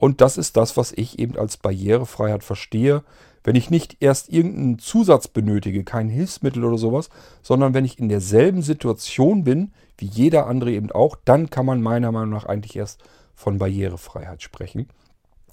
Und 0.00 0.22
das 0.22 0.38
ist 0.38 0.56
das, 0.56 0.78
was 0.78 0.92
ich 0.92 1.18
eben 1.18 1.36
als 1.36 1.58
Barrierefreiheit 1.58 2.42
verstehe. 2.42 3.04
Wenn 3.44 3.54
ich 3.54 3.68
nicht 3.68 3.98
erst 4.00 4.30
irgendeinen 4.30 4.78
Zusatz 4.78 5.28
benötige, 5.28 5.84
kein 5.84 6.08
Hilfsmittel 6.08 6.64
oder 6.64 6.78
sowas, 6.78 7.10
sondern 7.42 7.74
wenn 7.74 7.84
ich 7.84 7.98
in 7.98 8.08
derselben 8.08 8.62
Situation 8.62 9.44
bin, 9.44 9.72
wie 9.98 10.06
jeder 10.06 10.46
andere 10.46 10.72
eben 10.72 10.90
auch, 10.90 11.16
dann 11.26 11.50
kann 11.50 11.66
man 11.66 11.82
meiner 11.82 12.12
Meinung 12.12 12.30
nach 12.30 12.46
eigentlich 12.46 12.76
erst 12.76 13.04
von 13.34 13.58
Barrierefreiheit 13.58 14.42
sprechen. 14.42 14.88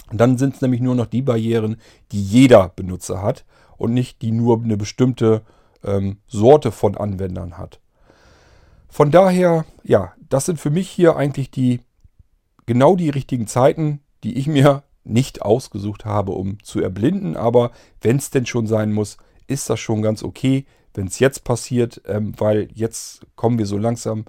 Und 0.10 0.22
dann 0.22 0.38
sind 0.38 0.56
es 0.56 0.62
nämlich 0.62 0.80
nur 0.80 0.96
noch 0.96 1.08
die 1.08 1.22
Barrieren, 1.22 1.76
die 2.14 2.24
jeder 2.24 2.70
Benutzer 2.70 3.22
hat 3.22 3.44
und 3.76 3.94
nicht 3.94 4.22
die 4.22 4.32
nur 4.32 4.64
eine 4.64 4.78
bestimmte 4.78 5.42
ähm, 5.84 6.20
Sorte 6.26 6.72
von 6.72 6.96
Anwendern 6.96 7.58
hat. 7.58 7.82
Von 8.88 9.12
daher, 9.12 9.66
ja, 9.84 10.14
das 10.30 10.46
sind 10.46 10.58
für 10.58 10.70
mich 10.70 10.90
hier 10.90 11.18
eigentlich 11.18 11.52
die 11.52 11.82
genau 12.66 12.96
die 12.96 13.10
richtigen 13.10 13.48
Zeiten, 13.48 14.00
die 14.28 14.38
ich 14.38 14.48
mir 14.48 14.84
nicht 15.06 15.42
ausgesucht 15.42 16.04
habe, 16.04 16.34
um 16.34 16.62
zu 16.62 16.82
erblinden. 16.82 17.38
Aber 17.38 17.72
wenn 18.02 18.18
es 18.18 18.30
denn 18.30 18.46
schon 18.46 18.68
sein 18.68 18.92
muss, 18.92 19.16
ist 19.48 19.70
das 19.70 19.80
schon 19.80 20.02
ganz 20.02 20.22
okay, 20.22 20.66
wenn 20.94 21.08
es 21.08 21.20
jetzt 21.20 21.46
passiert, 21.46 22.02
ähm, 22.06 22.34
weil 22.38 22.68
jetzt 22.74 23.26
kommen 23.38 23.58
wir 23.58 23.66
so 23.66 23.78
langsam 23.78 24.26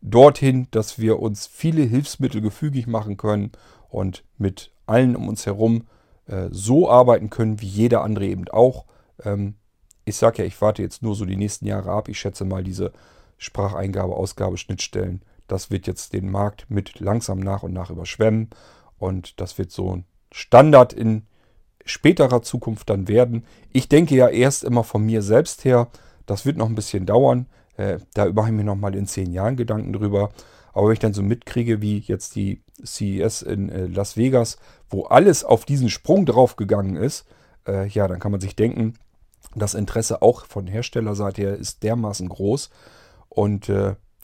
dorthin, 0.00 0.66
dass 0.72 0.98
wir 0.98 1.20
uns 1.20 1.46
viele 1.46 1.84
Hilfsmittel 1.84 2.40
gefügig 2.40 2.88
machen 2.88 3.16
können 3.16 3.52
und 3.88 4.24
mit 4.36 4.72
allen 4.86 5.14
um 5.14 5.28
uns 5.28 5.46
herum 5.46 5.84
äh, 6.26 6.48
so 6.50 6.90
arbeiten 6.90 7.30
können, 7.30 7.60
wie 7.60 7.66
jeder 7.66 8.02
andere 8.02 8.26
eben 8.26 8.48
auch. 8.48 8.86
Ähm, 9.24 9.54
ich 10.04 10.16
sage 10.16 10.38
ja, 10.38 10.44
ich 10.44 10.60
warte 10.60 10.82
jetzt 10.82 11.04
nur 11.04 11.14
so 11.14 11.24
die 11.24 11.36
nächsten 11.36 11.66
Jahre 11.66 11.92
ab. 11.92 12.08
Ich 12.08 12.18
schätze 12.18 12.44
mal 12.44 12.64
diese 12.64 12.92
Spracheingabe, 13.38 14.16
Ausgabe, 14.16 14.56
Schnittstellen. 14.56 15.22
Das 15.46 15.70
wird 15.70 15.86
jetzt 15.86 16.14
den 16.14 16.30
Markt 16.32 16.68
mit 16.68 16.98
langsam 16.98 17.38
nach 17.38 17.62
und 17.62 17.72
nach 17.72 17.90
überschwemmen. 17.90 18.50
Und 18.98 19.40
das 19.40 19.58
wird 19.58 19.70
so 19.70 19.96
ein 19.96 20.04
Standard 20.32 20.92
in 20.92 21.22
späterer 21.84 22.42
Zukunft 22.42 22.90
dann 22.90 23.08
werden. 23.08 23.44
Ich 23.72 23.88
denke 23.88 24.14
ja 24.16 24.28
erst 24.28 24.64
immer 24.64 24.84
von 24.84 25.04
mir 25.04 25.22
selbst 25.22 25.64
her, 25.64 25.88
das 26.26 26.44
wird 26.44 26.56
noch 26.56 26.68
ein 26.68 26.74
bisschen 26.74 27.06
dauern. 27.06 27.46
Äh, 27.76 27.98
da 28.14 28.32
mache 28.32 28.48
ich 28.48 28.54
mir 28.54 28.64
noch 28.64 28.76
mal 28.76 28.94
in 28.94 29.06
zehn 29.06 29.32
Jahren 29.32 29.56
Gedanken 29.56 29.92
drüber. 29.92 30.30
Aber 30.72 30.88
wenn 30.88 30.94
ich 30.94 30.98
dann 30.98 31.14
so 31.14 31.22
mitkriege, 31.22 31.80
wie 31.80 31.98
jetzt 32.00 32.34
die 32.34 32.62
CES 32.84 33.42
in 33.42 33.70
äh, 33.70 33.86
Las 33.86 34.16
Vegas, 34.16 34.58
wo 34.90 35.04
alles 35.04 35.44
auf 35.44 35.64
diesen 35.64 35.88
Sprung 35.88 36.26
draufgegangen 36.26 36.96
ist, 36.96 37.26
äh, 37.66 37.86
ja, 37.88 38.08
dann 38.08 38.20
kann 38.20 38.32
man 38.32 38.40
sich 38.40 38.56
denken, 38.56 38.94
das 39.54 39.74
Interesse 39.74 40.20
auch 40.20 40.44
von 40.44 40.66
Herstellerseite 40.66 41.42
her 41.42 41.56
ist 41.56 41.82
dermaßen 41.82 42.28
groß 42.28 42.70
und 43.28 43.70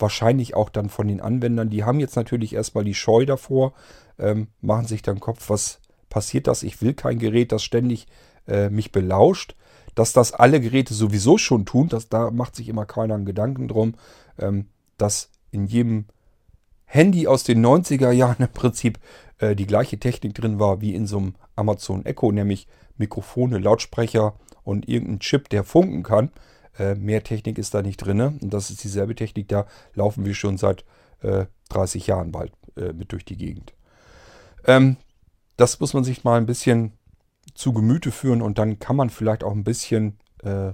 wahrscheinlich 0.02 0.54
auch 0.54 0.68
dann 0.68 0.90
von 0.90 1.08
den 1.08 1.22
Anwendern. 1.22 1.70
Die 1.70 1.84
haben 1.84 2.00
jetzt 2.00 2.16
natürlich 2.16 2.54
erstmal 2.54 2.84
die 2.84 2.94
Scheu 2.94 3.24
davor, 3.24 3.72
ähm, 4.18 4.48
machen 4.60 4.86
sich 4.86 5.00
dann 5.00 5.20
Kopf, 5.20 5.48
was 5.48 5.80
passiert 6.10 6.46
das? 6.46 6.62
Ich 6.62 6.82
will 6.82 6.92
kein 6.92 7.18
Gerät, 7.18 7.52
das 7.52 7.64
ständig 7.64 8.06
äh, 8.46 8.68
mich 8.68 8.92
belauscht. 8.92 9.56
Dass 9.94 10.12
das 10.12 10.32
alle 10.32 10.60
Geräte 10.60 10.94
sowieso 10.94 11.36
schon 11.38 11.66
tun, 11.66 11.88
das, 11.88 12.08
da 12.08 12.30
macht 12.30 12.56
sich 12.56 12.68
immer 12.68 12.86
keiner 12.86 13.14
einen 13.14 13.26
Gedanken 13.26 13.68
drum, 13.68 13.94
ähm, 14.38 14.66
dass 14.96 15.30
in 15.50 15.66
jedem 15.66 16.06
Handy 16.86 17.26
aus 17.26 17.44
den 17.44 17.64
90er 17.64 18.10
Jahren 18.10 18.42
im 18.42 18.52
Prinzip 18.52 18.98
äh, 19.38 19.54
die 19.54 19.66
gleiche 19.66 19.98
Technik 19.98 20.34
drin 20.34 20.58
war 20.58 20.80
wie 20.80 20.94
in 20.94 21.06
so 21.06 21.18
einem 21.18 21.34
Amazon 21.56 22.06
Echo, 22.06 22.32
nämlich 22.32 22.66
Mikrofone, 22.96 23.58
Lautsprecher 23.58 24.34
und 24.64 24.88
irgendein 24.88 25.20
Chip, 25.20 25.48
der 25.48 25.64
funken 25.64 26.02
kann. 26.02 26.30
Äh, 26.78 26.94
mehr 26.94 27.22
Technik 27.22 27.58
ist 27.58 27.74
da 27.74 27.82
nicht 27.82 27.98
drin. 27.98 28.20
Und 28.20 28.54
das 28.54 28.70
ist 28.70 28.82
dieselbe 28.84 29.14
Technik, 29.14 29.48
da 29.48 29.66
laufen 29.94 30.24
wir 30.24 30.34
schon 30.34 30.58
seit 30.58 30.84
äh, 31.20 31.46
30 31.68 32.06
Jahren 32.06 32.32
bald 32.32 32.52
äh, 32.76 32.92
mit 32.92 33.12
durch 33.12 33.24
die 33.24 33.36
Gegend. 33.36 33.74
Ähm, 34.64 34.96
das 35.56 35.80
muss 35.80 35.94
man 35.94 36.04
sich 36.04 36.24
mal 36.24 36.38
ein 36.38 36.46
bisschen 36.46 36.92
zu 37.54 37.72
Gemüte 37.72 38.10
führen 38.10 38.42
und 38.42 38.58
dann 38.58 38.78
kann 38.78 38.96
man 38.96 39.10
vielleicht 39.10 39.44
auch 39.44 39.52
ein 39.52 39.64
bisschen 39.64 40.18
äh, 40.42 40.72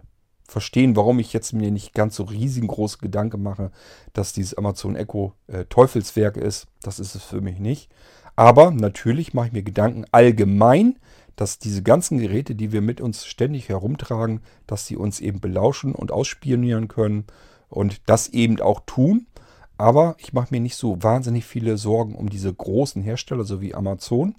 verstehen, 0.48 0.96
warum 0.96 1.18
ich 1.18 1.32
jetzt 1.32 1.52
mir 1.52 1.70
nicht 1.70 1.92
ganz 1.92 2.16
so 2.16 2.24
riesengroße 2.24 2.98
Gedanken 2.98 3.42
mache, 3.42 3.70
dass 4.12 4.32
dieses 4.32 4.54
Amazon 4.54 4.96
Echo 4.96 5.34
äh, 5.46 5.64
Teufelswerk 5.66 6.36
ist. 6.36 6.68
Das 6.82 6.98
ist 6.98 7.14
es 7.14 7.22
für 7.22 7.40
mich 7.40 7.58
nicht. 7.58 7.90
Aber 8.36 8.70
natürlich 8.70 9.34
mache 9.34 9.48
ich 9.48 9.52
mir 9.52 9.62
Gedanken 9.62 10.04
allgemein, 10.10 10.98
dass 11.38 11.60
diese 11.60 11.84
ganzen 11.84 12.18
Geräte, 12.18 12.56
die 12.56 12.72
wir 12.72 12.80
mit 12.80 13.00
uns 13.00 13.24
ständig 13.24 13.68
herumtragen, 13.68 14.40
dass 14.66 14.86
sie 14.86 14.96
uns 14.96 15.20
eben 15.20 15.40
belauschen 15.40 15.94
und 15.94 16.10
ausspionieren 16.10 16.88
können 16.88 17.26
und 17.68 18.02
das 18.06 18.26
eben 18.26 18.60
auch 18.60 18.80
tun. 18.86 19.28
Aber 19.76 20.16
ich 20.18 20.32
mache 20.32 20.48
mir 20.50 20.60
nicht 20.60 20.74
so 20.74 21.00
wahnsinnig 21.00 21.44
viele 21.46 21.78
Sorgen 21.78 22.16
um 22.16 22.28
diese 22.28 22.52
großen 22.52 23.02
Hersteller, 23.02 23.44
so 23.44 23.60
wie 23.60 23.72
Amazon 23.72 24.34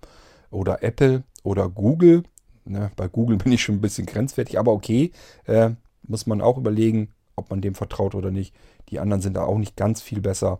oder 0.52 0.84
Apple 0.84 1.24
oder 1.44 1.70
Google. 1.70 2.24
Ne, 2.66 2.92
bei 2.98 3.08
Google 3.08 3.38
bin 3.44 3.54
ich 3.54 3.64
schon 3.64 3.76
ein 3.76 3.82
bisschen 3.82 4.06
grenzwertig, 4.06 4.60
aber 4.60 4.74
okay, 4.74 5.14
äh, 5.46 5.70
muss 6.04 6.28
man 6.28 6.42
auch 6.42 6.58
überlegen, 6.58 7.14
ob 7.38 7.50
man 7.50 7.62
dem 7.62 7.76
vertraut 7.76 8.14
oder 8.14 8.30
nicht. 8.30 8.54
Die 8.90 9.00
anderen 9.00 9.22
sind 9.22 9.38
da 9.38 9.46
auch 9.46 9.58
nicht 9.58 9.78
ganz 9.78 10.02
viel 10.02 10.20
besser. 10.20 10.60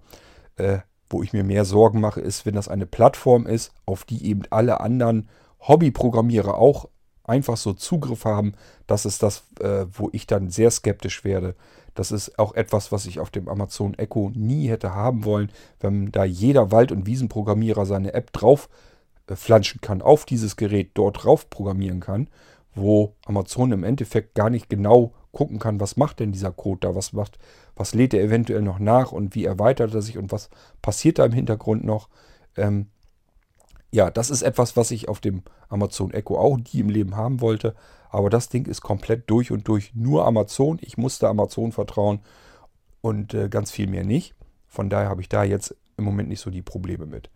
Äh, 0.56 0.80
wo 1.10 1.24
ich 1.24 1.34
mir 1.34 1.44
mehr 1.44 1.66
Sorgen 1.66 2.00
mache, 2.00 2.22
ist, 2.22 2.46
wenn 2.46 2.54
das 2.54 2.68
eine 2.68 2.86
Plattform 2.86 3.48
ist, 3.48 3.74
auf 3.86 4.06
die 4.06 4.26
eben 4.26 4.44
alle 4.52 4.80
anderen 4.80 5.28
Hobbyprogrammierer 5.68 6.56
auch 6.56 6.90
einfach 7.24 7.58
so 7.58 7.74
Zugriff 7.74 8.26
haben. 8.26 8.54
Das 8.88 9.06
ist 9.06 9.24
das, 9.24 9.44
äh, 9.60 9.86
wo 9.92 10.10
ich 10.12 10.28
dann 10.28 10.50
sehr 10.50 10.72
skeptisch 10.72 11.24
werde. 11.24 11.56
Das 11.94 12.12
ist 12.12 12.40
auch 12.40 12.54
etwas, 12.56 12.92
was 12.92 13.06
ich 13.06 13.20
auf 13.20 13.30
dem 13.30 13.48
Amazon 13.48 13.94
Echo 13.94 14.32
nie 14.34 14.70
hätte 14.70 14.94
haben 14.94 15.26
wollen, 15.26 15.52
wenn 15.80 16.12
da 16.12 16.24
jeder 16.24 16.72
Wald- 16.72 16.92
und 16.92 17.06
Wiesenprogrammierer 17.06 17.86
seine 17.86 18.14
App 18.14 18.32
drauf 18.34 18.70
äh, 19.28 19.36
flanschen 19.36 19.82
kann, 19.82 20.02
auf 20.02 20.26
dieses 20.26 20.56
Gerät 20.56 20.92
dort 20.96 21.24
drauf 21.24 21.50
programmieren 21.50 22.00
kann, 22.00 22.30
wo 22.74 23.16
Amazon 23.26 23.72
im 23.72 23.84
Endeffekt 23.84 24.36
gar 24.36 24.50
nicht 24.50 24.70
genau 24.70 25.14
gucken 25.32 25.60
kann, 25.60 25.80
was 25.80 25.98
macht 25.98 26.20
denn 26.20 26.32
dieser 26.32 26.52
Code 26.52 26.80
da, 26.82 26.96
was 26.96 27.14
macht, 27.14 27.38
was 27.76 27.94
lädt 27.94 28.14
er 28.14 28.24
eventuell 28.24 28.62
noch 28.62 28.80
nach 28.80 29.12
und 29.12 29.36
wie 29.36 29.46
erweitert 29.46 29.94
er 29.94 30.02
sich 30.02 30.18
und 30.18 30.32
was 30.32 30.50
passiert 30.82 31.20
da 31.20 31.26
im 31.26 31.34
Hintergrund 31.34 31.84
noch. 31.84 32.10
Ähm, 32.58 32.88
ja, 33.92 34.12
das 34.12 34.30
ist 34.30 34.42
etwas, 34.42 34.78
was 34.78 34.92
ich 34.92 35.10
auf 35.10 35.20
dem 35.20 35.44
Amazon 35.68 36.12
Echo 36.12 36.38
auch 36.38 36.58
nie 36.58 36.80
im 36.80 36.90
Leben 36.90 37.16
haben 37.16 37.42
wollte. 37.42 37.76
Aber 38.10 38.30
das 38.30 38.50
Ding 38.50 38.66
ist 38.66 38.82
komplett 38.82 39.30
durch 39.30 39.52
und 39.52 39.68
durch 39.68 39.94
nur 39.96 40.26
Amazon. 40.26 40.78
Ich 40.82 40.98
musste 40.98 41.28
Amazon 41.28 41.72
vertrauen 41.72 42.20
und 43.02 43.34
äh, 43.34 43.50
ganz 43.50 43.72
viel 43.72 43.88
mehr 43.88 44.04
nicht. 44.04 44.36
Von 44.68 44.90
daher 44.90 45.10
habe 45.10 45.22
ich 45.22 45.30
da 45.30 45.44
jetzt 45.44 45.76
im 45.98 46.04
Moment 46.04 46.30
nicht 46.30 46.42
so 46.42 46.50
die 46.50 46.62
Probleme 46.62 47.06
mit. 47.06 47.30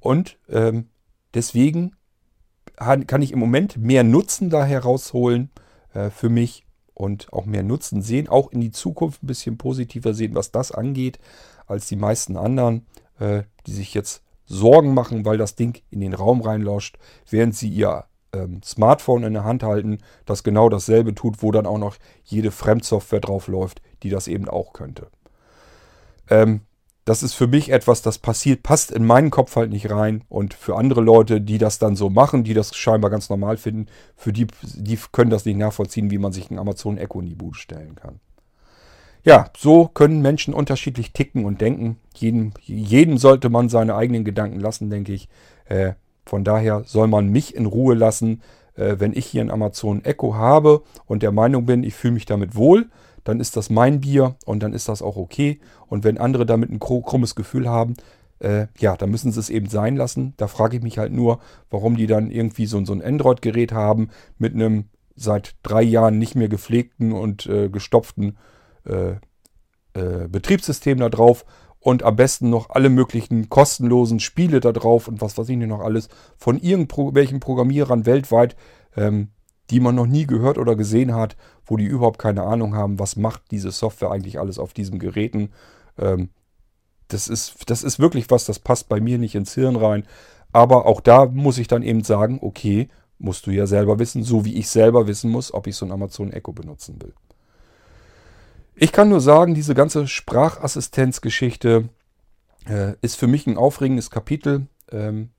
Und 0.00 0.38
ähm, 0.48 0.88
deswegen 1.34 1.96
kann 2.76 3.22
ich 3.22 3.32
im 3.32 3.38
Moment 3.38 3.78
mehr 3.78 4.04
Nutzen 4.04 4.50
da 4.50 4.64
herausholen 4.64 5.50
äh, 5.94 6.10
für 6.10 6.28
mich 6.28 6.66
und 6.92 7.32
auch 7.32 7.46
mehr 7.46 7.62
Nutzen 7.62 8.02
sehen, 8.02 8.28
auch 8.28 8.52
in 8.52 8.60
die 8.60 8.70
Zukunft 8.70 9.22
ein 9.22 9.26
bisschen 9.26 9.56
positiver 9.56 10.12
sehen, 10.12 10.34
was 10.34 10.50
das 10.50 10.72
angeht, 10.72 11.18
als 11.66 11.86
die 11.88 11.96
meisten 11.96 12.36
anderen, 12.36 12.86
äh, 13.18 13.42
die 13.66 13.72
sich 13.72 13.94
jetzt 13.94 14.22
Sorgen 14.46 14.94
machen, 14.94 15.24
weil 15.24 15.38
das 15.38 15.56
Ding 15.56 15.82
in 15.90 16.00
den 16.00 16.14
Raum 16.14 16.40
reinlauscht, 16.40 16.98
während 17.28 17.54
sie 17.54 17.68
ihr 17.68 18.04
ähm, 18.32 18.62
Smartphone 18.64 19.24
in 19.24 19.34
der 19.34 19.44
Hand 19.44 19.62
halten, 19.62 19.98
das 20.24 20.42
genau 20.42 20.68
dasselbe 20.68 21.14
tut, 21.14 21.42
wo 21.42 21.50
dann 21.50 21.66
auch 21.66 21.78
noch 21.78 21.96
jede 22.24 22.50
Fremdsoftware 22.50 23.20
drauf 23.20 23.48
läuft, 23.48 23.82
die 24.02 24.10
das 24.10 24.28
eben 24.28 24.48
auch 24.48 24.72
könnte. 24.72 25.08
Ähm, 26.28 26.60
das 27.06 27.22
ist 27.22 27.34
für 27.34 27.46
mich 27.46 27.70
etwas, 27.70 28.02
das 28.02 28.18
passiert, 28.18 28.64
passt 28.64 28.90
in 28.90 29.06
meinen 29.06 29.30
Kopf 29.30 29.54
halt 29.54 29.70
nicht 29.70 29.90
rein. 29.90 30.24
Und 30.28 30.54
für 30.54 30.76
andere 30.76 31.00
Leute, 31.00 31.40
die 31.40 31.56
das 31.56 31.78
dann 31.78 31.94
so 31.94 32.10
machen, 32.10 32.42
die 32.42 32.52
das 32.52 32.74
scheinbar 32.74 33.10
ganz 33.10 33.30
normal 33.30 33.56
finden, 33.56 33.86
für 34.16 34.32
die, 34.32 34.48
die 34.62 34.98
können 35.12 35.30
das 35.30 35.44
nicht 35.44 35.56
nachvollziehen, 35.56 36.10
wie 36.10 36.18
man 36.18 36.32
sich 36.32 36.50
ein 36.50 36.58
Amazon 36.58 36.98
Echo 36.98 37.20
in 37.20 37.26
die 37.26 37.36
Bude 37.36 37.56
stellen 37.56 37.94
kann. 37.94 38.18
Ja, 39.26 39.50
so 39.56 39.88
können 39.88 40.22
Menschen 40.22 40.54
unterschiedlich 40.54 41.12
ticken 41.12 41.46
und 41.46 41.60
denken. 41.60 41.96
Jedem, 42.14 42.52
jedem 42.62 43.18
sollte 43.18 43.50
man 43.50 43.68
seine 43.68 43.96
eigenen 43.96 44.24
Gedanken 44.24 44.60
lassen, 44.60 44.88
denke 44.88 45.12
ich. 45.12 45.28
Äh, 45.64 45.94
von 46.24 46.44
daher 46.44 46.84
soll 46.86 47.08
man 47.08 47.28
mich 47.30 47.56
in 47.56 47.66
Ruhe 47.66 47.96
lassen. 47.96 48.40
Äh, 48.76 49.00
wenn 49.00 49.12
ich 49.12 49.26
hier 49.26 49.40
ein 49.40 49.50
Amazon 49.50 50.04
Echo 50.04 50.36
habe 50.36 50.82
und 51.06 51.24
der 51.24 51.32
Meinung 51.32 51.66
bin, 51.66 51.82
ich 51.82 51.94
fühle 51.94 52.14
mich 52.14 52.26
damit 52.26 52.54
wohl, 52.54 52.86
dann 53.24 53.40
ist 53.40 53.56
das 53.56 53.68
mein 53.68 54.00
Bier 54.00 54.36
und 54.44 54.62
dann 54.62 54.72
ist 54.72 54.88
das 54.88 55.02
auch 55.02 55.16
okay. 55.16 55.58
Und 55.88 56.04
wenn 56.04 56.18
andere 56.18 56.46
damit 56.46 56.70
ein 56.70 56.78
krummes 56.78 57.34
Gefühl 57.34 57.68
haben, 57.68 57.94
äh, 58.38 58.68
ja, 58.78 58.96
dann 58.96 59.10
müssen 59.10 59.32
sie 59.32 59.40
es 59.40 59.50
eben 59.50 59.68
sein 59.68 59.96
lassen. 59.96 60.34
Da 60.36 60.46
frage 60.46 60.76
ich 60.76 60.84
mich 60.84 60.98
halt 60.98 61.12
nur, 61.12 61.40
warum 61.68 61.96
die 61.96 62.06
dann 62.06 62.30
irgendwie 62.30 62.66
so, 62.66 62.84
so 62.84 62.92
ein 62.92 63.02
Android-Gerät 63.02 63.72
haben 63.72 64.10
mit 64.38 64.54
einem 64.54 64.84
seit 65.16 65.56
drei 65.64 65.82
Jahren 65.82 66.20
nicht 66.20 66.36
mehr 66.36 66.48
gepflegten 66.48 67.10
und 67.10 67.46
äh, 67.46 67.68
gestopften 67.70 68.36
äh, 68.86 69.12
äh 69.94 70.28
Betriebssystem 70.28 70.98
da 70.98 71.08
drauf 71.08 71.44
und 71.80 72.02
am 72.02 72.16
besten 72.16 72.50
noch 72.50 72.70
alle 72.70 72.88
möglichen 72.88 73.48
kostenlosen 73.48 74.20
Spiele 74.20 74.60
da 74.60 74.72
drauf 74.72 75.08
und 75.08 75.20
was 75.20 75.38
weiß 75.38 75.48
ich 75.48 75.56
nicht 75.56 75.68
noch 75.68 75.80
alles 75.80 76.08
von 76.36 76.58
irgendwelchen 76.58 77.40
Programmierern 77.40 78.06
weltweit. 78.06 78.56
Ähm, 78.96 79.28
die 79.70 79.80
man 79.80 79.94
noch 79.94 80.06
nie 80.06 80.26
gehört 80.26 80.58
oder 80.58 80.76
gesehen 80.76 81.14
hat, 81.14 81.36
wo 81.64 81.76
die 81.76 81.84
überhaupt 81.84 82.18
keine 82.18 82.44
Ahnung 82.44 82.74
haben, 82.74 82.98
was 82.98 83.16
macht 83.16 83.42
diese 83.50 83.70
Software 83.70 84.10
eigentlich 84.10 84.38
alles 84.38 84.58
auf 84.58 84.72
diesen 84.72 84.98
Geräten. 84.98 85.50
Ähm, 85.98 86.30
das, 87.08 87.28
ist, 87.28 87.68
das 87.68 87.82
ist 87.82 87.98
wirklich 87.98 88.30
was, 88.30 88.44
das 88.44 88.58
passt 88.58 88.88
bei 88.88 89.00
mir 89.00 89.18
nicht 89.18 89.34
ins 89.34 89.54
Hirn 89.54 89.76
rein. 89.76 90.06
Aber 90.52 90.86
auch 90.86 91.00
da 91.00 91.26
muss 91.26 91.58
ich 91.58 91.68
dann 91.68 91.82
eben 91.82 92.04
sagen, 92.04 92.38
okay, 92.42 92.88
musst 93.18 93.46
du 93.46 93.50
ja 93.50 93.66
selber 93.66 93.98
wissen, 93.98 94.22
so 94.22 94.44
wie 94.44 94.54
ich 94.54 94.68
selber 94.68 95.06
wissen 95.06 95.30
muss, 95.30 95.52
ob 95.52 95.66
ich 95.66 95.76
so 95.76 95.84
ein 95.84 95.92
Amazon 95.92 96.32
Echo 96.32 96.52
benutzen 96.52 97.00
will. 97.02 97.14
Ich 98.78 98.92
kann 98.92 99.08
nur 99.08 99.22
sagen, 99.22 99.54
diese 99.54 99.74
ganze 99.74 100.06
Sprachassistenzgeschichte 100.06 101.88
äh, 102.68 102.92
ist 103.00 103.16
für 103.16 103.26
mich 103.26 103.46
ein 103.46 103.56
aufregendes 103.56 104.10
Kapitel. 104.10 104.66
Ähm, 104.92 105.30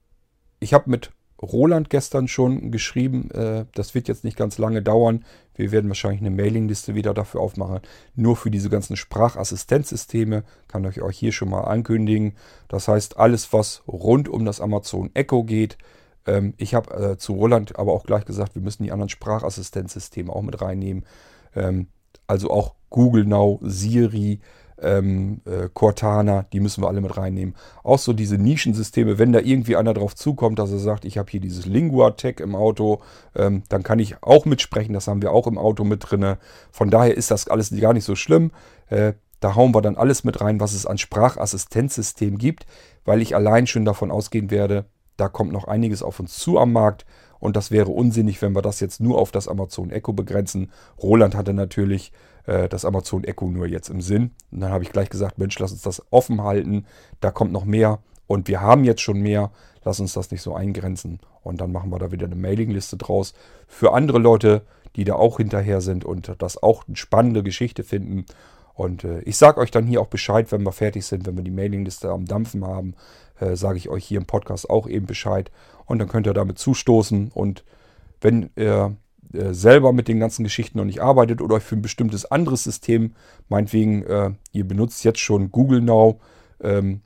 ich 0.59 0.73
habe 0.73 0.89
mit 0.89 1.11
Roland 1.39 1.91
gestern 1.91 2.27
schon 2.27 2.71
geschrieben. 2.71 3.29
Äh, 3.29 3.65
das 3.75 3.93
wird 3.93 4.07
jetzt 4.07 4.23
nicht 4.23 4.37
ganz 4.37 4.57
lange 4.57 4.81
dauern. 4.81 5.23
Wir 5.53 5.71
werden 5.71 5.87
wahrscheinlich 5.87 6.21
eine 6.21 6.31
Mailingliste 6.31 6.95
wieder 6.95 7.13
dafür 7.13 7.41
aufmachen. 7.41 7.81
Nur 8.15 8.35
für 8.37 8.49
diese 8.49 8.71
ganzen 8.71 8.95
Sprachassistenzsysteme 8.95 10.43
kann 10.67 10.83
ich 10.85 11.03
euch 11.03 11.19
hier 11.19 11.31
schon 11.31 11.49
mal 11.49 11.65
ankündigen. 11.65 12.33
Das 12.69 12.87
heißt, 12.87 13.17
alles, 13.17 13.53
was 13.53 13.83
rund 13.87 14.29
um 14.29 14.45
das 14.45 14.59
Amazon 14.59 15.11
Echo 15.13 15.43
geht. 15.43 15.77
Ähm, 16.25 16.55
ich 16.57 16.73
habe 16.73 17.11
äh, 17.11 17.17
zu 17.17 17.33
Roland 17.33 17.77
aber 17.77 17.93
auch 17.93 18.03
gleich 18.03 18.25
gesagt, 18.25 18.55
wir 18.55 18.63
müssen 18.63 18.81
die 18.81 18.91
anderen 18.91 19.09
Sprachassistenzsysteme 19.09 20.33
auch 20.33 20.41
mit 20.41 20.59
reinnehmen. 20.59 21.05
Ähm, 21.53 21.89
also 22.25 22.49
auch 22.49 22.76
Google 22.89 23.25
Now, 23.25 23.59
Siri, 23.63 24.39
ähm, 24.81 25.41
äh, 25.45 25.69
Cortana, 25.73 26.45
die 26.53 26.59
müssen 26.59 26.83
wir 26.83 26.87
alle 26.87 27.01
mit 27.01 27.17
reinnehmen. 27.17 27.55
Auch 27.83 27.99
so 27.99 28.13
diese 28.13 28.37
Nischensysteme, 28.37 29.17
wenn 29.17 29.33
da 29.33 29.39
irgendwie 29.39 29.75
einer 29.75 29.93
drauf 29.93 30.15
zukommt, 30.15 30.59
dass 30.59 30.71
er 30.71 30.79
sagt, 30.79 31.05
ich 31.05 31.17
habe 31.17 31.31
hier 31.31 31.39
dieses 31.39 31.65
Lingua-Tech 31.65 32.39
im 32.39 32.55
Auto, 32.55 33.01
ähm, 33.35 33.63
dann 33.69 33.83
kann 33.83 33.99
ich 33.99 34.21
auch 34.21 34.45
mitsprechen, 34.45 34.93
das 34.93 35.07
haben 35.07 35.21
wir 35.21 35.31
auch 35.31 35.47
im 35.47 35.57
Auto 35.57 35.83
mit 35.83 36.09
drin. 36.09 36.35
Von 36.71 36.89
daher 36.89 37.15
ist 37.15 37.31
das 37.31 37.47
alles 37.47 37.75
gar 37.79 37.93
nicht 37.93 38.05
so 38.05 38.15
schlimm. 38.15 38.51
Äh, 38.89 39.13
da 39.39 39.55
hauen 39.55 39.73
wir 39.73 39.81
dann 39.81 39.97
alles 39.97 40.23
mit 40.23 40.41
rein, 40.41 40.59
was 40.59 40.73
es 40.73 40.85
an 40.85 40.97
Sprachassistenzsystem 40.97 42.37
gibt, 42.37 42.65
weil 43.05 43.21
ich 43.21 43.35
allein 43.35 43.67
schon 43.67 43.85
davon 43.85 44.11
ausgehen 44.11 44.49
werde, 44.49 44.85
da 45.15 45.29
kommt 45.29 45.51
noch 45.51 45.67
einiges 45.67 46.03
auf 46.03 46.19
uns 46.19 46.37
zu 46.37 46.59
am 46.59 46.71
Markt. 46.71 47.05
Und 47.39 47.55
das 47.55 47.69
wäre 47.69 47.91
unsinnig, 47.91 48.41
wenn 48.41 48.55
wir 48.55 48.63
das 48.63 48.79
jetzt 48.79 48.99
nur 48.99 49.19
auf 49.19 49.31
das 49.31 49.47
Amazon 49.47 49.91
Echo 49.91 50.11
begrenzen. 50.11 50.71
Roland 51.01 51.35
hatte 51.35 51.53
natürlich 51.53 52.11
äh, 52.47 52.67
das 52.67 52.85
Amazon 52.85 53.23
Echo 53.23 53.47
nur 53.47 53.67
jetzt 53.67 53.89
im 53.89 54.01
Sinn. 54.01 54.31
Und 54.51 54.61
dann 54.61 54.71
habe 54.71 54.83
ich 54.83 54.91
gleich 54.91 55.09
gesagt, 55.09 55.37
Mensch, 55.37 55.57
lass 55.59 55.71
uns 55.71 55.83
das 55.83 56.01
offen 56.11 56.41
halten. 56.41 56.85
Da 57.19 57.29
kommt 57.29 57.51
noch 57.51 57.65
mehr. 57.65 57.99
Und 58.25 58.47
wir 58.47 58.61
haben 58.61 58.83
jetzt 58.83 59.01
schon 59.01 59.21
mehr. 59.21 59.51
Lass 59.83 59.99
uns 59.99 60.13
das 60.13 60.31
nicht 60.31 60.41
so 60.41 60.55
eingrenzen. 60.55 61.19
Und 61.43 61.61
dann 61.61 61.71
machen 61.71 61.91
wir 61.91 61.99
da 61.99 62.11
wieder 62.11 62.25
eine 62.25 62.35
Mailingliste 62.35 62.97
draus. 62.97 63.33
Für 63.67 63.93
andere 63.93 64.17
Leute, 64.17 64.63
die 64.95 65.03
da 65.03 65.13
auch 65.13 65.37
hinterher 65.37 65.79
sind 65.81 66.03
und 66.03 66.33
das 66.39 66.61
auch 66.61 66.87
eine 66.87 66.97
spannende 66.97 67.43
Geschichte 67.43 67.83
finden. 67.83 68.25
Und 68.73 69.03
äh, 69.03 69.21
ich 69.21 69.37
sage 69.37 69.59
euch 69.59 69.71
dann 69.71 69.87
hier 69.87 70.01
auch 70.01 70.07
Bescheid, 70.07 70.51
wenn 70.51 70.63
wir 70.63 70.71
fertig 70.71 71.05
sind, 71.05 71.25
wenn 71.25 71.37
wir 71.37 71.43
die 71.43 71.51
Mailingliste 71.51 72.09
am 72.09 72.25
Dampfen 72.25 72.65
haben, 72.65 72.95
äh, 73.39 73.55
sage 73.55 73.77
ich 73.77 73.89
euch 73.89 74.05
hier 74.05 74.19
im 74.19 74.25
Podcast 74.25 74.69
auch 74.69 74.87
eben 74.87 75.05
Bescheid. 75.05 75.51
Und 75.85 75.99
dann 75.99 76.09
könnt 76.09 76.27
ihr 76.27 76.33
damit 76.33 76.59
zustoßen. 76.59 77.31
Und 77.33 77.63
wenn 78.21 78.49
ihr 78.55 78.95
äh, 79.33 79.53
selber 79.53 79.93
mit 79.93 80.07
den 80.07 80.19
ganzen 80.19 80.43
Geschichten 80.43 80.77
noch 80.77 80.85
nicht 80.85 81.01
arbeitet 81.01 81.41
oder 81.41 81.55
euch 81.55 81.63
für 81.63 81.75
ein 81.75 81.81
bestimmtes 81.81 82.25
anderes 82.25 82.63
System, 82.63 83.13
meinetwegen, 83.49 84.03
äh, 84.03 84.31
ihr 84.51 84.67
benutzt 84.67 85.03
jetzt 85.03 85.19
schon 85.19 85.51
Google 85.51 85.81
Now 85.81 86.19
ähm, 86.61 87.01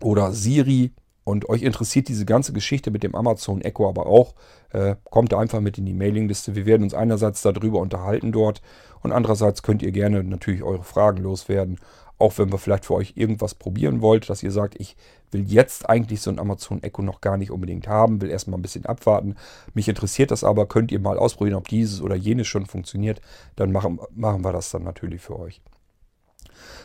oder 0.00 0.32
Siri 0.32 0.92
und 1.24 1.48
euch 1.48 1.62
interessiert 1.62 2.08
diese 2.08 2.24
ganze 2.24 2.52
Geschichte 2.52 2.90
mit 2.90 3.02
dem 3.02 3.14
Amazon 3.14 3.60
Echo 3.60 3.88
aber 3.88 4.06
auch, 4.06 4.34
äh, 4.70 4.96
kommt 5.04 5.32
da 5.32 5.38
einfach 5.38 5.60
mit 5.60 5.78
in 5.78 5.86
die 5.86 5.94
Mailingliste. 5.94 6.56
Wir 6.56 6.66
werden 6.66 6.82
uns 6.82 6.94
einerseits 6.94 7.42
darüber 7.42 7.80
unterhalten 7.80 8.32
dort 8.32 8.60
und 9.02 9.12
andererseits 9.12 9.62
könnt 9.62 9.82
ihr 9.82 9.92
gerne 9.92 10.24
natürlich 10.24 10.62
eure 10.62 10.82
Fragen 10.82 11.22
loswerden. 11.22 11.78
Auch 12.22 12.38
wenn 12.38 12.52
wir 12.52 12.58
vielleicht 12.58 12.84
für 12.84 12.94
euch 12.94 13.14
irgendwas 13.16 13.56
probieren 13.56 14.00
wollt, 14.00 14.30
dass 14.30 14.44
ihr 14.44 14.52
sagt, 14.52 14.76
ich 14.78 14.96
will 15.32 15.42
jetzt 15.42 15.90
eigentlich 15.90 16.20
so 16.20 16.30
ein 16.30 16.38
Amazon 16.38 16.80
Echo 16.80 17.02
noch 17.02 17.20
gar 17.20 17.36
nicht 17.36 17.50
unbedingt 17.50 17.88
haben, 17.88 18.20
will 18.20 18.30
erstmal 18.30 18.60
ein 18.60 18.62
bisschen 18.62 18.86
abwarten. 18.86 19.34
Mich 19.74 19.88
interessiert 19.88 20.30
das 20.30 20.44
aber, 20.44 20.66
könnt 20.66 20.92
ihr 20.92 21.00
mal 21.00 21.18
ausprobieren, 21.18 21.56
ob 21.56 21.66
dieses 21.66 22.00
oder 22.00 22.14
jenes 22.14 22.46
schon 22.46 22.66
funktioniert. 22.66 23.20
Dann 23.56 23.72
machen, 23.72 23.98
machen 24.14 24.44
wir 24.44 24.52
das 24.52 24.70
dann 24.70 24.84
natürlich 24.84 25.20
für 25.20 25.36
euch. 25.36 25.60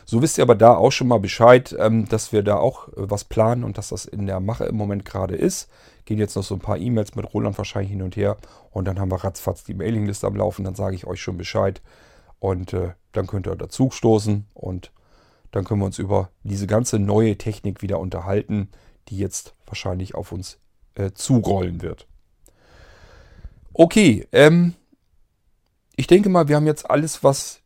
So 0.06 0.22
wisst 0.22 0.38
ihr 0.38 0.42
aber 0.42 0.56
da 0.56 0.74
auch 0.74 0.90
schon 0.90 1.06
mal 1.06 1.20
Bescheid, 1.20 1.72
ähm, 1.78 2.08
dass 2.08 2.32
wir 2.32 2.42
da 2.42 2.56
auch 2.56 2.88
äh, 2.88 2.92
was 2.96 3.22
planen 3.22 3.62
und 3.62 3.78
dass 3.78 3.90
das 3.90 4.06
in 4.06 4.26
der 4.26 4.40
Mache 4.40 4.64
im 4.64 4.74
Moment 4.74 5.04
gerade 5.04 5.36
ist. 5.36 5.70
Gehen 6.04 6.18
jetzt 6.18 6.34
noch 6.34 6.42
so 6.42 6.56
ein 6.56 6.60
paar 6.60 6.78
E-Mails 6.78 7.14
mit 7.14 7.32
Roland 7.32 7.56
wahrscheinlich 7.58 7.92
hin 7.92 8.02
und 8.02 8.16
her 8.16 8.38
und 8.72 8.86
dann 8.86 8.98
haben 8.98 9.12
wir 9.12 9.22
ratzfatz 9.22 9.62
die 9.62 9.74
Mailingliste 9.74 10.26
am 10.26 10.34
Laufen. 10.34 10.64
Dann 10.64 10.74
sage 10.74 10.96
ich 10.96 11.06
euch 11.06 11.22
schon 11.22 11.36
Bescheid 11.36 11.80
und 12.40 12.72
äh, 12.72 12.94
dann 13.12 13.28
könnt 13.28 13.46
ihr 13.46 13.54
dazu 13.54 13.92
stoßen 13.92 14.48
und 14.52 14.90
dann 15.50 15.64
können 15.64 15.80
wir 15.80 15.86
uns 15.86 15.98
über 15.98 16.30
diese 16.42 16.66
ganze 16.66 16.98
neue 16.98 17.36
Technik 17.36 17.82
wieder 17.82 17.98
unterhalten, 17.98 18.68
die 19.08 19.18
jetzt 19.18 19.54
wahrscheinlich 19.66 20.14
auf 20.14 20.32
uns 20.32 20.58
äh, 20.94 21.12
zurollen 21.12 21.82
wird. 21.82 22.06
Okay, 23.72 24.26
ähm, 24.32 24.74
ich 25.96 26.06
denke 26.06 26.28
mal, 26.28 26.48
wir 26.48 26.56
haben 26.56 26.66
jetzt 26.66 26.90
alles, 26.90 27.24
was 27.24 27.60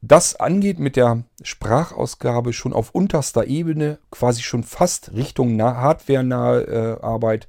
das 0.00 0.36
angeht 0.36 0.78
mit 0.78 0.96
der 0.96 1.24
Sprachausgabe 1.42 2.52
schon 2.52 2.72
auf 2.72 2.90
unterster 2.90 3.46
Ebene, 3.46 3.98
quasi 4.10 4.42
schon 4.42 4.62
fast 4.62 5.12
Richtung 5.12 5.60
hardware-nahe 5.60 6.60
äh, 6.62 7.02
Arbeit. 7.02 7.48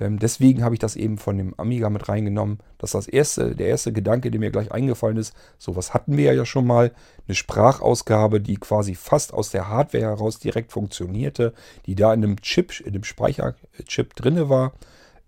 Ähm, 0.00 0.18
deswegen 0.18 0.64
habe 0.64 0.74
ich 0.74 0.80
das 0.80 0.96
eben 0.96 1.18
von 1.18 1.36
dem 1.38 1.54
Amiga 1.58 1.88
mit 1.88 2.08
reingenommen. 2.08 2.58
Das 2.78 2.90
ist 2.90 2.94
das 2.94 3.08
erste, 3.08 3.54
der 3.54 3.68
erste 3.68 3.92
Gedanke, 3.92 4.30
der 4.30 4.40
mir 4.40 4.50
gleich 4.50 4.72
eingefallen 4.72 5.16
ist. 5.16 5.34
Sowas 5.58 5.94
hatten 5.94 6.16
wir 6.16 6.34
ja 6.34 6.44
schon 6.44 6.66
mal. 6.66 6.92
Eine 7.26 7.34
Sprachausgabe, 7.34 8.40
die 8.40 8.56
quasi 8.56 8.94
fast 8.94 9.32
aus 9.32 9.50
der 9.50 9.68
Hardware 9.68 10.04
heraus 10.04 10.38
direkt 10.38 10.72
funktionierte, 10.72 11.54
die 11.86 11.94
da 11.94 12.12
in 12.12 12.24
einem 12.24 12.40
Chip, 12.40 12.80
in 12.80 12.92
dem 12.92 13.04
Speicherchip 13.04 14.14
drinne 14.14 14.48
war. 14.48 14.72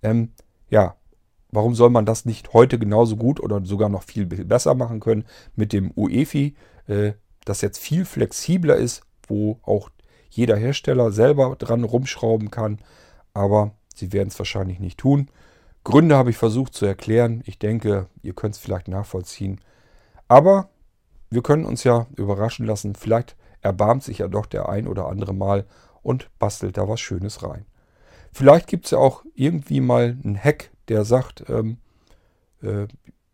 Ähm, 0.03 0.33
ja, 0.69 0.97
warum 1.51 1.75
soll 1.75 1.91
man 1.91 2.05
das 2.05 2.25
nicht 2.25 2.53
heute 2.53 2.79
genauso 2.79 3.17
gut 3.17 3.41
oder 3.41 3.64
sogar 3.64 3.89
noch 3.89 4.03
viel 4.03 4.27
besser 4.27 4.75
machen 4.75 5.01
können 5.01 5.25
mit 5.55 5.73
dem 5.73 5.93
UEFI, 5.95 6.55
äh, 6.89 7.12
das 7.45 7.61
jetzt 7.61 7.79
viel 7.79 8.05
flexibler 8.05 8.77
ist, 8.77 9.03
wo 9.27 9.59
auch 9.62 9.91
jeder 10.29 10.57
Hersteller 10.57 11.12
selber 11.12 11.57
dran 11.57 11.85
rumschrauben 11.85 12.51
kann. 12.51 12.79
Aber 13.33 13.73
sie 13.97 14.12
werden 14.12 14.28
es 14.28 14.38
wahrscheinlich 14.38 14.78
nicht 14.78 14.99
tun. 14.99 15.28
Gründe 15.84 16.16
habe 16.16 16.30
ich 16.30 16.36
versucht 16.36 16.74
zu 16.74 16.84
erklären. 16.84 17.42
Ich 17.47 17.59
denke, 17.59 18.07
ihr 18.22 18.34
könnt 18.34 18.55
es 18.55 18.61
vielleicht 18.61 18.88
nachvollziehen. 18.88 19.61
Aber 20.28 20.68
wir 21.30 21.42
können 21.42 21.64
uns 21.64 21.84
ja 21.84 22.07
überraschen 22.16 22.66
lassen. 22.66 22.94
Vielleicht 22.94 23.36
erbarmt 23.61 24.03
sich 24.03 24.18
ja 24.18 24.28
doch 24.28 24.47
der 24.47 24.68
ein 24.68 24.86
oder 24.88 25.07
andere 25.07 25.32
mal 25.32 25.64
und 26.03 26.28
bastelt 26.38 26.76
da 26.76 26.88
was 26.88 27.01
Schönes 27.01 27.42
rein. 27.42 27.66
Vielleicht 28.32 28.66
gibt 28.66 28.84
es 28.84 28.90
ja 28.90 28.99
auch 28.99 29.24
irgendwie 29.34 29.80
mal 29.80 30.16
einen 30.22 30.36
Hack, 30.36 30.70
der 30.88 31.05
sagt, 31.05 31.44
ähm, 31.49 31.78
äh, 32.62 32.86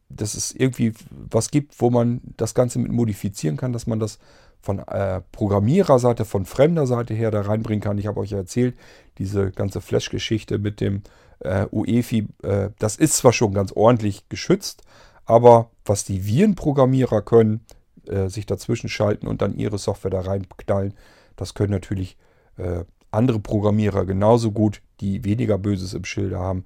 dass 0.09 0.35
es 0.35 0.53
irgendwie 0.53 0.93
was 1.11 1.51
gibt, 1.51 1.81
wo 1.81 1.91
man 1.91 2.21
das 2.37 2.55
Ganze 2.55 2.79
mit 2.79 2.93
modifizieren 2.93 3.57
kann, 3.57 3.73
dass 3.73 3.87
man 3.87 3.99
das 3.99 4.19
von 4.63 4.79
äh, 4.79 5.21
Programmiererseite, 5.33 6.25
von 6.25 6.45
fremder 6.47 6.87
Seite 6.87 7.15
her 7.15 7.31
da 7.31 7.43
reinbringen 7.43 7.83
kann. 7.83 7.99
Ich 7.99 8.07
habe 8.07 8.21
euch 8.21 8.31
ja 8.31 8.39
erzählt, 8.39 8.77
diese 9.19 9.51
ganze 9.51 9.81
Flash-Geschichte 9.81 10.59
mit 10.59 10.81
dem 10.81 11.03
äh, 11.41 11.67
UEFI, 11.71 12.29
äh, 12.43 12.71
das 12.79 12.97
ist 12.97 13.17
zwar 13.17 13.33
schon 13.33 13.53
ganz 13.53 13.73
ordentlich 13.73 14.29
geschützt, 14.29 14.83
aber 15.27 15.71
was 15.85 16.05
die 16.05 16.27
Virenprogrammierer 16.27 17.23
können, 17.23 17.65
äh, 18.07 18.29
sich 18.29 18.47
dazwischen 18.47 18.89
schalten 18.89 19.27
und 19.27 19.43
dann 19.43 19.57
ihre 19.57 19.79
Software 19.79 20.11
da 20.11 20.21
reinknallen, 20.21 20.95
das 21.37 21.55
können 21.55 21.73
natürlich 21.73 22.17
äh, 22.57 22.85
andere 23.11 23.41
Programmierer 23.41 24.07
genauso 24.07 24.53
gut, 24.53 24.81
die 25.01 25.25
weniger 25.25 25.59
Böses 25.59 25.93
im 25.95 26.05
Schilde 26.05 26.39
haben. 26.39 26.65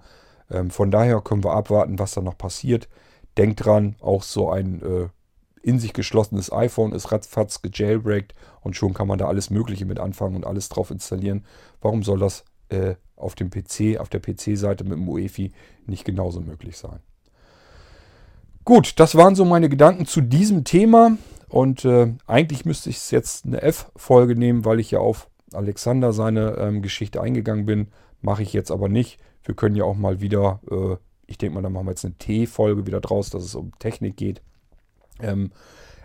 Ähm, 0.51 0.70
von 0.70 0.90
daher 0.90 1.20
können 1.22 1.44
wir 1.44 1.53
abwarten, 1.53 1.99
was 1.99 2.12
da 2.12 2.20
noch 2.20 2.38
passiert. 2.38 2.88
Denkt 3.36 3.64
dran, 3.64 3.97
auch 4.01 4.22
so 4.22 4.51
ein 4.51 4.82
äh, 4.82 5.09
in 5.67 5.81
sich 5.81 5.93
geschlossenes 5.93 6.53
iPhone 6.53 6.93
ist 6.93 7.11
ratzfatz 7.11 7.61
gejailbreakt 7.61 8.35
und 8.61 8.77
schon 8.77 8.95
kann 8.95 9.09
man 9.09 9.19
da 9.19 9.27
alles 9.27 9.51
Mögliche 9.51 9.85
mit 9.85 9.99
anfangen 9.99 10.37
und 10.37 10.47
alles 10.47 10.69
drauf 10.69 10.93
installieren. 10.93 11.45
Warum 11.81 12.05
soll 12.05 12.21
das 12.21 12.45
äh, 12.69 12.95
auf 13.17 13.35
dem 13.35 13.51
PC, 13.51 13.99
auf 13.99 14.09
der 14.09 14.21
PC-Seite 14.21 14.85
mit 14.85 14.93
dem 14.93 15.09
UEFI 15.09 15.51
nicht 15.87 16.05
genauso 16.05 16.41
möglich 16.41 16.77
sein? 16.77 17.01
Gut, 18.64 19.01
das 19.01 19.17
waren 19.17 19.35
so 19.35 19.45
meine 19.45 19.69
Gedanken 19.69 20.07
zu 20.07 20.21
diesem 20.21 20.62
Thema. 20.62 21.19
Und 21.49 21.85
äh, 21.85 22.14
eigentlich 22.29 22.64
müsste 22.64 22.91
ich 22.91 23.11
jetzt 23.11 23.45
eine 23.45 23.61
F-Folge 23.61 24.37
nehmen, 24.37 24.64
weil 24.64 24.79
ich 24.79 24.93
ja 24.93 25.01
auf 25.01 25.29
Alexander 25.53 26.12
seine 26.12 26.57
ähm, 26.59 26.81
Geschichte 26.81 27.21
eingegangen 27.21 27.67
bin. 27.67 27.89
Mache 28.23 28.45
ich 28.45 28.53
jetzt 28.53 28.71
aber 28.71 28.89
nicht. 28.89 29.19
Wir 29.43 29.57
können 29.57 29.75
ja 29.75 29.83
auch 29.83 29.97
mal 29.97 30.21
wieder, 30.21 30.61
äh, 30.71 30.97
ich 31.27 31.39
denke 31.39 31.57
mal, 31.57 31.62
da 31.62 31.71
machen 31.71 31.87
wir 31.87 31.93
jetzt 31.93 32.05
eine 32.05 32.14
T-Folge 32.14 32.87
wieder 32.87 33.01
draus, 33.01 33.31
dass 33.31 33.43
es 33.43 33.57
um 33.57 33.73
Technik 33.81 34.17
geht. 34.17 34.43
Ähm, 35.21 35.51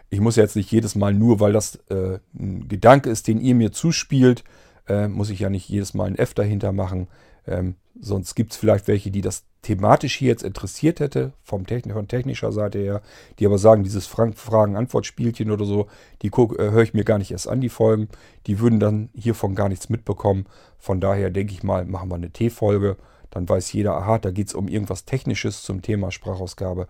ich 0.09 0.19
muss 0.19 0.35
jetzt 0.35 0.55
nicht 0.55 0.71
jedes 0.71 0.95
Mal 0.95 1.13
nur, 1.13 1.39
weil 1.39 1.53
das 1.53 1.75
äh, 1.89 2.19
ein 2.37 2.67
Gedanke 2.67 3.09
ist, 3.09 3.27
den 3.27 3.39
ihr 3.39 3.55
mir 3.55 3.71
zuspielt, 3.71 4.43
äh, 4.87 5.07
muss 5.07 5.29
ich 5.29 5.39
ja 5.39 5.49
nicht 5.49 5.69
jedes 5.69 5.93
Mal 5.93 6.05
ein 6.05 6.17
F 6.17 6.33
dahinter 6.33 6.71
machen. 6.71 7.07
Ähm, 7.47 7.75
sonst 7.99 8.35
gibt 8.35 8.51
es 8.51 8.57
vielleicht 8.57 8.87
welche, 8.87 9.09
die 9.09 9.21
das 9.21 9.45
thematisch 9.61 10.15
hier 10.15 10.29
jetzt 10.29 10.43
interessiert 10.43 10.99
hätte, 10.99 11.33
vom 11.43 11.65
Techn 11.65 11.91
von 11.91 12.07
technischer 12.07 12.51
Seite 12.51 12.79
her, 12.79 13.01
die 13.39 13.45
aber 13.45 13.57
sagen, 13.57 13.83
dieses 13.83 14.07
Fragen-Antwort-Spielchen 14.07 15.51
oder 15.51 15.65
so, 15.65 15.87
die 16.23 16.27
äh, 16.27 16.31
höre 16.31 16.81
ich 16.81 16.93
mir 16.93 17.03
gar 17.03 17.19
nicht 17.19 17.31
erst 17.31 17.47
an, 17.47 17.61
die 17.61 17.69
Folgen. 17.69 18.09
Die 18.47 18.59
würden 18.59 18.79
dann 18.79 19.09
hiervon 19.15 19.55
gar 19.55 19.69
nichts 19.69 19.89
mitbekommen. 19.89 20.45
Von 20.77 20.99
daher 20.99 21.29
denke 21.29 21.53
ich 21.53 21.63
mal, 21.63 21.85
machen 21.85 22.09
wir 22.09 22.15
eine 22.15 22.31
T-Folge 22.31 22.97
dann 23.31 23.47
weiß 23.47 23.73
jeder, 23.73 23.95
aha, 23.95 24.19
da 24.19 24.29
geht 24.29 24.47
es 24.47 24.53
um 24.53 24.67
irgendwas 24.67 25.05
Technisches 25.05 25.63
zum 25.63 25.81
Thema 25.81 26.11
Sprachausgabe. 26.11 26.87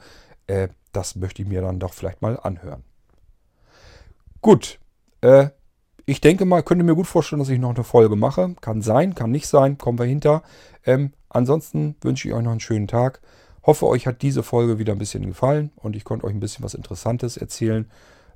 Das 0.91 1.15
möchte 1.15 1.41
ich 1.41 1.47
mir 1.47 1.61
dann 1.61 1.79
doch 1.79 1.93
vielleicht 1.93 2.21
mal 2.21 2.39
anhören. 2.39 2.83
Gut, 4.41 4.79
äh, 5.21 5.49
ich 6.05 6.19
denke 6.19 6.45
mal, 6.45 6.63
könnte 6.63 6.83
mir 6.83 6.95
gut 6.95 7.07
vorstellen, 7.07 7.39
dass 7.39 7.49
ich 7.49 7.59
noch 7.59 7.75
eine 7.75 7.83
Folge 7.83 8.15
mache. 8.15 8.55
Kann 8.59 8.81
sein, 8.81 9.15
kann 9.15 9.31
nicht 9.31 9.47
sein, 9.47 9.77
kommen 9.77 9.99
wir 9.99 10.05
hinter. 10.05 10.41
Ähm, 10.85 11.13
ansonsten 11.29 11.95
wünsche 12.01 12.27
ich 12.27 12.33
euch 12.33 12.43
noch 12.43 12.51
einen 12.51 12.59
schönen 12.59 12.87
Tag. 12.87 13.21
Hoffe, 13.63 13.85
euch 13.87 14.07
hat 14.07 14.23
diese 14.23 14.41
Folge 14.41 14.79
wieder 14.79 14.93
ein 14.93 14.99
bisschen 14.99 15.25
gefallen 15.25 15.71
und 15.75 15.95
ich 15.95 16.03
konnte 16.03 16.25
euch 16.25 16.33
ein 16.33 16.39
bisschen 16.39 16.65
was 16.65 16.73
Interessantes 16.73 17.37
erzählen. 17.37 17.89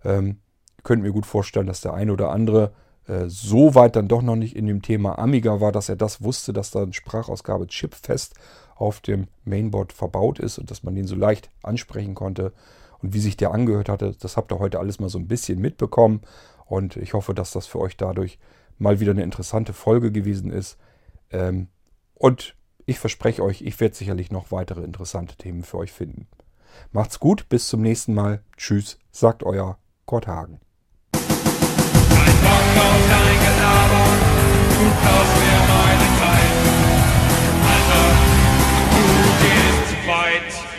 Ähm, 0.04 0.38
könnt 0.84 1.02
mir 1.02 1.12
gut 1.12 1.26
vorstellen, 1.26 1.66
dass 1.66 1.82
der 1.82 1.96
eine 1.96 2.14
oder 2.14 2.30
andere 2.30 2.74
äh, 3.08 3.26
so 3.28 3.74
weit 3.74 3.96
dann 3.96 4.08
doch 4.08 4.22
noch 4.22 4.36
nicht 4.36 4.56
in 4.56 4.68
dem 4.68 4.84
Thema 4.84 5.18
Amiga 5.18 5.60
war, 5.60 5.72
dass 5.72 5.90
er 5.90 5.96
das 5.96 6.22
wusste, 6.22 6.54
dass 6.54 6.72
da 6.72 6.84
ein 6.84 6.94
Sprachausgabe-Chip 6.94 7.96
fest 7.96 8.36
auf 8.76 9.00
dem 9.00 9.28
Mainboard 9.46 9.94
verbaut 9.94 10.40
ist 10.40 10.58
und 10.60 10.70
dass 10.70 10.84
man 10.84 10.96
den 10.96 11.08
so 11.08 11.16
leicht 11.16 11.50
ansprechen 11.64 12.14
konnte. 12.14 12.54
Und 13.00 13.14
wie 13.14 13.20
sich 13.20 13.38
der 13.38 13.52
angehört 13.52 13.90
hatte, 13.90 14.16
das 14.20 14.38
habt 14.38 14.52
ihr 14.52 14.60
heute 14.60 14.80
alles 14.80 15.00
mal 15.00 15.10
so 15.10 15.18
ein 15.18 15.28
bisschen 15.28 15.60
mitbekommen. 15.60 16.22
Und 16.66 16.98
ich 16.98 17.14
hoffe, 17.14 17.34
dass 17.34 17.52
das 17.52 17.68
für 17.68 17.80
euch 17.80 17.98
dadurch 17.98 18.38
mal 18.78 19.00
wieder 19.00 19.12
eine 19.12 19.24
interessante 19.24 19.74
Folge 19.74 20.12
gewesen 20.12 20.52
ist. 20.52 20.78
Ähm, 21.32 21.68
und 22.14 22.56
ich 22.86 23.00
verspreche 23.00 23.44
euch, 23.44 23.62
ich 23.62 23.80
werde 23.80 23.96
sicherlich 23.96 24.32
noch 24.32 24.52
weitere 24.52 24.84
interessante 24.84 25.36
Themen 25.38 25.64
für 25.64 25.78
euch 25.78 25.92
finden. 25.92 26.28
Macht's 26.92 27.20
gut, 27.20 27.48
bis 27.50 27.68
zum 27.68 27.82
nächsten 27.82 28.14
Mal. 28.14 28.44
Tschüss, 28.58 29.00
sagt 29.12 29.44
euer 29.44 29.78
Kurt 30.06 30.28
Hagen. 30.28 30.60
Bongo, 31.12 32.90
dein 33.10 33.40
Gelaber, 33.40 34.06
du 36.00 36.05
ist 39.46 39.96
fight. 40.06 40.75